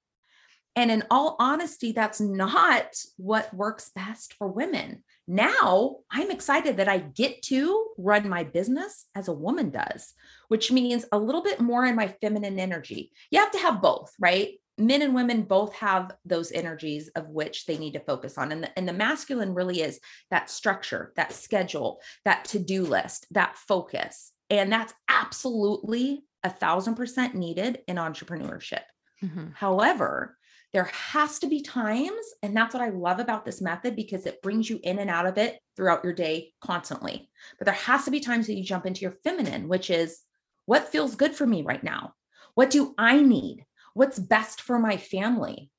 And 0.75 0.91
in 0.91 1.03
all 1.09 1.35
honesty, 1.39 1.93
that's 1.93 2.21
not 2.21 2.85
what 3.17 3.53
works 3.53 3.89
best 3.93 4.35
for 4.35 4.47
women. 4.47 5.03
Now 5.29 5.97
I'm 6.11 6.31
excited 6.31 6.77
that 6.77 6.89
I 6.89 6.97
get 6.97 7.43
to 7.43 7.89
run 7.99 8.27
my 8.27 8.43
business 8.43 9.05
as 9.13 9.27
a 9.27 9.33
woman 9.33 9.69
does, 9.69 10.15
which 10.47 10.71
means 10.71 11.05
a 11.11 11.19
little 11.19 11.43
bit 11.43 11.59
more 11.59 11.85
in 11.85 11.95
my 11.95 12.07
feminine 12.19 12.59
energy. 12.59 13.11
You 13.29 13.39
have 13.39 13.51
to 13.51 13.59
have 13.59 13.79
both, 13.79 14.11
right? 14.19 14.55
Men 14.79 15.03
and 15.03 15.13
women 15.13 15.43
both 15.43 15.71
have 15.75 16.15
those 16.25 16.51
energies 16.51 17.09
of 17.09 17.29
which 17.29 17.67
they 17.67 17.77
need 17.77 17.93
to 17.93 17.99
focus 17.99 18.39
on. 18.39 18.51
And 18.51 18.63
the, 18.63 18.75
and 18.75 18.87
the 18.87 18.93
masculine 18.93 19.53
really 19.53 19.81
is 19.81 19.99
that 20.31 20.49
structure, 20.49 21.13
that 21.15 21.31
schedule, 21.31 22.01
that 22.25 22.45
to 22.45 22.57
do 22.57 22.83
list, 22.83 23.27
that 23.29 23.55
focus. 23.55 24.31
And 24.49 24.71
that's 24.71 24.95
absolutely 25.07 26.23
a 26.43 26.49
thousand 26.49 26.95
percent 26.95 27.35
needed 27.35 27.81
in 27.87 27.97
entrepreneurship. 27.97 28.81
Mm-hmm. 29.23 29.49
However, 29.53 30.38
there 30.71 30.91
has 30.93 31.39
to 31.39 31.47
be 31.47 31.61
times, 31.61 32.33
and 32.43 32.55
that's 32.55 32.73
what 32.73 32.83
I 32.83 32.89
love 32.89 33.19
about 33.19 33.43
this 33.43 33.61
method 33.61 33.95
because 33.95 34.25
it 34.25 34.41
brings 34.41 34.69
you 34.69 34.79
in 34.83 34.99
and 34.99 35.09
out 35.09 35.25
of 35.25 35.37
it 35.37 35.59
throughout 35.75 36.03
your 36.03 36.13
day 36.13 36.53
constantly. 36.61 37.29
But 37.57 37.65
there 37.65 37.73
has 37.73 38.05
to 38.05 38.11
be 38.11 38.19
times 38.19 38.47
that 38.47 38.55
you 38.55 38.63
jump 38.63 38.85
into 38.85 39.01
your 39.01 39.17
feminine, 39.23 39.67
which 39.67 39.89
is 39.89 40.21
what 40.65 40.89
feels 40.89 41.15
good 41.15 41.33
for 41.33 41.47
me 41.47 41.63
right 41.63 41.83
now? 41.83 42.13
What 42.53 42.69
do 42.69 42.93
I 42.97 43.21
need? 43.21 43.65
What's 43.95 44.19
best 44.19 44.61
for 44.61 44.77
my 44.77 44.97
family? 44.97 45.71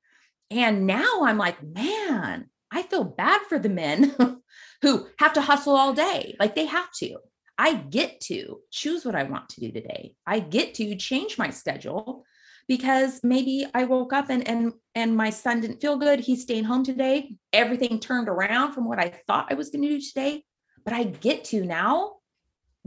And 0.49 0.85
now 0.85 1.23
I'm 1.23 1.37
like, 1.37 1.63
man, 1.63 2.49
I 2.69 2.83
feel 2.83 3.05
bad 3.05 3.41
for 3.47 3.57
the 3.57 3.69
men 3.69 4.13
who 4.81 5.07
have 5.19 5.33
to 5.33 5.41
hustle 5.41 5.75
all 5.75 5.93
day. 5.93 6.35
Like 6.39 6.55
they 6.55 6.65
have 6.65 6.91
to. 6.95 7.17
I 7.57 7.75
get 7.75 8.19
to 8.21 8.59
choose 8.71 9.05
what 9.05 9.15
I 9.15 9.23
want 9.23 9.49
to 9.49 9.61
do 9.61 9.71
today. 9.71 10.15
I 10.25 10.39
get 10.39 10.73
to 10.75 10.95
change 10.95 11.37
my 11.37 11.51
schedule 11.51 12.25
because 12.71 13.19
maybe 13.21 13.67
I 13.73 13.83
woke 13.83 14.13
up 14.13 14.29
and 14.29 14.47
and 14.47 14.71
and 14.95 15.13
my 15.13 15.29
son 15.29 15.59
didn't 15.59 15.81
feel 15.81 15.97
good. 15.97 16.21
He's 16.21 16.43
staying 16.43 16.63
home 16.63 16.85
today. 16.85 17.35
Everything 17.51 17.99
turned 17.99 18.29
around 18.29 18.71
from 18.71 18.87
what 18.87 18.97
I 18.97 19.09
thought 19.27 19.51
I 19.51 19.55
was 19.55 19.71
going 19.71 19.81
to 19.81 19.89
do 19.89 19.99
today, 19.99 20.45
but 20.85 20.93
I 20.93 21.03
get 21.03 21.43
to 21.45 21.65
now 21.65 22.13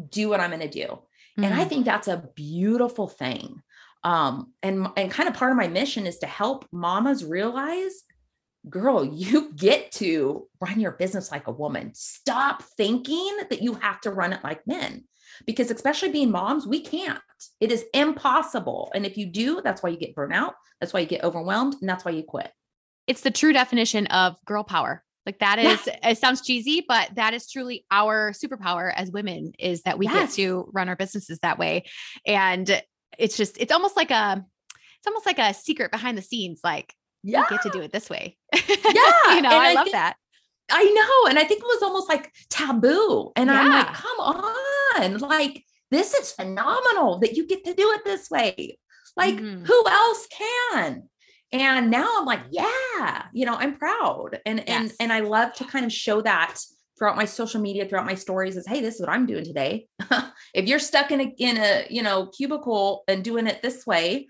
do 0.09 0.31
what 0.31 0.41
I'm 0.41 0.49
going 0.49 0.67
to 0.67 0.69
do. 0.71 0.87
Mm-hmm. 0.87 1.45
And 1.45 1.53
I 1.53 1.59
mm-hmm. 1.59 1.69
think 1.69 1.85
that's 1.85 2.09
a 2.09 2.31
beautiful 2.35 3.09
thing. 3.09 3.61
Um, 4.05 4.55
and 4.63 4.89
and 4.97 5.11
kind 5.11 5.29
of 5.29 5.35
part 5.35 5.51
of 5.51 5.59
my 5.59 5.69
mission 5.69 6.07
is 6.07 6.17
to 6.21 6.27
help 6.27 6.67
mamas 6.73 7.23
realize 7.23 8.05
girl, 8.71 9.05
you 9.05 9.53
get 9.55 9.93
to 9.93 10.49
run 10.63 10.81
your 10.81 10.93
business 10.93 11.31
like 11.31 11.47
a 11.47 11.53
woman. 11.53 11.93
Stop 11.95 12.63
thinking 12.63 13.37
that 13.51 13.61
you 13.61 13.75
have 13.75 14.01
to 14.01 14.11
run 14.11 14.33
it 14.33 14.43
like 14.43 14.67
men. 14.67 15.05
Because 15.47 15.71
especially 15.71 16.11
being 16.11 16.31
moms, 16.31 16.67
we 16.67 16.81
can't. 16.81 17.21
It 17.61 17.73
is 17.73 17.85
impossible. 17.93 18.91
And 18.95 19.05
if 19.05 19.17
you 19.17 19.27
do, 19.27 19.61
that's 19.63 19.83
why 19.83 19.91
you 19.91 19.97
get 19.97 20.15
burnout. 20.15 20.53
That's 20.81 20.93
why 20.93 21.01
you 21.01 21.07
get 21.07 21.25
overwhelmed. 21.25 21.77
And 21.81 21.89
that's 21.89 22.05
why 22.05 22.13
you 22.13 22.23
quit. 22.23 22.51
It's 23.07 23.21
the 23.21 23.31
true 23.31 23.53
definition 23.53 24.07
of 24.09 24.37
girl 24.45 24.65
power. 24.65 25.03
Like 25.27 25.39
that 25.39 25.59
is, 25.59 25.87
yeah. 25.87 26.11
it 26.11 26.19
sounds 26.19 26.43
cheesy, 26.43 26.85
but 26.87 27.11
that 27.17 27.33
is 27.33 27.51
truly 27.51 27.87
our 27.91 28.33
superpower 28.33 28.93
as 28.95 29.11
women 29.11 29.53
is 29.59 29.83
that 29.83 29.99
we 29.99 30.07
yes. 30.07 30.37
get 30.37 30.37
to 30.37 30.69
run 30.73 30.89
our 30.89 30.97
businesses 30.97 31.39
that 31.41 31.59
way. 31.59 31.85
And 32.27 32.83
it's 33.19 33.37
just, 33.37 33.57
it's 33.59 33.73
almost 33.73 33.97
like 33.97 34.11
a, 34.11 34.45
it's 34.99 35.07
almost 35.07 35.27
like 35.27 35.39
a 35.39 35.55
secret 35.55 35.91
behind 35.91 36.19
the 36.19 36.23
scenes. 36.23 36.61
Like 36.63 36.95
yeah. 37.23 37.47
get 37.49 37.63
to 37.63 37.71
do 37.71 37.81
it 37.81 37.93
this 37.93 38.11
way. 38.11 38.37
Yeah. 38.95 39.35
you 39.35 39.43
know, 39.43 39.49
I, 39.49 39.71
I, 39.71 39.75
love 39.75 39.85
think, 39.85 39.95
that. 39.95 40.17
I 40.71 40.85
know. 40.85 41.31
And 41.31 41.39
I 41.39 41.45
think 41.45 41.61
it 41.61 41.67
was 41.67 41.83
almost 41.83 42.09
like 42.09 42.33
taboo. 42.49 43.33
And 43.35 43.51
yeah. 43.51 43.61
I'm 43.61 43.71
like, 43.71 43.93
come 43.93 44.21
on. 44.21 44.54
Like, 45.21 45.65
this 45.91 46.15
is 46.15 46.33
phenomenal 46.33 47.19
that 47.21 47.35
you 47.35 47.47
get 47.47 47.65
to 47.65 47.75
do 47.75 47.91
it 47.93 48.05
this 48.05 48.31
way. 48.31 48.79
Like, 49.17 49.37
mm-hmm. 49.37 49.65
who 49.65 49.89
else 49.89 50.27
can? 50.37 51.09
And 51.53 51.91
now 51.91 52.09
I'm 52.19 52.25
like, 52.25 52.43
yeah, 52.51 53.27
you 53.33 53.47
know, 53.47 53.55
I'm 53.55 53.77
proud. 53.77 54.41
And 54.45 54.65
yes. 54.67 54.69
and 54.69 54.93
and 54.99 55.13
I 55.13 55.21
love 55.21 55.53
to 55.55 55.65
kind 55.65 55.85
of 55.85 55.93
show 55.93 56.21
that 56.23 56.59
throughout 56.99 57.17
my 57.17 57.25
social 57.25 57.61
media, 57.61 57.87
throughout 57.87 58.07
my 58.07 58.15
stories 58.15 58.57
is, 58.57 58.67
hey, 58.67 58.81
this 58.81 58.97
is 58.97 59.01
what 59.01 59.11
I'm 59.11 59.27
doing 59.27 59.45
today. 59.45 59.87
if 60.55 60.67
you're 60.67 60.79
stuck 60.79 61.11
in 61.11 61.21
a 61.21 61.35
in 61.39 61.57
a, 61.59 61.87
you 61.91 62.03
know, 62.03 62.27
cubicle 62.27 63.05
and 63.07 63.23
doing 63.23 63.47
it 63.47 63.63
this 63.63 63.87
way, 63.87 64.27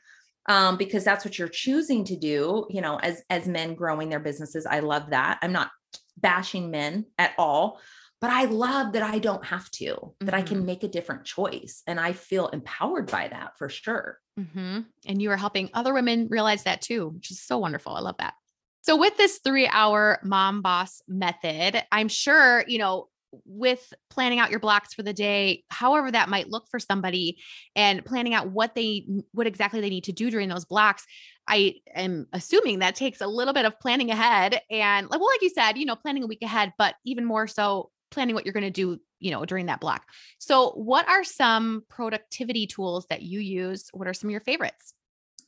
um, 0.48 0.76
because 0.76 1.04
that's 1.04 1.24
what 1.24 1.38
you're 1.38 1.48
choosing 1.48 2.04
to 2.04 2.16
do, 2.16 2.66
you 2.68 2.80
know, 2.80 2.98
as 2.98 3.22
as 3.30 3.46
men 3.46 3.74
growing 3.74 4.08
their 4.08 4.20
businesses. 4.20 4.66
I 4.66 4.80
love 4.80 5.10
that. 5.10 5.38
I'm 5.40 5.52
not 5.52 5.70
bashing 6.18 6.70
men 6.70 7.06
at 7.18 7.32
all, 7.38 7.80
but 8.24 8.32
I 8.32 8.44
love 8.44 8.92
that 8.94 9.02
I 9.02 9.18
don't 9.18 9.44
have 9.44 9.70
to, 9.72 9.84
mm-hmm. 9.84 10.24
that 10.24 10.34
I 10.34 10.40
can 10.40 10.56
mm-hmm. 10.56 10.66
make 10.66 10.82
a 10.82 10.88
different 10.88 11.26
choice. 11.26 11.82
And 11.86 12.00
I 12.00 12.14
feel 12.14 12.48
empowered 12.48 13.10
by 13.10 13.28
that 13.28 13.58
for 13.58 13.68
sure. 13.68 14.18
Mm-hmm. 14.40 14.80
And 15.06 15.20
you 15.20 15.30
are 15.30 15.36
helping 15.36 15.68
other 15.74 15.92
women 15.92 16.28
realize 16.30 16.62
that 16.62 16.80
too, 16.80 17.08
which 17.08 17.30
is 17.30 17.42
so 17.42 17.58
wonderful. 17.58 17.92
I 17.92 18.00
love 18.00 18.16
that. 18.20 18.32
So, 18.80 18.96
with 18.96 19.18
this 19.18 19.40
three 19.44 19.66
hour 19.66 20.20
mom 20.22 20.62
boss 20.62 21.02
method, 21.06 21.84
I'm 21.92 22.08
sure, 22.08 22.64
you 22.66 22.78
know, 22.78 23.08
with 23.44 23.92
planning 24.08 24.38
out 24.38 24.50
your 24.50 24.60
blocks 24.60 24.94
for 24.94 25.02
the 25.02 25.12
day 25.12 25.64
however 25.68 26.08
that 26.10 26.28
might 26.28 26.48
look 26.48 26.68
for 26.70 26.78
somebody 26.78 27.36
and 27.74 28.04
planning 28.04 28.32
out 28.32 28.48
what 28.48 28.76
they 28.76 29.04
what 29.32 29.48
exactly 29.48 29.80
they 29.80 29.90
need 29.90 30.04
to 30.04 30.12
do 30.12 30.30
during 30.30 30.48
those 30.48 30.64
blocks 30.64 31.04
i 31.48 31.74
am 31.96 32.28
assuming 32.32 32.78
that 32.78 32.94
takes 32.94 33.20
a 33.20 33.26
little 33.26 33.52
bit 33.52 33.64
of 33.64 33.80
planning 33.80 34.12
ahead 34.12 34.60
and 34.70 35.10
like 35.10 35.18
well 35.18 35.28
like 35.28 35.42
you 35.42 35.50
said 35.50 35.76
you 35.76 35.84
know 35.84 35.96
planning 35.96 36.22
a 36.22 36.28
week 36.28 36.42
ahead 36.42 36.72
but 36.78 36.94
even 37.04 37.24
more 37.24 37.48
so 37.48 37.90
planning 38.14 38.34
what 38.34 38.46
you're 38.46 38.52
going 38.52 38.64
to 38.64 38.70
do 38.70 38.98
you 39.20 39.30
know 39.30 39.44
during 39.44 39.66
that 39.66 39.80
block 39.80 40.06
so 40.38 40.70
what 40.70 41.08
are 41.08 41.24
some 41.24 41.82
productivity 41.88 42.66
tools 42.66 43.06
that 43.10 43.22
you 43.22 43.40
use 43.40 43.90
what 43.92 44.08
are 44.08 44.14
some 44.14 44.28
of 44.28 44.32
your 44.32 44.40
favorites 44.40 44.94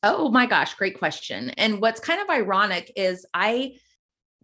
oh 0.02 0.28
my 0.28 0.46
gosh 0.46 0.74
great 0.74 0.98
question 0.98 1.50
and 1.50 1.80
what's 1.80 2.00
kind 2.00 2.20
of 2.20 2.28
ironic 2.28 2.92
is 2.96 3.24
i 3.32 3.74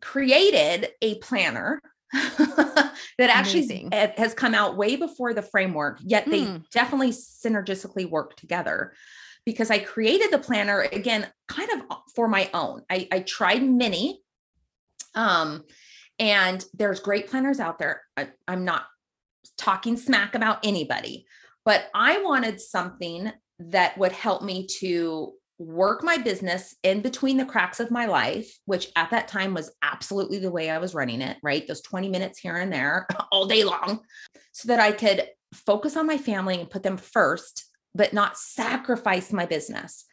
created 0.01 0.89
a 1.01 1.17
planner 1.19 1.81
that 2.13 2.95
actually 3.19 3.65
Amazing. 3.65 3.91
has 3.93 4.35
come 4.35 4.55
out 4.55 4.77
way 4.77 4.97
before 4.97 5.33
the 5.33 5.41
framework, 5.41 5.99
yet 6.03 6.27
they 6.27 6.43
mm. 6.43 6.63
definitely 6.71 7.11
synergistically 7.11 8.09
work 8.09 8.37
together 8.37 8.93
because 9.47 9.71
I 9.71 9.79
created 9.79 10.31
the 10.31 10.39
planner 10.39 10.83
again, 10.93 11.27
kind 11.49 11.71
of 11.71 11.97
for 12.15 12.29
my 12.29 12.51
own. 12.53 12.83
I, 12.91 13.09
I 13.11 13.21
tried 13.21 13.63
many. 13.63 14.21
Um, 15.15 15.65
and 16.23 16.65
there's 16.73 17.01
great 17.01 17.29
planners 17.29 17.59
out 17.59 17.81
there. 17.81 18.03
I, 18.17 18.29
I'm 18.47 18.65
not 18.65 18.85
talking 19.59 19.97
smack 19.97 20.37
about 20.37 20.61
anybody, 20.63 21.27
but 21.65 21.87
I 21.97 22.23
wanted 22.23 22.61
something 22.61 23.33
that 23.59 23.99
would 23.99 24.13
help 24.13 24.43
me 24.43 24.69
to 24.79 25.33
work 25.59 26.05
my 26.05 26.19
business 26.19 26.77
in 26.85 27.01
between 27.01 27.39
the 27.39 27.45
cracks 27.45 27.81
of 27.81 27.91
my 27.91 28.07
life, 28.07 28.57
which 28.67 28.87
at 28.95 29.11
that 29.11 29.27
time 29.27 29.53
was 29.53 29.73
absolutely 29.83 30.39
the 30.39 30.51
way 30.51 30.71
I 30.71 30.79
was 30.79 30.95
running 30.95 31.23
it, 31.23 31.39
right? 31.43 31.67
Those 31.67 31.83
20 31.83 32.09
minutes 32.09 32.39
here 32.39 32.57
and 32.57 32.73
there 32.73 33.09
all 33.33 33.47
day 33.47 33.65
long, 33.65 34.01
so 34.53 34.69
that 34.69 34.79
I 34.79 34.93
could 34.93 35.27
focus 35.53 35.97
on 35.97 36.07
my 36.07 36.19
family 36.19 36.61
and 36.61 36.71
put 36.71 36.85
them 36.85 36.99
first, 36.99 37.67
but 37.97 38.13
not 38.13 38.39
sacrifice 38.39 39.33
my 39.33 39.45
business. 39.45 40.05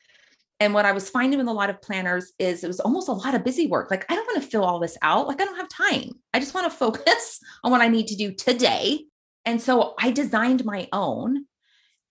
And 0.60 0.74
what 0.74 0.86
I 0.86 0.92
was 0.92 1.10
finding 1.10 1.40
with 1.40 1.48
a 1.48 1.54
lot 1.54 1.70
of 1.70 1.82
planners 1.82 2.34
is 2.38 2.64
it 2.64 2.68
was 2.68 2.82
almost 2.82 3.08
a 3.08 3.14
lot 3.14 3.34
of 3.34 3.46
busy 3.46 3.68
work. 3.68 3.90
Like, 3.90 4.06
I 4.12 4.16
don't 4.16 4.26
want 4.26 4.44
to 4.44 4.50
fill 4.50 4.66
all 4.66 4.80
this 4.80 4.98
out. 5.02 5.28
Like, 5.28 5.40
I 5.40 5.46
don't 5.46 5.56
have 5.56 5.70
time. 5.70 6.12
I 6.34 6.40
just 6.40 6.54
want 6.54 6.70
to 6.70 6.78
focus 6.78 7.40
on 7.64 7.72
what 7.72 7.82
I 7.82 7.88
need 7.88 8.08
to 8.08 8.16
do 8.16 8.34
today. 8.34 9.06
And 9.46 9.62
so 9.62 9.96
I 10.00 10.12
designed 10.12 10.66
my 10.66 10.90
own. 10.92 11.46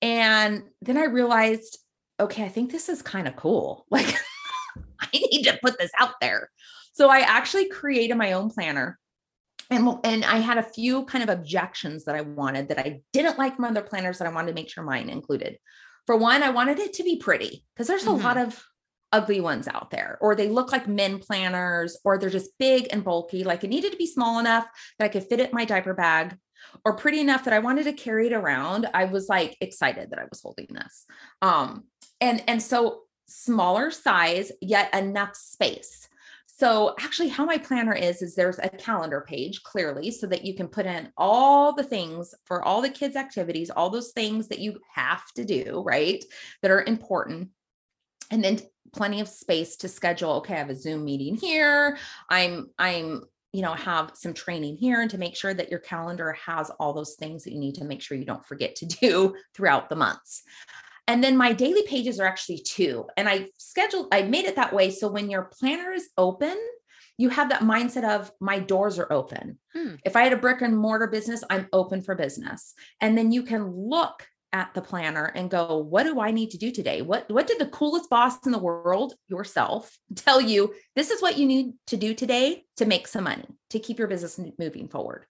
And 0.00 0.62
then 0.80 0.96
I 0.96 1.04
realized 1.04 1.78
okay, 2.20 2.44
I 2.44 2.48
think 2.48 2.70
this 2.72 2.88
is 2.88 3.02
kind 3.02 3.28
of 3.28 3.36
cool. 3.36 3.86
Like, 3.90 4.14
I 5.00 5.08
need 5.12 5.44
to 5.44 5.58
put 5.62 5.78
this 5.78 5.90
out 5.98 6.14
there. 6.20 6.50
So 6.92 7.08
I 7.08 7.20
actually 7.20 7.68
created 7.68 8.16
my 8.16 8.32
own 8.32 8.50
planner. 8.50 8.98
And, 9.70 9.88
and 10.02 10.24
I 10.24 10.38
had 10.38 10.58
a 10.58 10.62
few 10.62 11.04
kind 11.04 11.22
of 11.22 11.30
objections 11.30 12.04
that 12.04 12.16
I 12.16 12.22
wanted 12.22 12.68
that 12.68 12.78
I 12.78 13.00
didn't 13.12 13.38
like 13.38 13.56
from 13.56 13.66
other 13.66 13.82
planners 13.82 14.18
that 14.18 14.26
I 14.26 14.32
wanted 14.32 14.48
to 14.48 14.54
make 14.54 14.70
sure 14.70 14.82
mine 14.82 15.08
included. 15.08 15.58
For 16.08 16.16
one, 16.16 16.42
I 16.42 16.48
wanted 16.48 16.78
it 16.78 16.94
to 16.94 17.02
be 17.02 17.16
pretty 17.16 17.66
because 17.74 17.86
there's 17.86 18.04
a 18.04 18.06
mm-hmm. 18.06 18.24
lot 18.24 18.38
of 18.38 18.64
ugly 19.12 19.42
ones 19.42 19.68
out 19.68 19.90
there, 19.90 20.16
or 20.22 20.34
they 20.34 20.48
look 20.48 20.72
like 20.72 20.88
men 20.88 21.18
planners, 21.18 21.98
or 22.02 22.16
they're 22.16 22.30
just 22.30 22.56
big 22.58 22.88
and 22.90 23.04
bulky. 23.04 23.44
Like 23.44 23.62
it 23.62 23.68
needed 23.68 23.92
to 23.92 23.98
be 23.98 24.06
small 24.06 24.38
enough 24.38 24.64
that 24.98 25.04
I 25.04 25.08
could 25.08 25.24
fit 25.24 25.38
it 25.38 25.50
in 25.50 25.54
my 25.54 25.66
diaper 25.66 25.92
bag, 25.92 26.34
or 26.82 26.96
pretty 26.96 27.20
enough 27.20 27.44
that 27.44 27.52
I 27.52 27.58
wanted 27.58 27.84
to 27.84 27.92
carry 27.92 28.28
it 28.28 28.32
around. 28.32 28.88
I 28.94 29.04
was 29.04 29.28
like 29.28 29.58
excited 29.60 30.08
that 30.08 30.18
I 30.18 30.24
was 30.30 30.40
holding 30.40 30.68
this. 30.70 31.04
Um, 31.42 31.84
and 32.22 32.42
and 32.48 32.62
so 32.62 33.02
smaller 33.26 33.90
size 33.90 34.50
yet 34.62 34.94
enough 34.94 35.36
space 35.36 36.08
so 36.58 36.96
actually 36.98 37.28
how 37.28 37.44
my 37.44 37.56
planner 37.56 37.94
is 37.94 38.20
is 38.20 38.34
there's 38.34 38.58
a 38.58 38.68
calendar 38.68 39.20
page 39.20 39.62
clearly 39.62 40.10
so 40.10 40.26
that 40.26 40.44
you 40.44 40.54
can 40.54 40.66
put 40.66 40.86
in 40.86 41.12
all 41.16 41.72
the 41.72 41.84
things 41.84 42.34
for 42.44 42.64
all 42.64 42.82
the 42.82 42.88
kids 42.88 43.14
activities 43.14 43.70
all 43.70 43.90
those 43.90 44.10
things 44.10 44.48
that 44.48 44.58
you 44.58 44.78
have 44.92 45.24
to 45.32 45.44
do 45.44 45.82
right 45.86 46.24
that 46.62 46.70
are 46.70 46.82
important. 46.82 47.50
And 48.30 48.44
then 48.44 48.58
plenty 48.92 49.20
of 49.20 49.28
space 49.28 49.76
to 49.76 49.88
schedule 49.88 50.32
okay 50.32 50.54
i 50.54 50.58
have 50.58 50.70
a 50.70 50.76
zoom 50.76 51.04
meeting 51.04 51.36
here. 51.36 51.96
I'm 52.28 52.70
i'm 52.78 53.22
you 53.52 53.62
know 53.62 53.72
have 53.72 54.12
some 54.14 54.34
training 54.34 54.76
here 54.76 55.00
and 55.00 55.10
to 55.10 55.18
make 55.18 55.36
sure 55.36 55.54
that 55.54 55.70
your 55.70 55.80
calendar 55.80 56.32
has 56.32 56.70
all 56.70 56.92
those 56.92 57.14
things 57.14 57.44
that 57.44 57.52
you 57.52 57.60
need 57.60 57.76
to 57.76 57.84
make 57.84 58.02
sure 58.02 58.16
you 58.16 58.24
don't 58.24 58.44
forget 58.44 58.74
to 58.76 58.86
do 58.86 59.34
throughout 59.54 59.88
the 59.88 59.96
months 59.96 60.42
and 61.08 61.24
then 61.24 61.38
my 61.38 61.54
daily 61.54 61.82
pages 61.84 62.20
are 62.20 62.26
actually 62.26 62.58
two. 62.58 63.06
And 63.16 63.28
I 63.28 63.48
scheduled, 63.56 64.08
I 64.12 64.22
made 64.22 64.44
it 64.44 64.56
that 64.56 64.74
way. 64.74 64.90
So 64.90 65.08
when 65.08 65.30
your 65.30 65.44
planner 65.44 65.90
is 65.90 66.10
open, 66.18 66.56
you 67.16 67.30
have 67.30 67.48
that 67.48 67.62
mindset 67.62 68.04
of 68.04 68.30
my 68.40 68.58
doors 68.58 68.98
are 68.98 69.10
open. 69.10 69.58
Hmm. 69.74 69.94
If 70.04 70.16
I 70.16 70.22
had 70.22 70.34
a 70.34 70.36
brick 70.36 70.60
and 70.60 70.76
mortar 70.76 71.06
business, 71.06 71.42
I'm 71.48 71.66
open 71.72 72.02
for 72.02 72.14
business. 72.14 72.74
And 73.00 73.16
then 73.16 73.32
you 73.32 73.42
can 73.42 73.72
look 73.74 74.24
at 74.52 74.72
the 74.74 74.82
planner 74.82 75.24
and 75.24 75.50
go, 75.50 75.78
what 75.78 76.04
do 76.04 76.20
I 76.20 76.30
need 76.30 76.50
to 76.50 76.58
do 76.58 76.70
today? 76.70 77.02
What 77.02 77.30
what 77.30 77.46
did 77.46 77.58
the 77.58 77.66
coolest 77.66 78.08
boss 78.08 78.46
in 78.46 78.52
the 78.52 78.58
world, 78.58 79.14
yourself, 79.28 79.98
tell 80.14 80.40
you 80.40 80.74
this 80.94 81.10
is 81.10 81.22
what 81.22 81.38
you 81.38 81.46
need 81.46 81.72
to 81.88 81.96
do 81.96 82.14
today 82.14 82.64
to 82.76 82.84
make 82.84 83.08
some 83.08 83.24
money, 83.24 83.44
to 83.70 83.78
keep 83.78 83.98
your 83.98 84.08
business 84.08 84.38
moving 84.58 84.88
forward? 84.88 85.24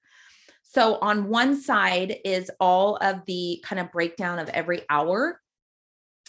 So 0.65 0.99
on 1.01 1.29
one 1.29 1.61
side 1.61 2.17
is 2.25 2.51
all 2.61 2.97
of 2.97 3.25
the 3.27 3.63
kind 3.65 3.81
of 3.81 3.91
breakdown 3.91 4.39
of 4.39 4.51
every 4.51 4.83
hour 4.91 5.41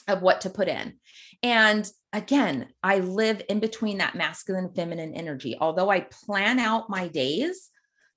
of 0.09 0.21
what 0.21 0.41
to 0.41 0.49
put 0.49 0.67
in. 0.67 0.95
And 1.43 1.89
again, 2.11 2.67
I 2.83 2.99
live 2.99 3.41
in 3.49 3.59
between 3.59 3.99
that 3.99 4.15
masculine 4.15 4.73
feminine 4.73 5.13
energy. 5.13 5.57
Although 5.59 5.89
I 5.89 6.01
plan 6.01 6.59
out 6.59 6.89
my 6.89 7.07
days, 7.07 7.69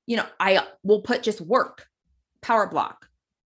you 0.07 0.16
know, 0.16 0.26
I 0.40 0.66
will 0.82 1.03
put 1.03 1.22
just 1.22 1.40
work, 1.40 1.86
power 2.40 2.66
block, 2.66 3.07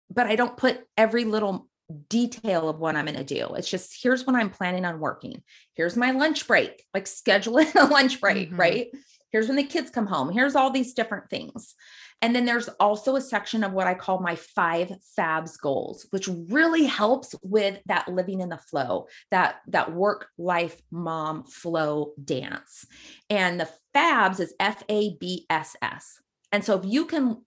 but 0.10 0.28
I 0.28 0.36
don't 0.36 0.58
put 0.58 0.86
every 0.98 1.26
little 1.26 1.68
detail 2.10 2.70
of 2.70 2.80
what 2.80 2.96
I'm 2.96 3.06
going 3.06 3.18
to 3.18 3.24
do. 3.24 3.56
It's 3.56 3.70
just 3.70 4.02
here's 4.02 4.26
when 4.26 4.36
I'm 4.36 4.50
planning 4.50 4.86
on 4.86 5.00
working. 5.00 5.42
Here's 5.76 5.98
my 5.98 6.12
lunch 6.12 6.48
break, 6.48 6.84
like 6.94 7.06
scheduling 7.06 7.74
a 7.82 7.86
lunch 7.86 8.22
break, 8.22 8.50
mm-hmm. 8.50 8.60
right? 8.60 8.88
Here's 9.34 9.48
when 9.48 9.58
the 9.58 9.64
kids 9.64 9.90
come 9.90 10.06
home. 10.06 10.32
Here's 10.32 10.56
all 10.56 10.70
these 10.70 10.94
different 10.94 11.30
things. 11.30 11.76
And 12.22 12.34
then 12.34 12.46
there's 12.46 12.70
also 12.80 13.18
a 13.18 13.22
section 13.22 13.64
of 13.64 13.74
what 13.74 13.88
I 13.88 13.96
call 13.96 14.20
my 14.22 14.36
five 14.36 14.94
fabs 15.18 15.60
goals, 15.60 16.06
which 16.12 16.30
really 16.30 16.86
helps 16.86 17.36
with 17.42 17.80
that 17.88 18.08
living 18.08 18.40
in 18.40 18.48
the 18.50 18.58
flow, 18.58 19.08
that 19.32 19.56
that 19.68 19.92
work 19.92 20.28
life 20.38 20.80
mom 20.92 21.44
flow 21.44 22.14
dance. 22.24 22.86
And 23.30 23.60
the 23.60 23.70
fabs 23.94 24.40
is 24.40 24.54
F 24.60 24.84
A 24.88 25.18
B 25.20 25.46
S 25.50 25.76
S. 25.82 26.22
And 26.52 26.64
so 26.64 26.78
if 26.80 26.86
you 26.86 27.06
can 27.06 27.44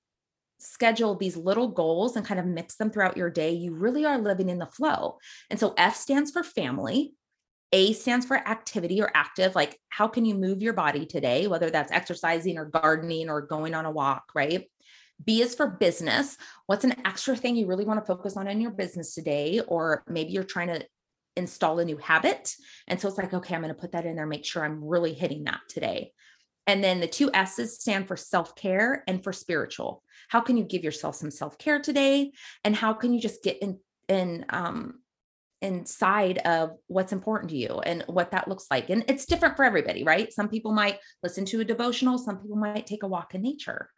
schedule 0.58 1.14
these 1.14 1.36
little 1.36 1.68
goals 1.68 2.16
and 2.16 2.26
kind 2.26 2.40
of 2.40 2.46
mix 2.46 2.76
them 2.76 2.90
throughout 2.90 3.16
your 3.16 3.30
day, 3.30 3.52
you 3.52 3.74
really 3.74 4.04
are 4.04 4.18
living 4.18 4.48
in 4.48 4.58
the 4.58 4.66
flow. 4.66 5.18
And 5.50 5.60
so 5.60 5.72
F 5.78 5.94
stands 5.94 6.32
for 6.32 6.42
family, 6.42 7.14
A 7.76 7.92
stands 7.92 8.24
for 8.24 8.38
activity 8.38 9.02
or 9.02 9.10
active, 9.14 9.54
like 9.54 9.78
how 9.90 10.08
can 10.08 10.24
you 10.24 10.34
move 10.34 10.62
your 10.62 10.72
body 10.72 11.04
today, 11.04 11.46
whether 11.46 11.68
that's 11.68 11.92
exercising 11.92 12.56
or 12.56 12.64
gardening 12.64 13.28
or 13.28 13.42
going 13.42 13.74
on 13.74 13.84
a 13.84 13.90
walk, 13.90 14.24
right? 14.34 14.66
B 15.22 15.42
is 15.42 15.54
for 15.54 15.66
business. 15.66 16.38
What's 16.64 16.84
an 16.84 16.96
extra 17.04 17.36
thing 17.36 17.54
you 17.54 17.66
really 17.66 17.84
want 17.84 18.00
to 18.00 18.06
focus 18.06 18.38
on 18.38 18.48
in 18.48 18.62
your 18.62 18.70
business 18.70 19.14
today? 19.14 19.60
Or 19.60 20.04
maybe 20.08 20.30
you're 20.30 20.42
trying 20.42 20.68
to 20.68 20.86
install 21.36 21.78
a 21.78 21.84
new 21.84 21.98
habit. 21.98 22.54
And 22.88 22.98
so 22.98 23.08
it's 23.08 23.18
like, 23.18 23.34
okay, 23.34 23.54
I'm 23.54 23.60
going 23.60 23.74
to 23.74 23.78
put 23.78 23.92
that 23.92 24.06
in 24.06 24.16
there, 24.16 24.26
make 24.26 24.46
sure 24.46 24.64
I'm 24.64 24.82
really 24.82 25.12
hitting 25.12 25.44
that 25.44 25.60
today. 25.68 26.12
And 26.66 26.82
then 26.82 27.00
the 27.00 27.06
two 27.06 27.30
S's 27.34 27.78
stand 27.78 28.08
for 28.08 28.16
self 28.16 28.56
care 28.56 29.04
and 29.06 29.22
for 29.22 29.34
spiritual. 29.34 30.02
How 30.30 30.40
can 30.40 30.56
you 30.56 30.64
give 30.64 30.82
yourself 30.82 31.16
some 31.16 31.30
self 31.30 31.58
care 31.58 31.78
today? 31.78 32.32
And 32.64 32.74
how 32.74 32.94
can 32.94 33.12
you 33.12 33.20
just 33.20 33.42
get 33.42 33.58
in, 33.60 33.80
in, 34.08 34.46
um, 34.48 35.00
inside 35.62 36.38
of 36.38 36.72
what's 36.86 37.12
important 37.12 37.50
to 37.50 37.56
you 37.56 37.80
and 37.80 38.04
what 38.06 38.30
that 38.30 38.48
looks 38.48 38.66
like. 38.70 38.90
And 38.90 39.04
it's 39.08 39.26
different 39.26 39.56
for 39.56 39.64
everybody, 39.64 40.04
right? 40.04 40.32
Some 40.32 40.48
people 40.48 40.72
might 40.72 40.98
listen 41.22 41.44
to 41.46 41.60
a 41.60 41.64
devotional, 41.64 42.18
some 42.18 42.38
people 42.38 42.56
might 42.56 42.86
take 42.86 43.02
a 43.02 43.08
walk 43.08 43.34
in 43.34 43.42
nature. 43.42 43.88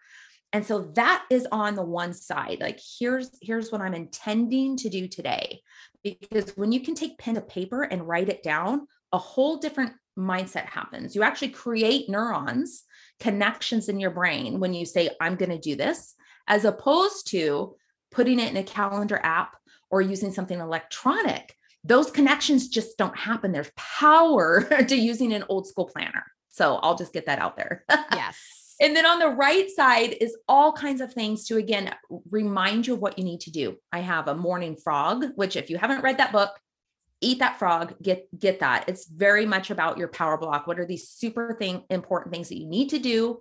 And 0.52 0.64
so 0.64 0.90
that 0.94 1.24
is 1.30 1.46
on 1.52 1.74
the 1.74 1.84
one 1.84 2.14
side. 2.14 2.58
Like 2.60 2.80
here's 2.98 3.30
here's 3.42 3.70
what 3.70 3.82
I'm 3.82 3.94
intending 3.94 4.76
to 4.78 4.88
do 4.88 5.06
today. 5.06 5.60
Because 6.02 6.56
when 6.56 6.72
you 6.72 6.80
can 6.80 6.94
take 6.94 7.18
pen 7.18 7.34
to 7.34 7.40
paper 7.40 7.82
and 7.82 8.06
write 8.06 8.28
it 8.28 8.42
down, 8.42 8.86
a 9.12 9.18
whole 9.18 9.58
different 9.58 9.92
mindset 10.18 10.66
happens. 10.66 11.14
You 11.14 11.22
actually 11.22 11.50
create 11.50 12.08
neurons, 12.08 12.84
connections 13.20 13.88
in 13.88 14.00
your 14.00 14.10
brain 14.10 14.58
when 14.58 14.74
you 14.74 14.86
say 14.86 15.10
I'm 15.20 15.36
going 15.36 15.50
to 15.50 15.58
do 15.58 15.76
this 15.76 16.14
as 16.46 16.64
opposed 16.64 17.28
to 17.28 17.76
putting 18.10 18.40
it 18.40 18.50
in 18.50 18.56
a 18.56 18.62
calendar 18.62 19.20
app 19.22 19.54
or 19.90 20.00
using 20.00 20.32
something 20.32 20.60
electronic. 20.60 21.54
Those 21.84 22.10
connections 22.10 22.68
just 22.68 22.98
don't 22.98 23.16
happen. 23.16 23.52
There's 23.52 23.70
power 23.76 24.62
to 24.88 24.96
using 24.96 25.32
an 25.32 25.44
old 25.48 25.66
school 25.66 25.86
planner. 25.86 26.24
So 26.50 26.76
I'll 26.76 26.96
just 26.96 27.12
get 27.12 27.26
that 27.26 27.38
out 27.38 27.56
there. 27.56 27.84
yes. 28.12 28.36
And 28.80 28.94
then 28.94 29.06
on 29.06 29.18
the 29.18 29.28
right 29.28 29.68
side 29.70 30.16
is 30.20 30.36
all 30.46 30.72
kinds 30.72 31.00
of 31.00 31.12
things 31.12 31.46
to 31.46 31.56
again 31.56 31.94
remind 32.30 32.86
you 32.86 32.94
of 32.94 33.00
what 33.00 33.18
you 33.18 33.24
need 33.24 33.40
to 33.42 33.50
do. 33.50 33.76
I 33.92 34.00
have 34.00 34.28
a 34.28 34.34
morning 34.34 34.76
frog, 34.76 35.26
which 35.34 35.56
if 35.56 35.68
you 35.70 35.78
haven't 35.78 36.02
read 36.02 36.18
that 36.18 36.32
book, 36.32 36.50
eat 37.20 37.40
that 37.40 37.58
frog, 37.58 37.94
get 38.00 38.28
get 38.38 38.60
that. 38.60 38.88
It's 38.88 39.06
very 39.06 39.46
much 39.46 39.70
about 39.70 39.98
your 39.98 40.08
power 40.08 40.38
block. 40.38 40.66
What 40.66 40.78
are 40.78 40.86
these 40.86 41.08
super 41.08 41.56
thing 41.58 41.82
important 41.90 42.32
things 42.32 42.48
that 42.50 42.58
you 42.58 42.66
need 42.66 42.90
to 42.90 42.98
do? 42.98 43.40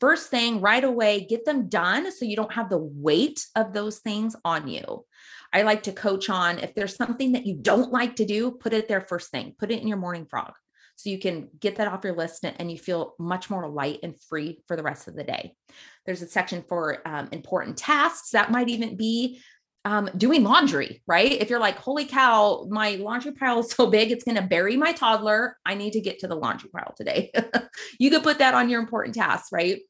First 0.00 0.30
thing 0.30 0.62
right 0.62 0.82
away, 0.82 1.26
get 1.26 1.44
them 1.44 1.68
done 1.68 2.10
so 2.10 2.24
you 2.24 2.36
don't 2.36 2.52
have 2.52 2.70
the 2.70 2.78
weight 2.78 3.46
of 3.56 3.74
those 3.74 3.98
things 3.98 4.34
on 4.42 4.68
you. 4.68 5.04
I 5.52 5.62
like 5.62 5.84
to 5.84 5.92
coach 5.92 6.28
on 6.28 6.58
if 6.58 6.74
there's 6.74 6.96
something 6.96 7.32
that 7.32 7.46
you 7.46 7.56
don't 7.56 7.92
like 7.92 8.16
to 8.16 8.24
do, 8.24 8.52
put 8.52 8.72
it 8.72 8.88
there 8.88 9.00
first 9.00 9.30
thing. 9.30 9.54
Put 9.58 9.70
it 9.70 9.80
in 9.80 9.88
your 9.88 9.96
morning 9.96 10.26
frog 10.26 10.52
so 10.96 11.10
you 11.10 11.18
can 11.18 11.48
get 11.60 11.76
that 11.76 11.88
off 11.88 12.04
your 12.04 12.14
list 12.14 12.44
and 12.44 12.70
you 12.70 12.78
feel 12.78 13.14
much 13.18 13.50
more 13.50 13.68
light 13.68 14.00
and 14.02 14.20
free 14.28 14.62
for 14.66 14.76
the 14.76 14.82
rest 14.82 15.08
of 15.08 15.14
the 15.14 15.24
day. 15.24 15.54
There's 16.06 16.22
a 16.22 16.26
section 16.26 16.64
for 16.66 17.06
um, 17.06 17.28
important 17.32 17.76
tasks. 17.76 18.30
That 18.30 18.50
might 18.50 18.70
even 18.70 18.96
be 18.96 19.40
um, 19.84 20.10
doing 20.16 20.42
laundry, 20.42 21.02
right? 21.06 21.30
If 21.30 21.48
you're 21.48 21.60
like, 21.60 21.76
holy 21.76 22.06
cow, 22.06 22.66
my 22.70 22.96
laundry 22.96 23.32
pile 23.32 23.60
is 23.60 23.70
so 23.70 23.86
big, 23.88 24.10
it's 24.10 24.24
going 24.24 24.36
to 24.36 24.42
bury 24.42 24.76
my 24.76 24.92
toddler. 24.92 25.56
I 25.64 25.74
need 25.74 25.92
to 25.92 26.00
get 26.00 26.18
to 26.20 26.28
the 26.28 26.34
laundry 26.34 26.70
pile 26.70 26.94
today. 26.96 27.30
you 28.00 28.10
could 28.10 28.24
put 28.24 28.38
that 28.38 28.54
on 28.54 28.68
your 28.68 28.80
important 28.80 29.14
tasks, 29.14 29.50
right? 29.52 29.82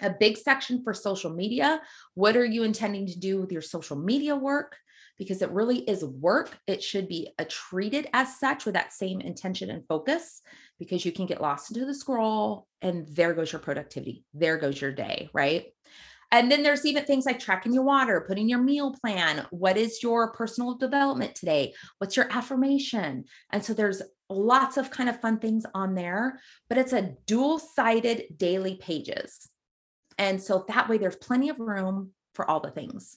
A 0.00 0.10
big 0.10 0.36
section 0.36 0.82
for 0.82 0.94
social 0.94 1.30
media. 1.30 1.80
What 2.14 2.36
are 2.36 2.44
you 2.44 2.62
intending 2.62 3.06
to 3.06 3.18
do 3.18 3.40
with 3.40 3.52
your 3.52 3.62
social 3.62 3.96
media 3.96 4.36
work? 4.36 4.76
because 5.18 5.42
it 5.42 5.50
really 5.50 5.78
is 5.78 6.04
work. 6.04 6.58
It 6.66 6.82
should 6.82 7.08
be 7.08 7.32
a 7.38 7.44
treated 7.44 8.08
as 8.12 8.38
such 8.38 8.64
with 8.64 8.74
that 8.74 8.92
same 8.92 9.20
intention 9.20 9.70
and 9.70 9.86
focus 9.86 10.42
because 10.78 11.04
you 11.04 11.12
can 11.12 11.26
get 11.26 11.40
lost 11.40 11.70
into 11.70 11.86
the 11.86 11.94
scroll 11.94 12.66
and 12.82 13.06
there 13.08 13.32
goes 13.34 13.52
your 13.52 13.60
productivity. 13.60 14.24
There 14.34 14.58
goes 14.58 14.80
your 14.80 14.92
day, 14.92 15.30
right? 15.32 15.66
And 16.32 16.50
then 16.50 16.64
there's 16.64 16.84
even 16.84 17.04
things 17.04 17.26
like 17.26 17.38
tracking 17.38 17.72
your 17.72 17.84
water, 17.84 18.24
putting 18.26 18.48
your 18.48 18.60
meal 18.60 18.96
plan. 19.00 19.46
What 19.50 19.76
is 19.76 20.02
your 20.02 20.32
personal 20.32 20.74
development 20.74 21.36
today? 21.36 21.74
What's 21.98 22.16
your 22.16 22.26
affirmation? 22.32 23.24
And 23.52 23.64
so 23.64 23.72
there's 23.72 24.02
lots 24.28 24.76
of 24.76 24.90
kind 24.90 25.08
of 25.08 25.20
fun 25.20 25.38
things 25.38 25.64
on 25.74 25.94
there, 25.94 26.40
but 26.68 26.78
it's 26.78 26.92
a 26.92 27.14
dual 27.26 27.60
sided 27.60 28.24
daily 28.36 28.76
pages. 28.76 29.48
And 30.18 30.42
so 30.42 30.64
that 30.68 30.88
way 30.88 30.98
there's 30.98 31.16
plenty 31.16 31.48
of 31.48 31.58
room 31.58 32.10
for 32.34 32.48
all 32.48 32.60
the 32.60 32.70
things. 32.70 33.16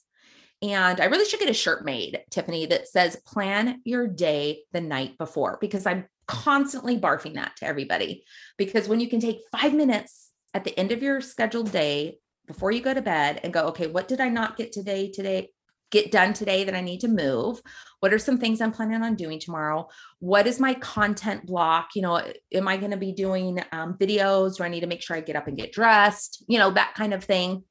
And 0.62 1.00
I 1.00 1.06
really 1.06 1.26
should 1.26 1.39
get 1.39 1.50
a 1.50 1.54
shirt 1.54 1.86
made, 1.86 2.24
Tiffany, 2.32 2.66
that 2.68 2.88
says 2.88 3.22
plan 3.26 3.82
your 3.84 4.08
day 4.08 4.64
the 4.72 4.82
night 4.82 5.18
before 5.18 5.58
because 5.62 5.86
I'm 5.86 6.08
constantly 6.28 7.00
barfing 7.00 7.36
that 7.36 7.56
to 7.58 7.66
everybody. 7.66 8.24
Because 8.58 8.88
when 8.88 9.00
you 9.00 9.08
can 9.08 9.20
take 9.20 9.39
five 9.52 9.74
minutes 9.74 10.32
at 10.54 10.64
the 10.64 10.78
end 10.78 10.91
of 10.91 11.04
your 11.04 11.22
scheduled 11.22 11.72
day 11.72 12.18
before 12.48 12.72
you 12.72 12.82
go 12.82 12.93
to 12.93 13.02
bed 13.02 13.41
and 13.43 13.54
go, 13.54 13.68
okay, 13.68 13.88
what 13.88 14.08
did 14.08 14.20
I 14.20 14.30
not 14.30 14.58
get 14.58 14.72
today, 14.72 15.12
today, 15.12 15.50
get 15.91 16.11
done 16.11 16.33
today 16.33 16.63
that 16.63 16.75
I 16.75 16.81
need 16.81 17.01
to 17.01 17.07
move? 17.07 17.61
What 17.99 18.13
are 18.13 18.19
some 18.19 18.38
things 18.38 18.61
I'm 18.61 18.71
planning 18.71 19.01
on 19.01 19.15
doing 19.15 19.39
tomorrow? 19.39 19.88
What 20.19 20.47
is 20.47 20.59
my 20.59 20.73
content 20.75 21.45
block? 21.45 21.89
You 21.95 22.03
know, 22.03 22.21
am 22.53 22.67
I 22.67 22.77
going 22.77 22.91
to 22.91 22.97
be 22.97 23.11
doing 23.11 23.59
um, 23.71 23.95
videos? 23.99 24.57
Do 24.57 24.63
I 24.63 24.69
need 24.69 24.81
to 24.81 24.88
make 24.88 25.01
sure 25.01 25.15
I 25.15 25.21
get 25.21 25.35
up 25.35 25.47
and 25.47 25.57
get 25.57 25.71
dressed? 25.71 26.43
You 26.47 26.59
know, 26.59 26.71
that 26.71 26.93
kind 26.95 27.13
of 27.13 27.23
thing 27.23 27.63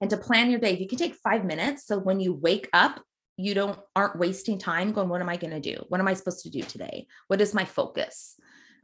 and 0.00 0.10
to 0.10 0.16
plan 0.16 0.50
your 0.50 0.60
day. 0.60 0.76
You 0.76 0.88
can 0.88 0.98
take 0.98 1.14
five 1.16 1.44
minutes, 1.44 1.86
so 1.86 1.98
when 1.98 2.20
you 2.20 2.34
wake 2.34 2.68
up, 2.72 3.00
you 3.36 3.54
don't 3.54 3.78
aren't 3.94 4.18
wasting 4.18 4.58
time 4.58 4.92
going, 4.92 5.08
what 5.08 5.20
am 5.20 5.28
I 5.28 5.36
going 5.36 5.52
to 5.52 5.60
do? 5.60 5.84
What 5.88 6.00
am 6.00 6.08
I 6.08 6.14
supposed 6.14 6.42
to 6.42 6.50
do 6.50 6.62
today? 6.62 7.06
What 7.28 7.40
is 7.40 7.54
my 7.54 7.64
focus? 7.64 8.34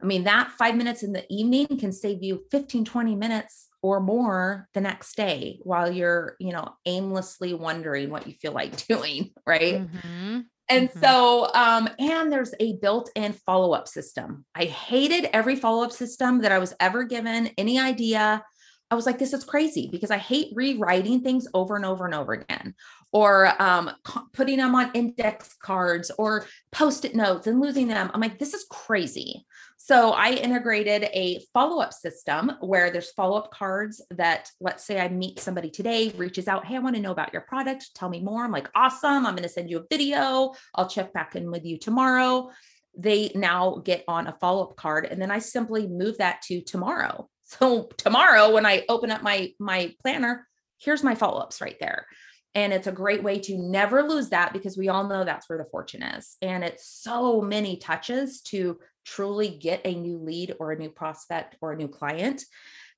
I 0.01 0.05
mean, 0.05 0.23
that 0.25 0.51
five 0.51 0.75
minutes 0.75 1.03
in 1.03 1.13
the 1.13 1.25
evening 1.29 1.67
can 1.79 1.91
save 1.91 2.23
you 2.23 2.43
15, 2.51 2.85
20 2.85 3.15
minutes 3.15 3.67
or 3.81 3.99
more 3.99 4.67
the 4.73 4.81
next 4.81 5.15
day 5.15 5.59
while 5.63 5.91
you're, 5.91 6.35
you 6.39 6.51
know, 6.51 6.73
aimlessly 6.85 7.53
wondering 7.53 8.09
what 8.09 8.27
you 8.27 8.33
feel 8.33 8.51
like 8.51 8.87
doing. 8.87 9.31
Right. 9.45 9.75
Mm-hmm. 9.75 10.39
And 10.67 10.89
mm-hmm. 10.89 10.99
so, 10.99 11.53
um, 11.53 11.89
and 11.99 12.31
there's 12.31 12.53
a 12.59 12.77
built 12.77 13.11
in 13.15 13.33
follow 13.33 13.73
up 13.73 13.87
system. 13.87 14.45
I 14.55 14.65
hated 14.65 15.29
every 15.31 15.55
follow 15.55 15.83
up 15.83 15.91
system 15.91 16.41
that 16.41 16.51
I 16.51 16.59
was 16.59 16.73
ever 16.79 17.03
given, 17.03 17.51
any 17.57 17.79
idea 17.79 18.43
I 18.91 18.95
was 18.95 19.07
like, 19.07 19.17
this 19.17 19.33
is 19.33 19.43
crazy 19.43 19.89
because 19.91 20.11
I 20.11 20.17
hate 20.17 20.53
rewriting 20.53 21.21
things 21.21 21.47
over 21.55 21.75
and 21.75 21.85
over 21.85 22.05
and 22.05 22.13
over 22.13 22.33
again, 22.33 22.75
or 23.11 23.51
um, 23.61 23.91
putting 24.33 24.57
them 24.57 24.75
on 24.75 24.91
index 24.93 25.55
cards 25.55 26.11
or 26.19 26.45
post 26.71 27.03
it 27.03 27.15
notes 27.15 27.47
and 27.47 27.59
losing 27.59 27.87
them. 27.87 28.11
I'm 28.13 28.21
like, 28.21 28.37
this 28.37 28.53
is 28.53 28.65
crazy. 28.69 29.45
So 29.77 30.11
I 30.11 30.31
integrated 30.31 31.09
a 31.13 31.39
follow 31.53 31.81
up 31.81 31.93
system 31.93 32.51
where 32.59 32.91
there's 32.91 33.11
follow 33.11 33.37
up 33.37 33.51
cards 33.51 34.01
that, 34.11 34.49
let's 34.59 34.83
say 34.83 34.99
I 34.99 35.09
meet 35.09 35.39
somebody 35.39 35.69
today, 35.69 36.09
reaches 36.15 36.47
out, 36.47 36.65
Hey, 36.65 36.75
I 36.75 36.79
want 36.79 36.95
to 36.95 37.01
know 37.01 37.11
about 37.11 37.33
your 37.33 37.41
product. 37.41 37.95
Tell 37.95 38.09
me 38.09 38.21
more. 38.21 38.43
I'm 38.43 38.51
like, 38.51 38.69
awesome. 38.75 39.25
I'm 39.25 39.35
going 39.35 39.43
to 39.43 39.49
send 39.49 39.69
you 39.69 39.79
a 39.79 39.85
video. 39.89 40.53
I'll 40.75 40.89
check 40.89 41.11
back 41.11 41.35
in 41.35 41.51
with 41.51 41.65
you 41.65 41.77
tomorrow. 41.79 42.51
They 42.97 43.31
now 43.35 43.81
get 43.83 44.03
on 44.07 44.27
a 44.27 44.37
follow 44.39 44.63
up 44.63 44.75
card. 44.75 45.05
And 45.05 45.21
then 45.21 45.31
I 45.31 45.39
simply 45.39 45.87
move 45.87 46.19
that 46.19 46.41
to 46.43 46.61
tomorrow. 46.61 47.29
So 47.45 47.89
tomorrow 47.97 48.51
when 48.51 48.65
I 48.65 48.83
open 48.89 49.11
up 49.11 49.23
my 49.23 49.53
my 49.59 49.93
planner, 50.01 50.47
here's 50.79 51.03
my 51.03 51.15
follow-ups 51.15 51.61
right 51.61 51.77
there. 51.79 52.07
And 52.53 52.71
it's 52.71 52.87
a 52.87 52.91
great 52.91 53.21
way 53.21 53.39
to 53.39 53.57
never 53.57 54.03
lose 54.03 54.29
that 54.29 54.53
because 54.53 54.77
we 54.77 54.87
all 54.87 55.07
know 55.07 55.23
that's 55.23 55.49
where 55.49 55.57
the 55.57 55.69
fortune 55.69 56.01
is. 56.01 56.37
And 56.41 56.63
it's 56.63 56.87
so 56.87 57.41
many 57.41 57.77
touches 57.77 58.41
to 58.43 58.79
truly 59.03 59.49
get 59.49 59.81
a 59.83 59.93
new 59.93 60.17
lead 60.17 60.55
or 60.59 60.71
a 60.71 60.77
new 60.77 60.89
prospect 60.89 61.57
or 61.61 61.73
a 61.73 61.75
new 61.75 61.89
client 61.89 62.43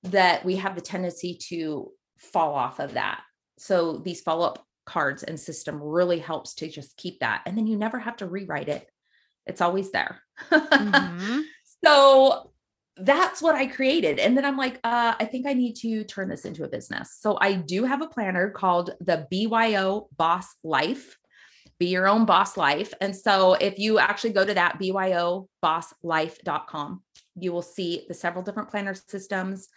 that 0.03 0.45
we 0.45 0.57
have 0.57 0.75
the 0.75 0.81
tendency 0.81 1.35
to 1.49 1.91
fall 2.17 2.53
off 2.53 2.79
of 2.79 2.93
that. 2.93 3.21
So 3.57 3.97
these 3.97 4.21
follow-up 4.21 4.63
cards 4.85 5.23
and 5.23 5.39
system 5.39 5.81
really 5.81 6.19
helps 6.19 6.53
to 6.55 6.69
just 6.69 6.95
keep 6.95 7.19
that. 7.19 7.41
And 7.45 7.57
then 7.57 7.67
you 7.67 7.77
never 7.77 7.97
have 7.97 8.17
to 8.17 8.27
rewrite 8.27 8.69
it. 8.69 8.87
It's 9.45 9.61
always 9.61 9.91
there. 9.91 10.21
Mm-hmm. 10.51 11.41
so 11.83 12.51
that's 12.99 13.41
what 13.41 13.55
I 13.55 13.67
created. 13.67 14.19
And 14.19 14.35
then 14.35 14.43
I'm 14.45 14.57
like, 14.57 14.79
uh, 14.83 15.13
I 15.19 15.25
think 15.25 15.47
I 15.47 15.53
need 15.53 15.75
to 15.77 16.03
turn 16.03 16.27
this 16.29 16.45
into 16.45 16.63
a 16.63 16.69
business. 16.69 17.17
So 17.19 17.37
I 17.39 17.53
do 17.53 17.83
have 17.83 18.01
a 18.01 18.07
planner 18.07 18.49
called 18.49 18.95
the 18.99 19.27
BYO 19.29 20.09
Boss 20.17 20.47
Life, 20.63 21.15
Be 21.79 21.87
Your 21.87 22.07
Own 22.07 22.25
Boss 22.25 22.57
Life. 22.57 22.93
And 23.01 23.15
so 23.15 23.53
if 23.53 23.79
you 23.79 23.99
actually 23.99 24.31
go 24.31 24.45
to 24.45 24.53
that 24.53 24.79
BYOBossLife.com, 24.79 27.03
you 27.39 27.53
will 27.53 27.61
see 27.61 28.05
the 28.07 28.13
several 28.13 28.43
different 28.43 28.69
planner 28.69 28.95
systems. 28.95 29.67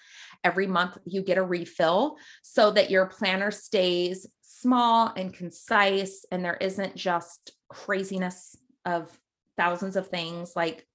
Every 0.43 0.67
month 0.67 0.97
you 1.05 1.23
get 1.23 1.39
a 1.39 1.43
refill 1.43 2.17
so 2.43 2.71
that 2.71 2.91
your 2.91 3.07
planner 3.07 3.51
stays 3.51 4.27
small 4.43 5.13
and 5.17 5.35
concise 5.35 6.25
and 6.31 6.45
there 6.45 6.59
isn't 6.61 6.95
just 6.97 7.53
craziness 7.69 8.57
of 8.85 9.11
thousands 9.57 9.97
of 9.97 10.09
things 10.09 10.53
like 10.57 10.87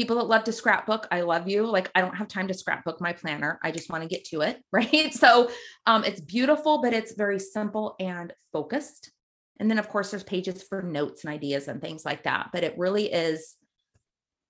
people 0.00 0.16
that 0.16 0.32
love 0.34 0.44
to 0.44 0.52
scrapbook 0.52 1.06
i 1.10 1.20
love 1.20 1.46
you 1.46 1.66
like 1.66 1.90
i 1.94 2.00
don't 2.00 2.16
have 2.16 2.28
time 2.28 2.48
to 2.48 2.54
scrapbook 2.54 3.00
my 3.00 3.12
planner 3.12 3.58
i 3.62 3.70
just 3.70 3.90
want 3.90 4.02
to 4.02 4.08
get 4.08 4.24
to 4.24 4.40
it 4.40 4.62
right 4.72 5.12
so 5.12 5.50
um, 5.86 6.04
it's 6.04 6.20
beautiful 6.20 6.80
but 6.80 6.94
it's 6.94 7.12
very 7.14 7.38
simple 7.38 7.96
and 8.00 8.32
focused 8.50 9.12
And 9.60 9.70
then 9.70 9.78
of 9.78 9.88
course 9.88 10.10
there's 10.10 10.24
pages 10.24 10.62
for 10.62 10.82
notes 10.82 11.22
and 11.22 11.32
ideas 11.32 11.68
and 11.68 11.80
things 11.80 12.04
like 12.04 12.24
that. 12.24 12.48
But 12.52 12.64
it 12.64 12.78
really 12.78 13.12
is 13.12 13.54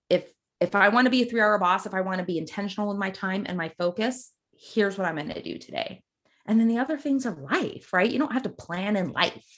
if 0.09 0.33
if 0.61 0.75
I 0.75 0.89
want 0.89 1.07
to 1.07 1.11
be 1.11 1.23
a 1.23 1.27
3-hour 1.27 1.59
boss, 1.59 1.87
if 1.87 1.95
I 1.95 2.03
want 2.03 2.19
to 2.19 2.25
be 2.25 2.39
intentional 2.39 2.89
with 2.89 2.99
my 2.99 3.11
time 3.11 3.45
and 3.47 3.59
my 3.59 3.71
focus, 3.79 4.31
here's 4.53 4.97
what 4.97 5.07
I'm 5.07 5.17
going 5.17 5.31
to 5.31 5.43
do 5.43 5.59
today. 5.59 6.03
And 6.47 6.61
then 6.61 6.69
the 6.69 6.79
other 6.79 6.99
things 6.99 7.27
are 7.27 7.35
life, 7.35 7.93
right? 7.93 8.11
You 8.11 8.19
don't 8.19 8.33
have 8.33 8.43
to 8.43 8.51
plan 8.51 8.97
in 8.97 9.13
life. 9.13 9.49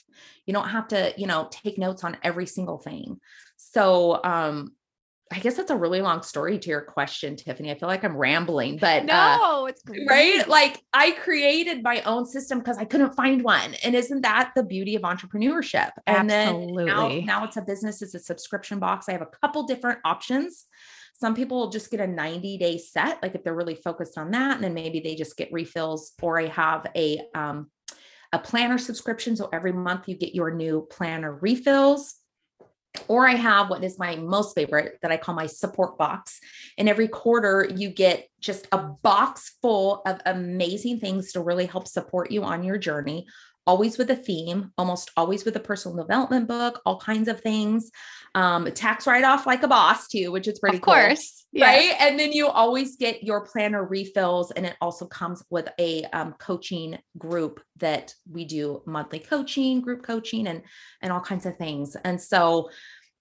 You 0.45 0.53
don't 0.53 0.69
have 0.69 0.87
to, 0.89 1.13
you 1.17 1.27
know, 1.27 1.49
take 1.51 1.77
notes 1.77 2.03
on 2.03 2.17
every 2.23 2.45
single 2.45 2.77
thing. 2.77 3.19
So, 3.57 4.21
um, 4.23 4.73
I 5.33 5.39
guess 5.39 5.55
that's 5.55 5.71
a 5.71 5.77
really 5.77 6.01
long 6.01 6.21
story 6.21 6.59
to 6.59 6.69
your 6.69 6.81
question, 6.81 7.35
Tiffany. 7.35 7.71
I 7.71 7.75
feel 7.75 7.89
like 7.89 8.03
I'm 8.03 8.15
rambling, 8.15 8.77
but 8.77 9.09
uh, 9.09 9.37
no, 9.37 9.63
uh, 9.63 9.65
it's 9.65 9.81
great. 9.81 10.07
right. 10.07 10.47
Like 10.47 10.79
I 10.93 11.11
created 11.11 11.81
my 11.81 12.01
own 12.01 12.25
system 12.25 12.59
because 12.59 12.77
I 12.77 12.85
couldn't 12.85 13.15
find 13.15 13.43
one. 13.43 13.73
And 13.83 13.95
isn't 13.95 14.21
that 14.21 14.51
the 14.55 14.63
beauty 14.63 14.95
of 14.95 15.01
entrepreneurship? 15.01 15.89
And 16.05 16.31
Absolutely. 16.31 16.85
then 16.85 17.25
now, 17.25 17.39
now 17.39 17.43
it's 17.45 17.57
a 17.57 17.61
business, 17.61 18.01
it's 18.03 18.13
a 18.13 18.19
subscription 18.19 18.77
box. 18.77 19.09
I 19.09 19.13
have 19.13 19.21
a 19.21 19.29
couple 19.41 19.63
different 19.63 19.99
options. 20.05 20.65
Some 21.15 21.35
people 21.35 21.57
will 21.57 21.69
just 21.69 21.89
get 21.89 21.99
a 21.99 22.07
90 22.07 22.57
day 22.57 22.77
set, 22.77 23.21
like 23.23 23.33
if 23.33 23.43
they're 23.43 23.55
really 23.55 23.75
focused 23.75 24.17
on 24.17 24.31
that, 24.31 24.55
and 24.55 24.63
then 24.63 24.73
maybe 24.73 24.99
they 24.99 25.15
just 25.15 25.35
get 25.35 25.51
refills, 25.51 26.11
or 26.21 26.39
I 26.39 26.47
have 26.47 26.87
a 26.95 27.21
um, 27.33 27.71
a 28.31 28.39
planner 28.39 28.77
subscription. 28.77 29.35
So 29.35 29.49
every 29.53 29.71
month 29.71 30.07
you 30.07 30.15
get 30.15 30.35
your 30.35 30.51
new 30.51 30.87
planner 30.89 31.35
refills 31.35 32.15
or 33.07 33.27
I 33.27 33.35
have 33.35 33.69
what 33.69 33.83
is 33.83 33.97
my 33.97 34.15
most 34.15 34.55
favorite 34.55 34.99
that 35.01 35.11
I 35.11 35.17
call 35.17 35.35
my 35.35 35.47
support 35.47 35.97
box. 35.97 36.39
And 36.77 36.87
every 36.87 37.07
quarter, 37.07 37.67
you 37.75 37.89
get 37.89 38.27
just 38.39 38.67
a 38.71 38.77
box 38.77 39.55
full 39.61 40.01
of 40.05 40.19
amazing 40.25 40.99
things 40.99 41.31
to 41.31 41.41
really 41.41 41.65
help 41.65 41.87
support 41.87 42.31
you 42.31 42.43
on 42.43 42.63
your 42.63 42.77
journey, 42.77 43.25
always 43.65 43.97
with 43.97 44.09
a 44.09 44.15
theme, 44.15 44.71
almost 44.77 45.11
always 45.15 45.45
with 45.45 45.55
a 45.55 45.59
personal 45.59 45.97
development 45.97 46.47
book, 46.47 46.81
all 46.85 46.99
kinds 46.99 47.27
of 47.27 47.39
things. 47.41 47.91
Um, 48.35 48.71
tax 48.73 49.05
write 49.07 49.23
off 49.23 49.45
like 49.45 49.63
a 49.63 49.67
boss, 49.67 50.07
too, 50.07 50.31
which 50.31 50.47
is 50.47 50.59
pretty 50.59 50.77
of 50.77 50.81
cool. 50.81 50.93
course. 50.93 51.45
Right. 51.55 51.95
And 51.99 52.19
then 52.19 52.31
you 52.31 52.47
always 52.47 52.97
get 52.97 53.23
your 53.23 53.41
planner 53.41 53.85
refills, 53.85 54.51
and 54.51 54.65
it 54.65 54.75
also 54.81 55.05
comes 55.05 55.43
with 55.49 55.69
a 55.79 56.03
um, 56.05 56.33
coaching 56.39 56.97
group 57.17 57.61
that 57.77 58.13
we 58.29 58.45
do 58.45 58.81
monthly 58.85 59.19
coaching, 59.19 59.81
group 59.81 60.03
coaching, 60.03 60.47
and 60.47 60.63
and 61.01 61.13
all 61.13 61.21
kinds 61.21 61.45
of 61.45 61.57
things. 61.57 61.95
And 62.03 62.19
so 62.19 62.69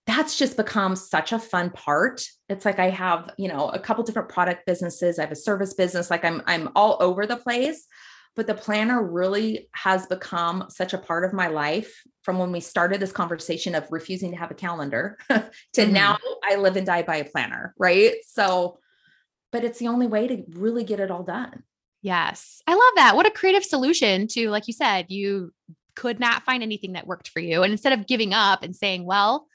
that's 0.06 0.36
just 0.36 0.56
become 0.56 0.96
such 0.96 1.32
a 1.32 1.38
fun 1.38 1.70
part. 1.70 2.24
It's 2.48 2.64
like 2.64 2.78
I 2.78 2.90
have, 2.90 3.30
you 3.38 3.48
know, 3.48 3.68
a 3.68 3.78
couple 3.78 4.02
different 4.02 4.28
product 4.28 4.66
businesses. 4.66 5.18
I 5.18 5.22
have 5.22 5.32
a 5.32 5.36
service 5.36 5.74
business. 5.74 6.10
Like 6.10 6.24
I'm 6.24 6.42
I'm 6.46 6.70
all 6.74 6.96
over 7.00 7.26
the 7.26 7.36
place. 7.36 7.86
But 8.34 8.46
the 8.46 8.54
planner 8.54 9.02
really 9.02 9.68
has 9.72 10.06
become 10.06 10.66
such 10.68 10.94
a 10.94 10.98
part 10.98 11.24
of 11.24 11.32
my 11.32 11.48
life 11.48 12.02
from 12.22 12.38
when 12.38 12.50
we 12.50 12.60
started 12.60 13.00
this 13.00 13.12
conversation 13.12 13.74
of 13.74 13.86
refusing 13.90 14.30
to 14.30 14.36
have 14.38 14.50
a 14.50 14.54
calendar 14.54 15.18
to 15.28 15.42
mm-hmm. 15.74 15.92
now 15.92 16.18
I 16.48 16.56
live 16.56 16.76
and 16.76 16.86
die 16.86 17.02
by 17.02 17.16
a 17.16 17.24
planner, 17.24 17.74
right? 17.78 18.14
So, 18.26 18.78
but 19.50 19.64
it's 19.64 19.78
the 19.78 19.88
only 19.88 20.06
way 20.06 20.28
to 20.28 20.44
really 20.50 20.84
get 20.84 21.00
it 21.00 21.10
all 21.10 21.24
done. 21.24 21.62
Yes. 22.00 22.62
I 22.66 22.72
love 22.72 22.92
that. 22.96 23.16
What 23.16 23.26
a 23.26 23.30
creative 23.30 23.64
solution 23.64 24.26
to, 24.28 24.50
like 24.50 24.66
you 24.66 24.72
said, 24.72 25.06
you 25.10 25.52
could 25.94 26.20
not 26.20 26.44
find 26.44 26.62
anything 26.62 26.92
that 26.92 27.06
worked 27.06 27.28
for 27.28 27.40
you. 27.40 27.62
And 27.62 27.72
instead 27.72 27.92
of 27.92 28.06
giving 28.06 28.32
up 28.32 28.62
and 28.62 28.74
saying, 28.74 29.04
well, 29.04 29.46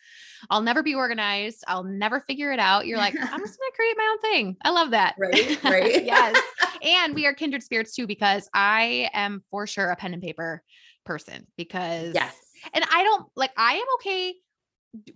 I'll 0.49 0.61
never 0.61 0.83
be 0.83 0.95
organized. 0.95 1.63
I'll 1.67 1.83
never 1.83 2.19
figure 2.21 2.51
it 2.51 2.59
out. 2.59 2.85
You're 2.85 2.97
like, 2.97 3.15
I'm 3.19 3.39
just 3.39 3.57
going 3.59 3.71
to 3.71 3.75
create 3.75 3.97
my 3.97 4.07
own 4.11 4.19
thing. 4.19 4.57
I 4.63 4.69
love 4.69 4.91
that. 4.91 5.15
Right. 5.17 5.63
Right. 5.63 6.05
yes. 6.05 6.37
And 6.83 7.15
we 7.15 7.25
are 7.25 7.33
kindred 7.33 7.63
spirits 7.63 7.95
too, 7.95 8.05
because 8.05 8.47
I 8.53 9.09
am 9.11 9.43
for 9.49 9.65
sure 9.65 9.89
a 9.89 9.95
pen 9.95 10.13
and 10.13 10.21
paper 10.21 10.61
person 11.05 11.47
because, 11.57 12.13
yes. 12.13 12.35
And 12.71 12.85
I 12.93 13.03
don't 13.03 13.25
like, 13.35 13.51
I 13.57 13.73
am 13.73 13.85
okay. 13.95 14.35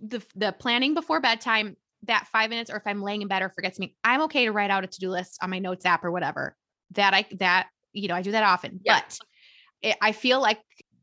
The, 0.02 0.22
the 0.34 0.52
planning 0.52 0.94
before 0.94 1.20
bedtime, 1.20 1.76
that 2.04 2.26
five 2.32 2.50
minutes, 2.50 2.68
or 2.68 2.76
if 2.76 2.82
I'm 2.84 3.00
laying 3.00 3.22
in 3.22 3.28
bed 3.28 3.42
or 3.42 3.48
forgets 3.48 3.78
me, 3.78 3.94
I'm 4.02 4.22
okay 4.22 4.44
to 4.46 4.52
write 4.52 4.70
out 4.70 4.82
a 4.82 4.88
to 4.88 5.00
do 5.00 5.08
list 5.08 5.38
on 5.40 5.50
my 5.50 5.60
notes 5.60 5.86
app 5.86 6.04
or 6.04 6.10
whatever. 6.10 6.56
That 6.92 7.14
I, 7.14 7.26
that, 7.38 7.68
you 7.92 8.08
know, 8.08 8.16
I 8.16 8.22
do 8.22 8.32
that 8.32 8.42
often, 8.42 8.80
yeah. 8.84 9.00
but 9.00 9.18
it, 9.82 9.96
I 10.00 10.12
feel 10.12 10.40
like 10.40 10.60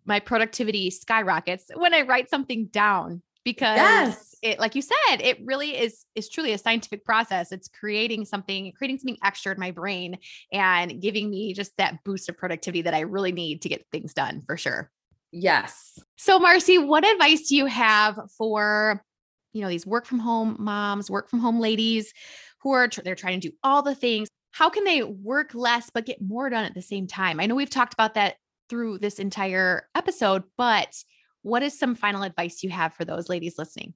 my 0.09 0.19
productivity 0.19 0.89
skyrockets 0.89 1.71
when 1.75 1.93
I 1.93 2.01
write 2.01 2.29
something 2.29 2.65
down 2.65 3.21
because 3.45 3.77
yes. 3.77 4.35
it 4.41 4.59
like 4.59 4.75
you 4.75 4.81
said 4.81 5.21
it 5.21 5.37
really 5.45 5.77
is 5.77 6.05
is 6.15 6.27
truly 6.27 6.51
a 6.51 6.57
scientific 6.57 7.05
process. 7.05 7.51
It's 7.51 7.69
creating 7.69 8.25
something 8.25 8.73
creating 8.75 8.97
something 8.97 9.17
extra 9.23 9.53
in 9.53 9.59
my 9.59 9.71
brain 9.71 10.17
and 10.51 10.99
giving 11.01 11.29
me 11.29 11.53
just 11.53 11.77
that 11.77 12.03
boost 12.03 12.27
of 12.27 12.37
productivity 12.37 12.81
that 12.81 12.93
i 12.93 13.01
really 13.01 13.31
need 13.31 13.61
to 13.61 13.69
get 13.69 13.85
things 13.91 14.13
done 14.13 14.41
for 14.41 14.57
sure. 14.57 14.91
Yes. 15.31 15.99
So 16.17 16.39
marcy 16.39 16.77
what 16.79 17.07
advice 17.07 17.47
do 17.47 17.55
you 17.55 17.67
have 17.67 18.19
for 18.37 19.05
you 19.53 19.61
know 19.61 19.69
these 19.69 19.87
work 19.87 20.05
from 20.05 20.19
home 20.19 20.57
moms 20.59 21.09
work 21.09 21.29
from 21.29 21.39
home 21.39 21.59
ladies 21.59 22.13
who 22.61 22.71
are 22.71 22.89
they're 23.03 23.15
trying 23.15 23.39
to 23.39 23.49
do 23.49 23.55
all 23.63 23.83
the 23.83 23.95
things? 23.95 24.27
How 24.51 24.69
can 24.69 24.83
they 24.83 25.03
work 25.03 25.53
less 25.53 25.91
but 25.91 26.07
get 26.07 26.21
more 26.21 26.49
done 26.49 26.65
at 26.65 26.73
the 26.73 26.81
same 26.81 27.05
time? 27.05 27.39
I 27.39 27.45
know 27.45 27.55
we've 27.55 27.69
talked 27.69 27.93
about 27.93 28.15
that 28.15 28.35
through 28.69 28.99
this 28.99 29.19
entire 29.19 29.87
episode 29.95 30.43
but 30.57 30.95
what 31.41 31.63
is 31.63 31.77
some 31.77 31.95
final 31.95 32.23
advice 32.23 32.63
you 32.63 32.69
have 32.69 32.93
for 32.93 33.05
those 33.05 33.29
ladies 33.29 33.57
listening? 33.57 33.93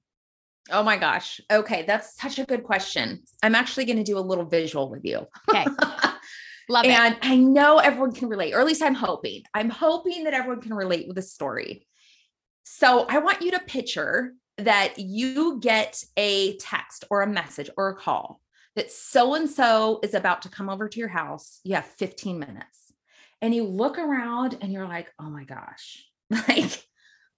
Oh 0.70 0.82
my 0.82 0.96
gosh. 0.96 1.40
Okay. 1.50 1.84
That's 1.86 2.16
such 2.18 2.38
a 2.38 2.44
good 2.44 2.64
question. 2.64 3.22
I'm 3.42 3.54
actually 3.54 3.84
going 3.84 3.98
to 3.98 4.04
do 4.04 4.18
a 4.18 4.20
little 4.20 4.46
visual 4.46 4.90
with 4.90 5.04
you. 5.04 5.26
Okay. 5.50 5.64
Love 6.70 6.86
and 6.86 7.14
it. 7.14 7.18
And 7.22 7.32
I 7.32 7.36
know 7.36 7.78
everyone 7.78 8.12
can 8.12 8.28
relate, 8.28 8.54
or 8.54 8.60
at 8.60 8.66
least 8.66 8.82
I'm 8.82 8.94
hoping. 8.94 9.42
I'm 9.52 9.68
hoping 9.68 10.24
that 10.24 10.32
everyone 10.32 10.62
can 10.62 10.72
relate 10.72 11.06
with 11.06 11.16
the 11.16 11.22
story. 11.22 11.86
So 12.64 13.04
I 13.06 13.18
want 13.18 13.42
you 13.42 13.50
to 13.50 13.60
picture 13.60 14.32
that 14.56 14.98
you 14.98 15.60
get 15.60 16.02
a 16.16 16.56
text 16.56 17.04
or 17.10 17.20
a 17.20 17.26
message 17.26 17.68
or 17.76 17.90
a 17.90 17.94
call 17.94 18.40
that 18.76 18.90
so 18.90 19.34
and 19.34 19.50
so 19.50 20.00
is 20.02 20.14
about 20.14 20.42
to 20.42 20.48
come 20.48 20.70
over 20.70 20.88
to 20.88 20.98
your 20.98 21.08
house. 21.08 21.60
You 21.64 21.74
have 21.74 21.84
15 21.84 22.38
minutes. 22.38 22.83
And 23.44 23.54
you 23.54 23.64
look 23.64 23.98
around 23.98 24.56
and 24.62 24.72
you're 24.72 24.88
like, 24.88 25.12
oh 25.18 25.28
my 25.28 25.44
gosh, 25.44 26.02
like 26.48 26.82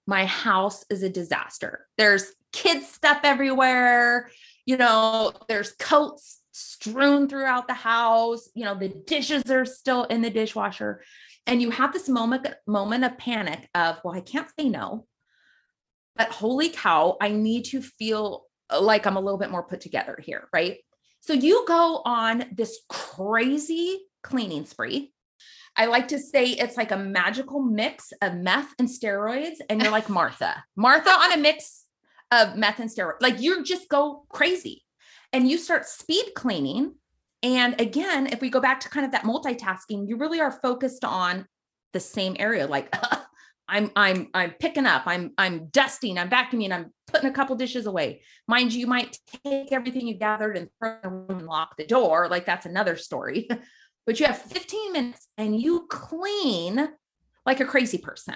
my 0.07 0.25
house 0.25 0.85
is 0.89 1.03
a 1.03 1.09
disaster. 1.09 1.85
There's 1.97 2.31
kids 2.53 2.87
stuff 2.87 3.19
everywhere. 3.25 4.31
You 4.65 4.77
know, 4.77 5.33
there's 5.49 5.73
coats 5.73 6.39
strewn 6.53 7.27
throughout 7.27 7.67
the 7.67 7.73
house. 7.73 8.47
You 8.55 8.63
know, 8.63 8.75
the 8.75 8.87
dishes 8.87 9.51
are 9.51 9.65
still 9.65 10.05
in 10.05 10.21
the 10.21 10.29
dishwasher. 10.29 11.03
And 11.45 11.61
you 11.61 11.71
have 11.71 11.91
this 11.91 12.07
moment 12.07 12.47
moment 12.65 13.03
of 13.03 13.17
panic 13.17 13.67
of, 13.75 13.97
well, 14.05 14.15
I 14.15 14.21
can't 14.21 14.49
say 14.57 14.69
no. 14.69 15.07
But 16.15 16.29
holy 16.29 16.69
cow, 16.69 17.17
I 17.19 17.31
need 17.31 17.65
to 17.65 17.81
feel 17.81 18.45
like 18.79 19.05
I'm 19.05 19.17
a 19.17 19.21
little 19.21 19.37
bit 19.37 19.51
more 19.51 19.63
put 19.63 19.81
together 19.81 20.17
here, 20.23 20.47
right? 20.53 20.77
So 21.19 21.33
you 21.33 21.65
go 21.67 22.01
on 22.05 22.45
this 22.53 22.79
crazy 22.87 24.05
cleaning 24.23 24.65
spree 24.65 25.11
I 25.77 25.85
like 25.85 26.07
to 26.09 26.19
say 26.19 26.45
it's 26.45 26.75
like 26.75 26.91
a 26.91 26.97
magical 26.97 27.61
mix 27.61 28.11
of 28.21 28.35
meth 28.35 28.73
and 28.79 28.87
steroids, 28.87 29.57
and 29.69 29.81
you're 29.81 29.91
like 29.91 30.09
Martha. 30.09 30.63
Martha 30.75 31.09
on 31.09 31.33
a 31.33 31.37
mix 31.37 31.85
of 32.31 32.55
meth 32.55 32.79
and 32.79 32.89
steroids. 32.89 33.21
Like 33.21 33.39
you 33.39 33.63
just 33.63 33.87
go 33.87 34.25
crazy 34.29 34.83
and 35.31 35.49
you 35.49 35.57
start 35.57 35.85
speed 35.85 36.31
cleaning. 36.35 36.95
And 37.43 37.79
again, 37.79 38.27
if 38.27 38.41
we 38.41 38.49
go 38.49 38.59
back 38.59 38.79
to 38.81 38.89
kind 38.89 39.05
of 39.05 39.11
that 39.11 39.23
multitasking, 39.23 40.07
you 40.07 40.17
really 40.17 40.41
are 40.41 40.51
focused 40.51 41.05
on 41.05 41.45
the 41.93 41.99
same 41.99 42.35
area. 42.39 42.65
Like 42.65 42.93
I'm 43.69 43.91
I'm 43.95 44.29
I'm 44.33 44.51
picking 44.51 44.85
up, 44.85 45.03
I'm 45.05 45.33
I'm 45.37 45.67
dusting, 45.67 46.17
I'm 46.17 46.29
vacuuming, 46.29 46.71
I'm 46.71 46.93
putting 47.07 47.29
a 47.29 47.33
couple 47.33 47.55
dishes 47.55 47.85
away. 47.85 48.21
Mind 48.47 48.73
you, 48.73 48.79
you 48.79 48.87
might 48.87 49.17
take 49.45 49.71
everything 49.71 50.07
you 50.07 50.15
gathered 50.15 50.57
and 50.57 50.69
throw 50.79 51.25
and 51.29 51.45
lock 51.45 51.75
the 51.77 51.85
door. 51.85 52.27
Like 52.29 52.45
that's 52.45 52.65
another 52.65 52.95
story. 52.95 53.47
but 54.07 54.19
you 54.19 54.25
have 54.25 54.41
15 54.41 54.93
minutes 54.93 55.27
and 55.37 55.61
you 55.61 55.85
clean 55.89 56.89
like 57.45 57.59
a 57.59 57.65
crazy 57.65 57.97
person. 57.97 58.35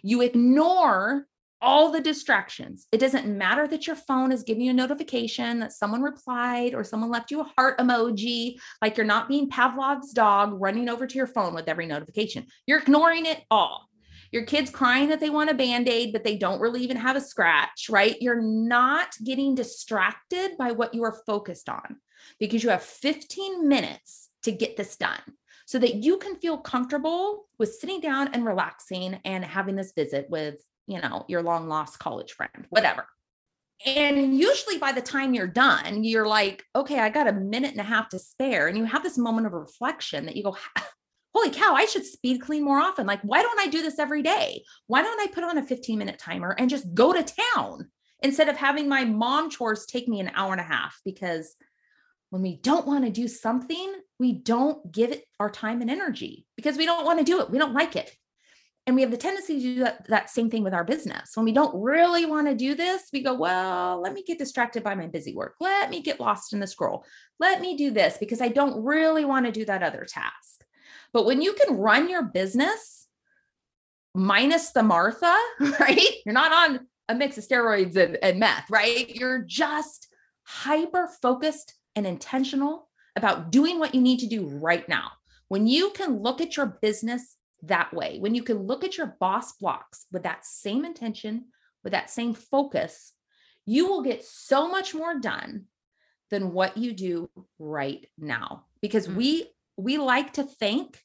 You 0.00 0.22
ignore 0.22 1.26
all 1.60 1.90
the 1.90 2.00
distractions. 2.00 2.86
It 2.92 2.98
doesn't 2.98 3.26
matter 3.26 3.66
that 3.66 3.88
your 3.88 3.96
phone 3.96 4.30
is 4.30 4.44
giving 4.44 4.62
you 4.62 4.70
a 4.70 4.74
notification 4.74 5.58
that 5.58 5.72
someone 5.72 6.02
replied 6.02 6.72
or 6.72 6.84
someone 6.84 7.10
left 7.10 7.32
you 7.32 7.40
a 7.40 7.50
heart 7.56 7.78
emoji, 7.78 8.60
like 8.80 8.96
you're 8.96 9.04
not 9.04 9.28
being 9.28 9.50
Pavlov's 9.50 10.12
dog 10.12 10.52
running 10.54 10.88
over 10.88 11.04
to 11.04 11.16
your 11.16 11.26
phone 11.26 11.52
with 11.52 11.68
every 11.68 11.86
notification. 11.86 12.46
You're 12.66 12.78
ignoring 12.78 13.26
it 13.26 13.42
all. 13.50 13.88
Your 14.30 14.44
kids 14.44 14.70
crying 14.70 15.08
that 15.08 15.18
they 15.18 15.30
want 15.30 15.50
a 15.50 15.54
band 15.54 15.88
aid, 15.88 16.12
but 16.12 16.22
they 16.22 16.36
don't 16.36 16.60
really 16.60 16.82
even 16.82 16.98
have 16.98 17.16
a 17.16 17.20
scratch, 17.20 17.88
right? 17.90 18.20
You're 18.20 18.40
not 18.40 19.08
getting 19.24 19.56
distracted 19.56 20.56
by 20.56 20.72
what 20.72 20.94
you 20.94 21.02
are 21.02 21.22
focused 21.26 21.68
on 21.68 21.96
because 22.38 22.62
you 22.62 22.70
have 22.70 22.84
15 22.84 23.66
minutes 23.66 24.27
to 24.42 24.52
get 24.52 24.76
this 24.76 24.96
done 24.96 25.20
so 25.66 25.78
that 25.78 25.96
you 25.96 26.16
can 26.16 26.36
feel 26.36 26.56
comfortable 26.56 27.46
with 27.58 27.74
sitting 27.74 28.00
down 28.00 28.28
and 28.32 28.44
relaxing 28.44 29.20
and 29.24 29.44
having 29.44 29.76
this 29.76 29.92
visit 29.92 30.28
with, 30.30 30.56
you 30.86 31.00
know, 31.00 31.24
your 31.28 31.42
long 31.42 31.68
lost 31.68 31.98
college 31.98 32.32
friend, 32.32 32.66
whatever. 32.70 33.06
And 33.86 34.36
usually 34.36 34.78
by 34.78 34.92
the 34.92 35.02
time 35.02 35.34
you're 35.34 35.46
done, 35.46 36.02
you're 36.02 36.26
like, 36.26 36.64
okay, 36.74 36.98
I 36.98 37.10
got 37.10 37.28
a 37.28 37.32
minute 37.32 37.72
and 37.72 37.80
a 37.80 37.84
half 37.84 38.08
to 38.08 38.18
spare. 38.18 38.66
And 38.66 38.76
you 38.76 38.84
have 38.84 39.02
this 39.02 39.18
moment 39.18 39.46
of 39.46 39.52
reflection 39.52 40.26
that 40.26 40.36
you 40.36 40.42
go, 40.42 40.56
holy 41.34 41.50
cow, 41.50 41.74
I 41.74 41.84
should 41.84 42.04
speed 42.04 42.40
clean 42.40 42.64
more 42.64 42.80
often. 42.80 43.06
Like, 43.06 43.20
why 43.22 43.42
don't 43.42 43.60
I 43.60 43.68
do 43.68 43.82
this 43.82 43.98
every 43.98 44.22
day? 44.22 44.64
Why 44.86 45.02
don't 45.02 45.20
I 45.20 45.32
put 45.32 45.44
on 45.44 45.58
a 45.58 45.62
15 45.62 45.98
minute 45.98 46.18
timer 46.18 46.56
and 46.58 46.70
just 46.70 46.92
go 46.94 47.12
to 47.12 47.34
town 47.54 47.90
instead 48.22 48.48
of 48.48 48.56
having 48.56 48.88
my 48.88 49.04
mom 49.04 49.50
chores 49.50 49.86
take 49.86 50.08
me 50.08 50.20
an 50.20 50.32
hour 50.34 50.52
and 50.52 50.60
a 50.60 50.64
half? 50.64 50.98
Because 51.04 51.54
when 52.30 52.42
we 52.42 52.56
don't 52.56 52.86
want 52.86 53.04
to 53.04 53.10
do 53.10 53.28
something, 53.28 53.94
we 54.18 54.32
don't 54.32 54.92
give 54.92 55.12
it 55.12 55.24
our 55.40 55.50
time 55.50 55.80
and 55.80 55.90
energy 55.90 56.46
because 56.56 56.76
we 56.76 56.86
don't 56.86 57.04
want 57.06 57.18
to 57.18 57.24
do 57.24 57.40
it. 57.40 57.50
We 57.50 57.58
don't 57.58 57.74
like 57.74 57.96
it. 57.96 58.14
And 58.86 58.96
we 58.96 59.02
have 59.02 59.10
the 59.10 59.18
tendency 59.18 59.54
to 59.54 59.60
do 59.60 59.80
that, 59.80 60.06
that 60.08 60.30
same 60.30 60.48
thing 60.48 60.62
with 60.62 60.72
our 60.72 60.84
business. 60.84 61.32
When 61.34 61.44
we 61.44 61.52
don't 61.52 61.82
really 61.82 62.24
want 62.24 62.46
to 62.46 62.54
do 62.54 62.74
this, 62.74 63.02
we 63.12 63.22
go, 63.22 63.34
well, 63.34 64.00
let 64.00 64.14
me 64.14 64.22
get 64.22 64.38
distracted 64.38 64.82
by 64.82 64.94
my 64.94 65.06
busy 65.06 65.34
work. 65.34 65.56
Let 65.60 65.90
me 65.90 66.00
get 66.00 66.20
lost 66.20 66.54
in 66.54 66.60
the 66.60 66.66
scroll. 66.66 67.04
Let 67.38 67.60
me 67.60 67.76
do 67.76 67.90
this 67.90 68.16
because 68.18 68.40
I 68.40 68.48
don't 68.48 68.82
really 68.82 69.26
want 69.26 69.44
to 69.44 69.52
do 69.52 69.66
that 69.66 69.82
other 69.82 70.06
task. 70.08 70.64
But 71.12 71.26
when 71.26 71.42
you 71.42 71.52
can 71.52 71.76
run 71.76 72.08
your 72.08 72.22
business 72.22 73.06
minus 74.14 74.70
the 74.70 74.82
Martha, 74.82 75.36
right? 75.60 76.00
You're 76.24 76.32
not 76.32 76.52
on 76.52 76.86
a 77.10 77.14
mix 77.14 77.36
of 77.36 77.46
steroids 77.46 77.96
and, 77.96 78.18
and 78.22 78.38
meth, 78.38 78.70
right? 78.70 79.08
You're 79.14 79.42
just 79.42 80.08
hyper 80.44 81.08
focused 81.20 81.74
and 81.98 82.06
intentional 82.06 82.88
about 83.16 83.50
doing 83.50 83.78
what 83.78 83.94
you 83.94 84.00
need 84.00 84.20
to 84.20 84.26
do 84.26 84.46
right 84.46 84.88
now. 84.88 85.10
When 85.48 85.66
you 85.66 85.90
can 85.90 86.22
look 86.22 86.40
at 86.40 86.56
your 86.56 86.78
business 86.80 87.36
that 87.62 87.92
way, 87.92 88.18
when 88.20 88.34
you 88.34 88.42
can 88.42 88.58
look 88.58 88.84
at 88.84 88.96
your 88.96 89.16
boss 89.20 89.52
blocks 89.52 90.06
with 90.12 90.22
that 90.22 90.46
same 90.46 90.84
intention, 90.84 91.46
with 91.84 91.92
that 91.92 92.10
same 92.10 92.34
focus, 92.34 93.12
you 93.66 93.86
will 93.86 94.02
get 94.02 94.24
so 94.24 94.68
much 94.68 94.94
more 94.94 95.18
done 95.18 95.64
than 96.30 96.52
what 96.52 96.76
you 96.76 96.92
do 96.92 97.30
right 97.58 98.06
now 98.16 98.64
because 98.80 99.06
mm-hmm. 99.06 99.18
we 99.18 99.50
we 99.76 99.98
like 99.98 100.32
to 100.34 100.42
think 100.42 101.00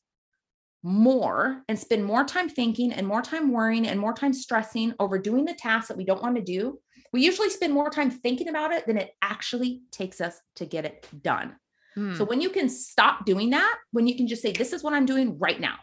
more 0.82 1.64
and 1.70 1.80
spend 1.80 2.04
more 2.04 2.26
time 2.26 2.50
thinking 2.50 2.92
and 2.92 3.08
more 3.08 3.22
time 3.22 3.52
worrying 3.52 3.88
and 3.88 4.00
more 4.00 4.14
time 4.14 4.34
stressing 4.34 4.94
over 5.00 5.18
doing 5.18 5.46
the 5.46 5.54
tasks 5.54 5.88
that 5.88 5.98
we 5.98 6.04
don't 6.04 6.22
want 6.22 6.36
to 6.36 6.42
do. 6.42 6.80
We 7.14 7.24
usually 7.24 7.52
spend 7.52 7.74
more 7.74 7.90
time 7.90 8.12
thinking 8.12 8.50
about 8.50 8.72
it 8.72 8.86
than 8.86 8.98
it 8.98 9.12
actually 9.22 9.84
takes 9.92 10.20
us 10.20 10.42
to 10.56 10.66
get 10.66 10.84
it 10.84 11.08
done. 11.22 11.56
Mm. 11.96 12.18
So 12.18 12.26
when 12.26 12.42
you 12.42 12.50
can 12.50 12.68
stop 12.68 13.26
doing 13.26 13.52
that, 13.52 13.78
when 13.92 14.08
you 14.08 14.18
can 14.18 14.28
just 14.28 14.42
say, 14.42 14.52
This 14.52 14.74
is 14.74 14.84
what 14.84 14.94
I'm 14.94 15.06
doing 15.06 15.38
right 15.38 15.60
now, 15.60 15.76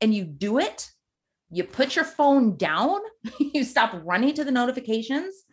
and 0.00 0.12
you 0.12 0.24
do 0.24 0.58
it, 0.58 0.90
you 1.50 1.64
put 1.64 1.94
your 1.94 2.04
phone 2.04 2.56
down, 2.56 2.98
you 3.38 3.64
stop 3.64 3.94
running 4.04 4.34
to 4.34 4.44
the 4.44 4.50
notifications, 4.50 5.44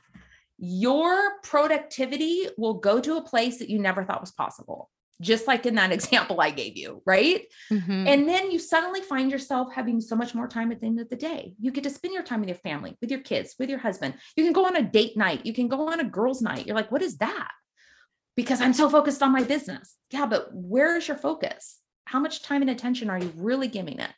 your 0.58 1.40
productivity 1.44 2.48
will 2.58 2.76
go 2.76 3.00
to 3.00 3.18
a 3.18 3.24
place 3.24 3.60
that 3.60 3.70
you 3.70 3.80
never 3.80 4.04
thought 4.04 4.22
was 4.22 4.32
possible. 4.32 4.90
Just 5.22 5.48
like 5.48 5.66
in 5.66 5.76
that 5.76 5.92
example 5.98 6.42
I 6.42 6.52
gave 6.52 6.78
you, 6.78 7.02
right? 7.06 7.46
Mm-hmm. 7.72 8.08
And 8.08 8.28
then 8.28 8.52
you 8.52 8.60
suddenly 8.60 9.02
find 9.02 9.32
yourself 9.32 9.74
having 9.74 10.02
so 10.02 10.16
much 10.16 10.36
more 10.36 10.48
time 10.48 10.72
at 10.72 10.82
the 10.82 10.88
end 10.88 11.00
of 11.00 11.10
the 11.10 11.16
day. 11.16 11.54
You 11.60 11.72
get 11.72 11.84
to 11.86 11.90
spend 11.90 12.14
your 12.14 12.24
time 12.24 12.40
with 12.40 12.50
your 12.50 12.58
family, 12.58 12.98
with 13.02 13.12
your 13.12 13.22
kids, 13.22 13.56
with 13.60 13.70
your 13.70 13.80
husband. 13.80 14.16
You 14.36 14.44
can 14.44 14.54
go 14.54 14.66
on 14.66 14.76
a 14.76 14.82
date 14.82 15.18
night. 15.18 15.46
You 15.46 15.54
can 15.54 15.68
go 15.68 15.90
on 15.90 16.00
a 16.00 16.06
girls' 16.06 16.42
night. 16.42 16.66
You're 16.66 16.76
like, 16.76 16.92
what 16.92 17.02
is 17.02 17.18
that? 17.18 17.50
Because 18.36 18.62
I'm 18.62 18.74
so 18.74 18.90
focused 18.90 19.22
on 19.22 19.32
my 19.32 19.44
business. 19.44 19.96
Yeah, 20.10 20.26
but 20.26 20.50
where 20.52 20.98
is 20.98 21.08
your 21.08 21.18
focus? 21.18 21.80
How 22.06 22.20
much 22.20 22.42
time 22.42 22.62
and 22.62 22.72
attention 22.72 23.10
are 23.10 23.20
you 23.20 23.32
really 23.36 23.68
giving 23.68 24.00
it? 24.00 24.12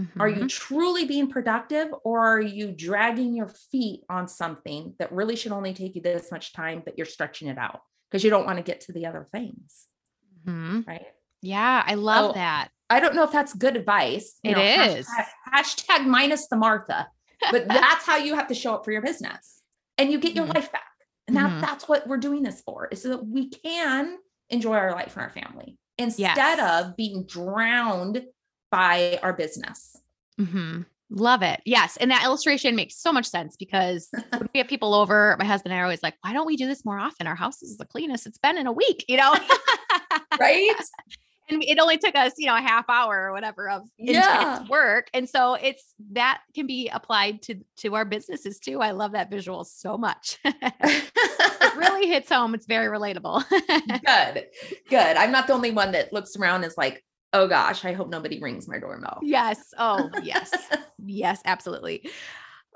Mm-hmm. 0.00 0.20
Are 0.20 0.28
you 0.28 0.36
mm-hmm. 0.36 0.46
truly 0.46 1.04
being 1.04 1.28
productive 1.28 1.88
or 2.04 2.20
are 2.20 2.40
you 2.40 2.72
dragging 2.72 3.34
your 3.34 3.48
feet 3.48 4.02
on 4.08 4.28
something 4.28 4.94
that 4.98 5.12
really 5.12 5.36
should 5.36 5.52
only 5.52 5.74
take 5.74 5.94
you 5.94 6.00
this 6.00 6.32
much 6.32 6.52
time, 6.52 6.82
but 6.84 6.96
you're 6.96 7.06
stretching 7.06 7.48
it 7.48 7.58
out 7.58 7.80
because 8.10 8.24
you 8.24 8.30
don't 8.30 8.46
want 8.46 8.58
to 8.58 8.62
get 8.62 8.80
to 8.82 8.92
the 8.92 9.06
other 9.06 9.26
things? 9.30 9.86
Mm-hmm. 10.46 10.80
Right. 10.86 11.06
Yeah, 11.42 11.82
I 11.86 11.94
love 11.94 12.30
so, 12.30 12.34
that. 12.34 12.68
I 12.90 13.00
don't 13.00 13.14
know 13.14 13.24
if 13.24 13.32
that's 13.32 13.54
good 13.54 13.76
advice. 13.76 14.38
It 14.42 14.56
know, 14.56 14.62
is 14.62 15.08
hashtag, 15.08 15.26
hashtag, 15.54 16.06
minus 16.06 16.48
the 16.48 16.56
Martha, 16.56 17.08
but 17.50 17.68
that's 17.68 18.04
how 18.04 18.16
you 18.16 18.34
have 18.34 18.48
to 18.48 18.54
show 18.54 18.74
up 18.74 18.84
for 18.84 18.92
your 18.92 19.02
business 19.02 19.62
and 19.96 20.10
you 20.10 20.18
get 20.18 20.34
your 20.34 20.44
mm-hmm. 20.44 20.54
life 20.54 20.72
back. 20.72 20.82
And 21.28 21.36
that, 21.36 21.50
mm-hmm. 21.50 21.60
that's 21.60 21.88
what 21.88 22.08
we're 22.08 22.16
doing 22.16 22.42
this 22.42 22.60
for 22.62 22.88
is 22.88 23.02
so 23.02 23.10
that 23.10 23.24
we 23.24 23.48
can 23.48 24.18
enjoy 24.48 24.74
our 24.74 24.92
life 24.92 25.14
and 25.16 25.22
our 25.22 25.30
family 25.30 25.78
instead 25.96 26.36
yes. 26.36 26.84
of 26.84 26.96
being 26.96 27.24
drowned 27.24 28.24
by 28.70 29.20
our 29.22 29.32
business. 29.32 29.96
Mm-hmm. 30.40 30.82
Love 31.10 31.42
it. 31.42 31.60
Yes. 31.64 31.96
And 31.96 32.10
that 32.10 32.24
illustration 32.24 32.76
makes 32.76 32.96
so 32.96 33.12
much 33.12 33.26
sense 33.26 33.56
because 33.56 34.08
when 34.30 34.48
we 34.54 34.58
have 34.58 34.68
people 34.68 34.94
over, 34.94 35.36
my 35.38 35.44
husband 35.44 35.72
and 35.72 35.78
I 35.78 35.82
are 35.82 35.84
always 35.84 36.02
like, 36.02 36.14
why 36.22 36.32
don't 36.32 36.46
we 36.46 36.56
do 36.56 36.66
this 36.66 36.84
more 36.84 36.98
often? 36.98 37.26
Our 37.26 37.34
house 37.34 37.62
is 37.62 37.76
the 37.76 37.84
cleanest 37.84 38.26
it's 38.26 38.38
been 38.38 38.56
in 38.56 38.66
a 38.66 38.72
week, 38.72 39.04
you 39.08 39.16
know? 39.16 39.34
right. 40.38 40.74
and 41.50 41.62
it 41.64 41.78
only 41.78 41.98
took 41.98 42.14
us, 42.14 42.34
you 42.38 42.46
know, 42.46 42.56
a 42.56 42.60
half 42.60 42.88
hour 42.88 43.28
or 43.28 43.32
whatever 43.32 43.68
of 43.68 43.82
yeah. 43.98 44.52
intense 44.52 44.68
work. 44.68 45.08
And 45.12 45.28
so 45.28 45.54
it's 45.54 45.94
that 46.12 46.40
can 46.54 46.66
be 46.66 46.88
applied 46.88 47.42
to 47.42 47.56
to 47.78 47.94
our 47.94 48.04
businesses 48.04 48.58
too. 48.58 48.80
I 48.80 48.92
love 48.92 49.12
that 49.12 49.30
visual 49.30 49.64
so 49.64 49.98
much. 49.98 50.38
it 50.44 51.76
really 51.76 52.08
hits 52.08 52.30
home. 52.30 52.54
It's 52.54 52.66
very 52.66 52.86
relatable. 52.86 53.44
good. 54.04 54.46
Good. 54.88 55.16
I'm 55.16 55.32
not 55.32 55.46
the 55.46 55.52
only 55.52 55.70
one 55.70 55.92
that 55.92 56.12
looks 56.12 56.36
around 56.36 56.56
and 56.56 56.66
is 56.66 56.78
like, 56.78 57.04
oh 57.32 57.46
gosh, 57.48 57.84
I 57.84 57.92
hope 57.92 58.08
nobody 58.08 58.40
rings 58.40 58.68
my 58.68 58.78
doorbell. 58.78 59.18
Yes. 59.22 59.72
Oh, 59.78 60.10
yes. 60.22 60.52
yes, 61.04 61.40
absolutely. 61.44 62.08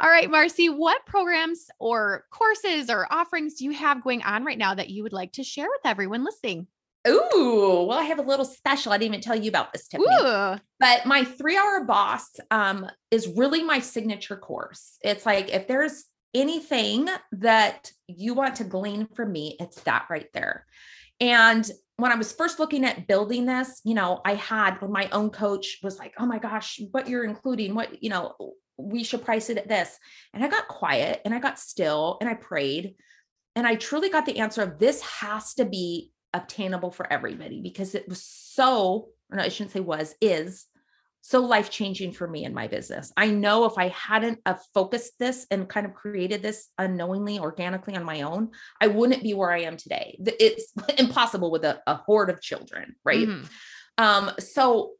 All 0.00 0.10
right, 0.10 0.28
Marcy, 0.28 0.68
what 0.68 1.06
programs 1.06 1.68
or 1.78 2.24
courses 2.30 2.90
or 2.90 3.06
offerings 3.12 3.54
do 3.54 3.64
you 3.64 3.70
have 3.70 4.02
going 4.02 4.24
on 4.24 4.44
right 4.44 4.58
now 4.58 4.74
that 4.74 4.90
you 4.90 5.04
would 5.04 5.12
like 5.12 5.32
to 5.34 5.44
share 5.44 5.68
with 5.68 5.82
everyone 5.84 6.24
listening? 6.24 6.66
Ooh, 7.06 7.84
well, 7.88 7.98
I 7.98 8.04
have 8.04 8.18
a 8.18 8.22
little 8.22 8.46
special. 8.46 8.92
I 8.92 8.98
didn't 8.98 9.14
even 9.14 9.20
tell 9.20 9.36
you 9.36 9.50
about 9.50 9.72
this, 9.72 9.88
Tiffany. 9.88 10.08
Ooh. 10.22 10.56
But 10.80 11.06
my 11.06 11.24
three 11.24 11.56
hour 11.56 11.84
boss 11.84 12.28
um, 12.50 12.86
is 13.10 13.32
really 13.36 13.62
my 13.62 13.80
signature 13.80 14.36
course. 14.36 14.98
It's 15.02 15.26
like 15.26 15.50
if 15.50 15.66
there's 15.68 16.04
anything 16.32 17.08
that 17.32 17.90
you 18.08 18.34
want 18.34 18.56
to 18.56 18.64
glean 18.64 19.06
from 19.14 19.32
me, 19.32 19.56
it's 19.60 19.80
that 19.82 20.06
right 20.08 20.28
there. 20.32 20.66
And 21.20 21.68
when 21.96 22.10
I 22.10 22.16
was 22.16 22.32
first 22.32 22.58
looking 22.58 22.84
at 22.84 23.06
building 23.06 23.46
this, 23.46 23.80
you 23.84 23.94
know, 23.94 24.20
I 24.24 24.34
had 24.34 24.82
my 24.82 25.08
own 25.10 25.30
coach 25.30 25.78
was 25.82 25.98
like, 25.98 26.14
oh 26.18 26.26
my 26.26 26.38
gosh, 26.38 26.80
what 26.90 27.08
you're 27.08 27.24
including, 27.24 27.74
what, 27.74 28.02
you 28.02 28.10
know, 28.10 28.34
we 28.76 29.04
should 29.04 29.24
price 29.24 29.50
it 29.50 29.58
at 29.58 29.68
this. 29.68 29.96
And 30.32 30.42
I 30.42 30.48
got 30.48 30.66
quiet 30.66 31.20
and 31.24 31.32
I 31.32 31.38
got 31.38 31.58
still 31.58 32.18
and 32.20 32.28
I 32.28 32.34
prayed. 32.34 32.96
And 33.54 33.66
I 33.66 33.76
truly 33.76 34.08
got 34.08 34.26
the 34.26 34.40
answer 34.40 34.62
of 34.62 34.80
this 34.80 35.00
has 35.02 35.54
to 35.54 35.64
be 35.64 36.10
obtainable 36.34 36.90
for 36.90 37.10
everybody 37.10 37.60
because 37.60 37.94
it 37.94 38.08
was 38.08 38.22
so, 38.22 39.08
or 39.30 39.36
no, 39.36 39.42
I 39.42 39.48
shouldn't 39.48 39.72
say 39.72 39.80
was, 39.80 40.14
is 40.20 40.66
so 41.22 41.40
life 41.40 41.70
changing 41.70 42.12
for 42.12 42.28
me 42.28 42.44
and 42.44 42.54
my 42.54 42.68
business. 42.68 43.10
I 43.16 43.30
know 43.30 43.64
if 43.64 43.78
I 43.78 43.88
hadn't 43.88 44.40
uh, 44.44 44.56
focused 44.74 45.18
this 45.18 45.46
and 45.50 45.66
kind 45.66 45.86
of 45.86 45.94
created 45.94 46.42
this 46.42 46.68
unknowingly, 46.76 47.38
organically 47.38 47.96
on 47.96 48.04
my 48.04 48.20
own, 48.22 48.50
I 48.78 48.88
wouldn't 48.88 49.22
be 49.22 49.32
where 49.32 49.50
I 49.50 49.62
am 49.62 49.78
today. 49.78 50.18
It's 50.20 50.70
impossible 50.98 51.50
with 51.50 51.64
a, 51.64 51.80
a 51.86 51.94
horde 51.94 52.28
of 52.28 52.42
children, 52.42 52.96
right? 53.06 53.26
Mm-hmm. 53.26 53.44
Um, 53.96 54.32
so 54.38 54.92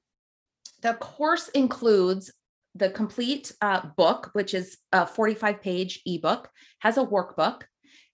the 0.81 0.95
course 0.95 1.49
includes 1.49 2.33
the 2.75 2.89
complete 2.89 3.53
uh, 3.61 3.87
book, 3.97 4.31
which 4.33 4.55
is 4.55 4.79
a 4.93 5.07
45 5.07 5.61
page 5.61 6.01
ebook, 6.07 6.49
has 6.81 6.97
a 6.97 7.05
workbook. 7.05 7.63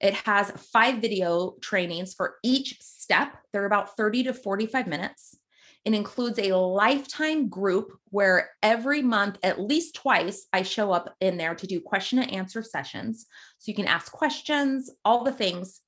It 0.00 0.14
has 0.14 0.50
five 0.72 1.00
video 1.00 1.56
trainings 1.60 2.14
for 2.14 2.36
each 2.42 2.80
step. 2.80 3.36
They're 3.52 3.66
about 3.66 3.96
30 3.96 4.24
to 4.24 4.34
45 4.34 4.86
minutes. 4.86 5.36
It 5.84 5.94
includes 5.94 6.38
a 6.38 6.54
lifetime 6.54 7.48
group 7.48 7.92
where 8.10 8.50
every 8.62 9.02
month, 9.02 9.38
at 9.42 9.60
least 9.60 9.94
twice, 9.94 10.46
I 10.52 10.62
show 10.62 10.92
up 10.92 11.14
in 11.20 11.36
there 11.38 11.54
to 11.54 11.66
do 11.66 11.80
question 11.80 12.18
and 12.18 12.32
answer 12.32 12.62
sessions. 12.62 13.26
So 13.58 13.70
you 13.70 13.74
can 13.74 13.86
ask 13.86 14.12
questions, 14.12 14.90
all 15.04 15.24
the 15.24 15.32
things. 15.32 15.80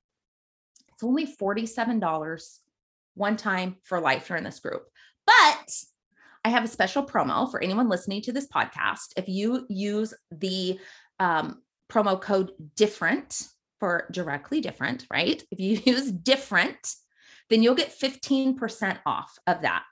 It's 0.93 1.03
only 1.03 1.27
$47 1.27 2.57
one 3.15 3.37
time 3.37 3.77
for 3.83 3.99
life 3.99 4.27
during 4.27 4.43
this 4.43 4.59
group. 4.59 4.83
But 5.25 5.71
I 6.43 6.49
have 6.49 6.63
a 6.63 6.67
special 6.67 7.05
promo 7.05 7.49
for 7.49 7.61
anyone 7.61 7.87
listening 7.87 8.21
to 8.23 8.31
this 8.31 8.47
podcast. 8.47 9.13
If 9.15 9.27
you 9.27 9.65
use 9.69 10.13
the 10.31 10.79
um, 11.19 11.61
promo 11.89 12.19
code 12.19 12.51
different 12.75 13.47
for 13.83 14.07
directly 14.11 14.61
different, 14.61 15.05
right? 15.11 15.43
If 15.51 15.59
you 15.59 15.77
use 15.93 16.09
different, 16.09 16.95
then 17.49 17.61
you'll 17.61 17.75
get 17.75 17.93
15% 17.93 18.99
off 19.05 19.37
of 19.45 19.63
that. 19.63 19.83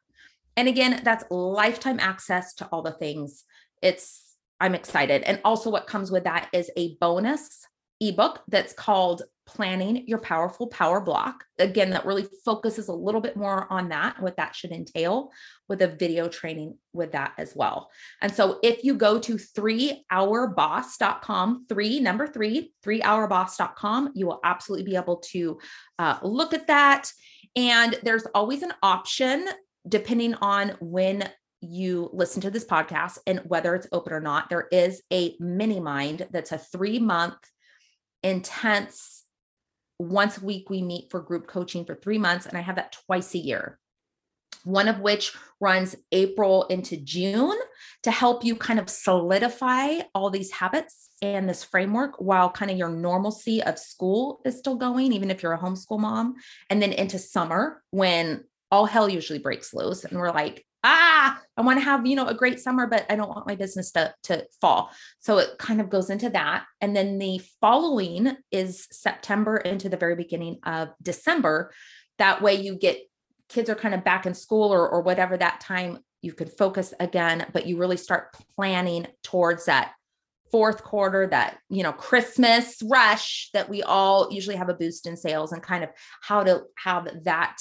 And 0.56 0.70
again, 0.70 1.02
that's 1.04 1.26
lifetime 1.30 2.00
access 2.00 2.54
to 2.56 2.70
all 2.72 2.84
the 2.84 2.94
things. 2.94 3.44
It's, 3.82 4.24
I'm 4.62 4.76
excited. 4.76 5.24
And 5.24 5.42
also, 5.44 5.70
what 5.70 5.88
comes 5.88 6.10
with 6.10 6.24
that 6.24 6.48
is 6.54 6.72
a 6.78 6.96
bonus 7.02 7.68
ebook 8.00 8.42
that's 8.48 8.72
called 8.72 9.24
Planning 9.54 10.06
Your 10.08 10.20
Powerful 10.20 10.68
Power 10.68 11.02
Block. 11.02 11.44
Again, 11.60 11.90
that 11.92 12.06
really 12.06 12.26
focuses 12.46 12.88
a 12.88 12.94
little 12.94 13.20
bit 13.22 13.36
more 13.36 13.72
on 13.72 13.90
that, 13.90 14.20
what 14.22 14.38
that 14.38 14.56
should 14.56 14.72
entail, 14.72 15.32
with 15.68 15.82
a 15.82 15.88
video 15.88 16.28
training 16.28 16.78
with 16.94 17.12
that 17.12 17.34
as 17.38 17.56
well. 17.56 17.90
And 18.22 18.34
so 18.34 18.60
if 18.64 18.84
you 18.84 18.96
go 18.96 19.20
to 19.20 19.36
3hourboss.com, 19.36 21.66
three, 21.68 22.00
number 22.00 22.28
three, 22.28 22.74
3hourboss.com, 22.84 24.12
you 24.16 24.28
will 24.28 24.40
absolutely 24.44 24.86
be 24.86 24.96
able 24.96 25.18
to 25.18 25.60
uh, 26.00 26.18
look 26.24 26.54
at 26.54 26.68
that. 26.68 27.12
And 27.56 28.00
there's 28.04 28.26
always 28.34 28.64
an 28.64 28.74
option 28.82 29.48
depending 29.88 30.34
on 30.36 30.76
when 30.80 31.30
you 31.62 32.10
listen 32.14 32.42
to 32.42 32.52
this 32.52 32.66
podcast 32.66 33.20
and 33.28 33.40
whether 33.46 33.76
it's 33.76 33.88
open 33.92 34.14
or 34.14 34.20
not, 34.20 34.50
there 34.50 34.68
is 34.72 35.02
a 35.12 35.36
mini 35.40 35.80
mind 35.80 36.28
that's 36.32 36.52
a 36.52 36.58
three 36.58 37.00
month 37.00 37.38
intense 38.24 39.21
once 40.02 40.38
a 40.38 40.46
week 40.46 40.70
we 40.70 40.82
meet 40.82 41.10
for 41.10 41.20
group 41.20 41.48
coaching 41.48 41.86
for 41.86 41.96
three 41.96 42.18
months 42.18 42.46
and 42.46 42.58
i 42.58 42.62
have 42.62 42.76
that 42.76 42.96
twice 43.06 43.34
a 43.36 43.38
year 43.38 43.80
one 44.64 44.88
of 44.88 45.00
which 45.00 45.34
runs 45.60 45.96
April 46.12 46.64
into 46.66 46.98
June 46.98 47.58
to 48.04 48.12
help 48.12 48.44
you 48.44 48.56
kind 48.56 48.80
of 48.80 48.90
solidify 48.90 50.00
all 50.14 50.30
these 50.30 50.52
habits 50.52 51.10
and 51.22 51.48
this 51.48 51.64
framework 51.64 52.20
while 52.20 52.50
kind 52.50 52.72
of 52.72 52.78
your 52.78 52.90
normalcy 52.90 53.62
of 53.64 53.78
school 53.78 54.42
is 54.46 54.58
still 54.58 54.76
going, 54.76 55.14
even 55.14 55.32
if 55.32 55.42
you're 55.42 55.54
a 55.54 55.60
homeschool 55.60 56.00
mom. 56.00 56.36
And 56.70 56.82
then 56.82 56.94
into 56.94 57.20
summer 57.20 57.82
when 57.92 58.44
all 58.72 58.86
hell 58.86 59.10
usually 59.10 59.40
breaks 59.40 59.74
loose 59.74 60.06
and 60.06 60.18
we're 60.18 60.32
like, 60.32 60.66
ah, 60.84 61.40
I 61.58 61.62
want 61.62 61.80
to 61.80 61.86
have, 61.86 62.06
you 62.06 62.16
know, 62.16 62.28
a 62.28 62.34
great 62.34 62.60
summer, 62.60 62.88
but 62.88 63.06
I 63.10 63.16
don't 63.16 63.30
want 63.30 63.48
my 63.48 63.56
business 63.56 63.92
to, 63.92 64.14
to 64.24 64.46
fall. 64.60 64.92
So 65.20 65.38
it 65.38 65.58
kind 65.60 65.80
of 65.80 65.90
goes 65.90 66.10
into 66.10 66.30
that. 66.32 66.66
And 66.80 66.96
then 66.96 67.20
the 67.20 67.42
following 67.60 68.36
is 68.52 68.88
September 68.92 69.58
into 69.58 69.90
the 69.90 69.98
very 69.98 70.16
beginning 70.16 70.60
of 70.64 70.90
December. 71.02 71.72
That 72.18 72.42
way 72.42 72.56
you 72.56 72.76
get 72.76 73.02
kids 73.52 73.70
are 73.70 73.76
kind 73.76 73.94
of 73.94 74.04
back 74.04 74.26
in 74.26 74.34
school 74.34 74.74
or, 74.74 74.90
or 74.90 75.02
whatever 75.02 75.38
that 75.38 75.60
time 75.60 76.00
you 76.22 76.34
could 76.34 76.52
focus 76.52 76.94
again 77.00 77.46
but 77.52 77.66
you 77.66 77.78
really 77.78 77.98
start 77.98 78.34
planning 78.56 79.08
towards 79.24 79.66
that 79.66 79.94
fourth 80.52 80.84
quarter 80.84 81.28
that 81.28 81.58
you 81.70 81.84
know 81.84 81.92
christmas 81.92 82.82
rush 82.84 83.50
that 83.54 83.70
we 83.70 83.82
all 83.84 84.32
usually 84.32 84.56
have 84.56 84.70
a 84.70 84.74
boost 84.74 85.08
in 85.08 85.18
sales 85.18 85.52
and 85.52 85.64
kind 85.64 85.84
of 85.84 85.90
how 86.22 86.44
to 86.44 86.62
have 86.78 87.08
that 87.24 87.58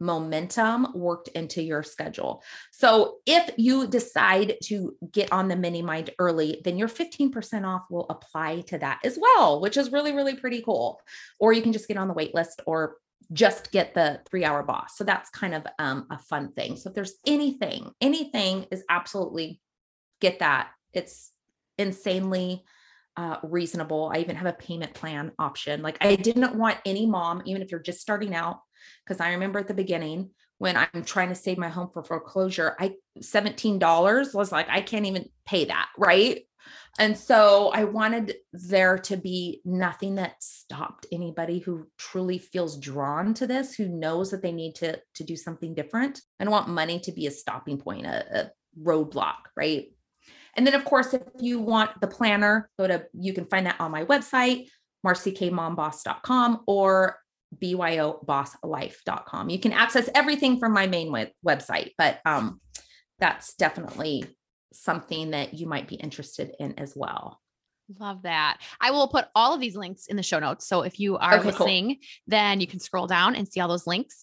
momentum 0.00 0.88
worked 0.94 1.28
into 1.28 1.62
your 1.62 1.82
schedule. 1.82 2.42
So 2.72 3.18
if 3.26 3.50
you 3.56 3.86
decide 3.86 4.56
to 4.64 4.96
get 5.12 5.32
on 5.32 5.48
the 5.48 5.56
mini 5.56 5.82
mind 5.82 6.10
early, 6.18 6.60
then 6.64 6.78
your 6.78 6.88
15% 6.88 7.66
off 7.66 7.82
will 7.90 8.06
apply 8.10 8.62
to 8.62 8.78
that 8.78 9.00
as 9.04 9.18
well, 9.20 9.60
which 9.60 9.76
is 9.76 9.92
really, 9.92 10.12
really 10.12 10.36
pretty 10.36 10.62
cool. 10.62 11.00
Or 11.38 11.52
you 11.52 11.62
can 11.62 11.72
just 11.72 11.88
get 11.88 11.96
on 11.96 12.08
the 12.08 12.14
wait 12.14 12.34
list 12.34 12.60
or 12.66 12.96
just 13.32 13.72
get 13.72 13.94
the 13.94 14.20
three 14.28 14.44
hour 14.44 14.62
boss. 14.62 14.96
So 14.96 15.04
that's 15.04 15.30
kind 15.30 15.54
of 15.54 15.66
um, 15.78 16.06
a 16.10 16.18
fun 16.18 16.52
thing. 16.52 16.76
So 16.76 16.90
if 16.90 16.94
there's 16.94 17.14
anything, 17.26 17.90
anything 18.00 18.66
is 18.70 18.84
absolutely 18.88 19.60
get 20.20 20.40
that. 20.40 20.70
It's 20.92 21.30
insanely 21.78 22.64
uh, 23.16 23.36
reasonable. 23.42 24.10
I 24.12 24.18
even 24.18 24.36
have 24.36 24.46
a 24.46 24.52
payment 24.52 24.94
plan 24.94 25.32
option. 25.38 25.82
Like 25.82 25.98
I 26.00 26.16
didn't 26.16 26.56
want 26.56 26.78
any 26.84 27.06
mom, 27.06 27.42
even 27.46 27.62
if 27.62 27.70
you're 27.70 27.80
just 27.80 28.00
starting 28.00 28.34
out, 28.34 28.60
because 29.04 29.20
I 29.20 29.32
remember 29.32 29.58
at 29.58 29.68
the 29.68 29.74
beginning 29.74 30.30
when 30.58 30.76
I'm 30.76 31.04
trying 31.04 31.28
to 31.30 31.34
save 31.34 31.58
my 31.58 31.68
home 31.68 31.90
for 31.92 32.04
foreclosure, 32.04 32.76
I 32.78 32.94
$17 33.20 34.34
was 34.34 34.52
like, 34.52 34.68
I 34.68 34.80
can't 34.80 35.06
even 35.06 35.28
pay 35.46 35.66
that. 35.66 35.88
Right. 35.98 36.42
And 36.98 37.18
so 37.18 37.70
I 37.74 37.84
wanted 37.84 38.36
there 38.52 38.98
to 38.98 39.16
be 39.16 39.60
nothing 39.64 40.14
that 40.14 40.42
stopped 40.42 41.06
anybody 41.10 41.58
who 41.58 41.88
truly 41.98 42.38
feels 42.38 42.78
drawn 42.78 43.34
to 43.34 43.46
this, 43.46 43.74
who 43.74 43.88
knows 43.88 44.30
that 44.30 44.42
they 44.42 44.52
need 44.52 44.76
to, 44.76 45.00
to 45.16 45.24
do 45.24 45.36
something 45.36 45.74
different. 45.74 46.20
I 46.38 46.44
don't 46.44 46.52
want 46.52 46.68
money 46.68 47.00
to 47.00 47.12
be 47.12 47.26
a 47.26 47.32
stopping 47.32 47.78
point, 47.78 48.06
a, 48.06 48.42
a 48.42 48.50
roadblock, 48.80 49.34
right? 49.56 49.88
And 50.56 50.64
then, 50.64 50.74
of 50.74 50.84
course, 50.84 51.14
if 51.14 51.22
you 51.40 51.58
want 51.58 52.00
the 52.00 52.06
planner, 52.06 52.70
go 52.78 52.86
to, 52.86 53.06
you 53.12 53.32
can 53.32 53.46
find 53.46 53.66
that 53.66 53.80
on 53.80 53.90
my 53.90 54.04
website, 54.04 54.68
marcykmomboss.com 55.04 56.62
or 56.66 57.18
byobosslife.com. 57.60 59.50
You 59.50 59.58
can 59.58 59.72
access 59.72 60.08
everything 60.14 60.58
from 60.58 60.72
my 60.72 60.86
main 60.86 61.10
web- 61.12 61.32
website, 61.46 61.90
but 61.98 62.20
um, 62.24 62.60
that's 63.18 63.54
definitely 63.54 64.24
something 64.72 65.30
that 65.30 65.54
you 65.54 65.66
might 65.66 65.88
be 65.88 65.96
interested 65.96 66.54
in 66.58 66.78
as 66.78 66.94
well. 66.96 67.40
Love 67.98 68.22
that. 68.22 68.58
I 68.80 68.90
will 68.90 69.08
put 69.08 69.26
all 69.34 69.52
of 69.54 69.60
these 69.60 69.76
links 69.76 70.06
in 70.06 70.16
the 70.16 70.22
show 70.22 70.38
notes. 70.38 70.66
So 70.66 70.82
if 70.82 70.98
you 70.98 71.18
are 71.18 71.34
okay, 71.34 71.46
listening, 71.46 71.88
cool. 71.88 71.96
then 72.26 72.60
you 72.60 72.66
can 72.66 72.80
scroll 72.80 73.06
down 73.06 73.34
and 73.34 73.46
see 73.46 73.60
all 73.60 73.68
those 73.68 73.86
links. 73.86 74.22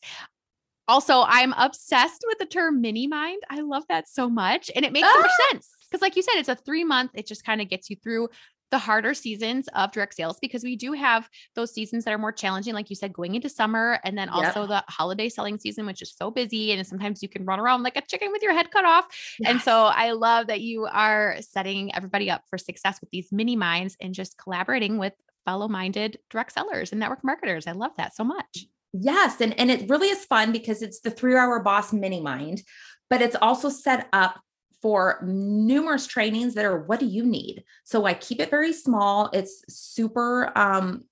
Also, 0.87 1.23
I'm 1.27 1.53
obsessed 1.53 2.25
with 2.27 2.39
the 2.39 2.45
term 2.45 2.81
mini 2.81 3.07
mind. 3.07 3.41
I 3.49 3.61
love 3.61 3.83
that 3.87 4.09
so 4.09 4.29
much. 4.29 4.71
And 4.75 4.83
it 4.83 4.91
makes 4.91 5.07
ah! 5.07 5.13
so 5.13 5.21
much 5.21 5.31
ah! 5.31 5.47
sense. 5.51 5.69
Because, 5.89 6.01
like 6.01 6.15
you 6.15 6.23
said, 6.23 6.35
it's 6.35 6.49
a 6.49 6.55
three 6.55 6.83
month, 6.83 7.11
it 7.13 7.27
just 7.27 7.45
kind 7.45 7.61
of 7.61 7.69
gets 7.69 7.89
you 7.89 7.97
through 8.01 8.29
the 8.71 8.79
harder 8.79 9.13
seasons 9.13 9.67
of 9.75 9.91
direct 9.91 10.15
sales 10.15 10.39
because 10.41 10.63
we 10.63 10.75
do 10.75 10.93
have 10.93 11.29
those 11.55 11.73
seasons 11.73 12.05
that 12.05 12.13
are 12.13 12.17
more 12.17 12.31
challenging, 12.31 12.73
like 12.73 12.89
you 12.89 12.95
said, 12.95 13.13
going 13.13 13.35
into 13.35 13.49
summer 13.49 13.99
and 14.03 14.17
then 14.17 14.29
also 14.29 14.65
the 14.65 14.83
holiday 14.87 15.29
selling 15.29 15.59
season, 15.59 15.85
which 15.85 16.01
is 16.01 16.13
so 16.17 16.31
busy. 16.31 16.71
And 16.71 16.87
sometimes 16.87 17.21
you 17.21 17.29
can 17.29 17.45
run 17.45 17.59
around 17.59 17.83
like 17.83 17.97
a 17.97 18.01
chicken 18.01 18.31
with 18.31 18.41
your 18.41 18.53
head 18.53 18.71
cut 18.71 18.85
off. 18.85 19.05
Yes. 19.39 19.51
And 19.51 19.61
so 19.61 19.85
I 19.85 20.11
love 20.11 20.47
that 20.47 20.61
you 20.61 20.85
are 20.85 21.35
setting 21.41 21.93
everybody 21.93 22.31
up 22.31 22.43
for 22.49 22.57
success 22.57 22.99
with 23.01 23.11
these 23.11 23.31
mini 23.31 23.55
minds 23.55 23.97
and 23.99 24.13
just 24.13 24.37
collaborating 24.37 24.97
with 24.97 25.13
fellow 25.45 25.67
minded 25.67 26.17
direct 26.29 26.53
sellers 26.53 26.91
and 26.91 26.99
network 26.99 27.23
marketers. 27.23 27.67
I 27.67 27.73
love 27.73 27.91
that 27.97 28.15
so 28.15 28.23
much. 28.23 28.65
Yes. 28.93 29.41
And, 29.41 29.57
and 29.59 29.69
it 29.69 29.89
really 29.89 30.07
is 30.07 30.25
fun 30.25 30.51
because 30.51 30.81
it's 30.81 31.01
the 31.01 31.11
three 31.11 31.35
hour 31.35 31.59
boss 31.59 31.91
mini 31.91 32.21
mind, 32.21 32.61
but 33.09 33.21
it's 33.21 33.35
also 33.41 33.69
set 33.69 34.07
up 34.13 34.39
for 34.81 35.19
numerous 35.23 36.07
trainings 36.07 36.53
that 36.55 36.65
are 36.65 36.83
what 36.83 36.99
do 36.99 37.05
you 37.05 37.25
need 37.25 37.63
so 37.83 38.05
i 38.05 38.13
keep 38.13 38.39
it 38.39 38.49
very 38.49 38.73
small 38.73 39.29
it's 39.33 39.63
super 39.69 40.51
um 40.57 41.03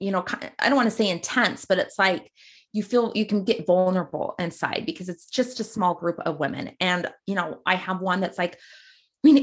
you 0.00 0.10
know 0.10 0.24
i 0.58 0.68
don't 0.68 0.76
want 0.76 0.86
to 0.86 0.96
say 0.96 1.08
intense 1.08 1.64
but 1.64 1.78
it's 1.78 1.98
like 1.98 2.30
you 2.72 2.82
feel 2.82 3.12
you 3.14 3.24
can 3.24 3.44
get 3.44 3.66
vulnerable 3.66 4.34
inside 4.38 4.84
because 4.86 5.08
it's 5.08 5.26
just 5.26 5.60
a 5.60 5.64
small 5.64 5.94
group 5.94 6.18
of 6.20 6.38
women 6.38 6.72
and 6.80 7.08
you 7.26 7.34
know 7.34 7.60
i 7.66 7.74
have 7.74 8.00
one 8.00 8.20
that's 8.20 8.38
like 8.38 8.58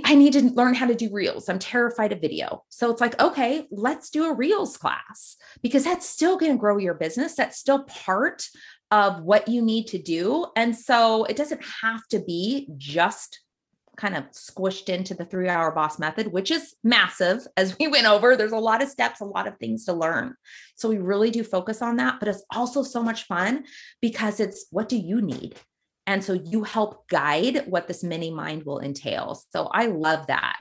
I 0.05 0.13
need 0.13 0.33
to 0.33 0.43
learn 0.43 0.75
how 0.75 0.85
to 0.85 0.93
do 0.93 1.09
reels. 1.11 1.49
I'm 1.49 1.57
terrified 1.57 2.11
of 2.11 2.21
video. 2.21 2.63
So 2.69 2.91
it's 2.91 3.01
like, 3.01 3.19
okay, 3.19 3.65
let's 3.71 4.11
do 4.11 4.25
a 4.25 4.33
reels 4.33 4.77
class 4.77 5.37
because 5.63 5.83
that's 5.83 6.07
still 6.07 6.37
going 6.37 6.51
to 6.51 6.57
grow 6.57 6.77
your 6.77 6.93
business. 6.93 7.33
That's 7.35 7.57
still 7.57 7.83
part 7.85 8.45
of 8.91 9.23
what 9.23 9.47
you 9.47 9.61
need 9.61 9.87
to 9.87 9.97
do. 9.97 10.45
And 10.55 10.75
so 10.75 11.23
it 11.23 11.35
doesn't 11.35 11.63
have 11.81 12.05
to 12.09 12.19
be 12.19 12.67
just 12.77 13.39
kind 14.01 14.17
of 14.17 14.23
squished 14.31 14.89
into 14.89 15.13
the 15.13 15.25
three 15.25 15.47
hour 15.47 15.71
boss 15.71 15.99
method, 15.99 16.31
which 16.31 16.49
is 16.49 16.75
massive 16.83 17.45
as 17.55 17.77
we 17.79 17.87
went 17.87 18.07
over. 18.07 18.35
There's 18.35 18.51
a 18.51 18.57
lot 18.57 18.81
of 18.81 18.89
steps, 18.89 19.21
a 19.21 19.25
lot 19.25 19.47
of 19.47 19.57
things 19.57 19.85
to 19.85 19.93
learn. 19.93 20.33
So 20.75 20.89
we 20.89 20.97
really 20.97 21.29
do 21.29 21.43
focus 21.43 21.83
on 21.83 21.97
that, 21.97 22.19
but 22.19 22.27
it's 22.27 22.43
also 22.51 22.81
so 22.81 23.03
much 23.03 23.27
fun 23.27 23.65
because 24.01 24.39
it's 24.39 24.65
what 24.71 24.89
do 24.89 24.97
you 24.97 25.21
need? 25.21 25.55
And 26.07 26.23
so 26.23 26.33
you 26.33 26.63
help 26.63 27.07
guide 27.09 27.65
what 27.67 27.87
this 27.87 28.03
mini 28.03 28.31
mind 28.31 28.63
will 28.63 28.79
entail. 28.79 29.39
So 29.53 29.69
I 29.71 29.85
love 29.85 30.25
that. 30.27 30.57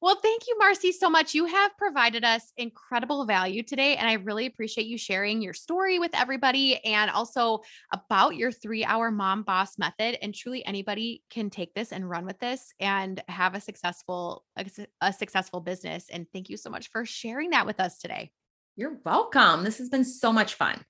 Well, 0.00 0.14
thank 0.22 0.46
you, 0.46 0.56
Marcy, 0.58 0.92
so 0.92 1.10
much. 1.10 1.34
You 1.34 1.46
have 1.46 1.76
provided 1.76 2.24
us 2.24 2.52
incredible 2.56 3.24
value 3.24 3.64
today. 3.64 3.96
And 3.96 4.08
I 4.08 4.12
really 4.12 4.46
appreciate 4.46 4.86
you 4.86 4.96
sharing 4.96 5.42
your 5.42 5.54
story 5.54 5.98
with 5.98 6.12
everybody 6.14 6.76
and 6.84 7.10
also 7.10 7.62
about 7.92 8.36
your 8.36 8.52
three 8.52 8.84
hour 8.84 9.10
mom 9.10 9.42
boss 9.42 9.76
method. 9.76 10.16
And 10.22 10.32
truly, 10.32 10.64
anybody 10.64 11.24
can 11.30 11.50
take 11.50 11.74
this 11.74 11.90
and 11.90 12.08
run 12.08 12.26
with 12.26 12.38
this 12.38 12.72
and 12.78 13.20
have 13.26 13.56
a 13.56 13.60
successful, 13.60 14.44
a, 14.56 14.66
a 15.00 15.12
successful 15.12 15.60
business. 15.60 16.06
And 16.12 16.26
thank 16.32 16.48
you 16.48 16.56
so 16.56 16.70
much 16.70 16.90
for 16.90 17.04
sharing 17.04 17.50
that 17.50 17.66
with 17.66 17.80
us 17.80 17.98
today. 17.98 18.30
You're 18.76 19.00
welcome. 19.04 19.64
This 19.64 19.78
has 19.78 19.88
been 19.88 20.04
so 20.04 20.32
much 20.32 20.54
fun. 20.54 20.84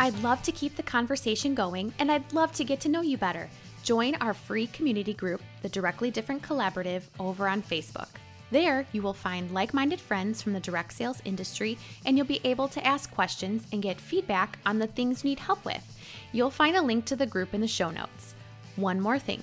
I'd 0.00 0.16
love 0.22 0.42
to 0.42 0.52
keep 0.52 0.76
the 0.76 0.82
conversation 0.82 1.54
going 1.54 1.94
and 1.98 2.12
I'd 2.12 2.30
love 2.34 2.52
to 2.52 2.64
get 2.64 2.80
to 2.80 2.90
know 2.90 3.00
you 3.00 3.16
better. 3.16 3.48
Join 3.88 4.16
our 4.16 4.34
free 4.34 4.66
community 4.66 5.14
group, 5.14 5.40
the 5.62 5.68
Directly 5.70 6.10
Different 6.10 6.42
Collaborative, 6.42 7.04
over 7.18 7.48
on 7.48 7.62
Facebook. 7.62 8.08
There, 8.50 8.86
you 8.92 9.00
will 9.00 9.14
find 9.14 9.50
like 9.50 9.72
minded 9.72 9.98
friends 9.98 10.42
from 10.42 10.52
the 10.52 10.60
direct 10.60 10.92
sales 10.92 11.22
industry, 11.24 11.78
and 12.04 12.14
you'll 12.14 12.26
be 12.26 12.42
able 12.44 12.68
to 12.68 12.86
ask 12.86 13.10
questions 13.10 13.66
and 13.72 13.80
get 13.82 13.98
feedback 13.98 14.58
on 14.66 14.78
the 14.78 14.88
things 14.88 15.24
you 15.24 15.30
need 15.30 15.38
help 15.38 15.64
with. 15.64 15.82
You'll 16.32 16.50
find 16.50 16.76
a 16.76 16.82
link 16.82 17.06
to 17.06 17.16
the 17.16 17.24
group 17.24 17.54
in 17.54 17.62
the 17.62 17.66
show 17.66 17.88
notes. 17.88 18.34
One 18.76 19.00
more 19.00 19.18
thing 19.18 19.42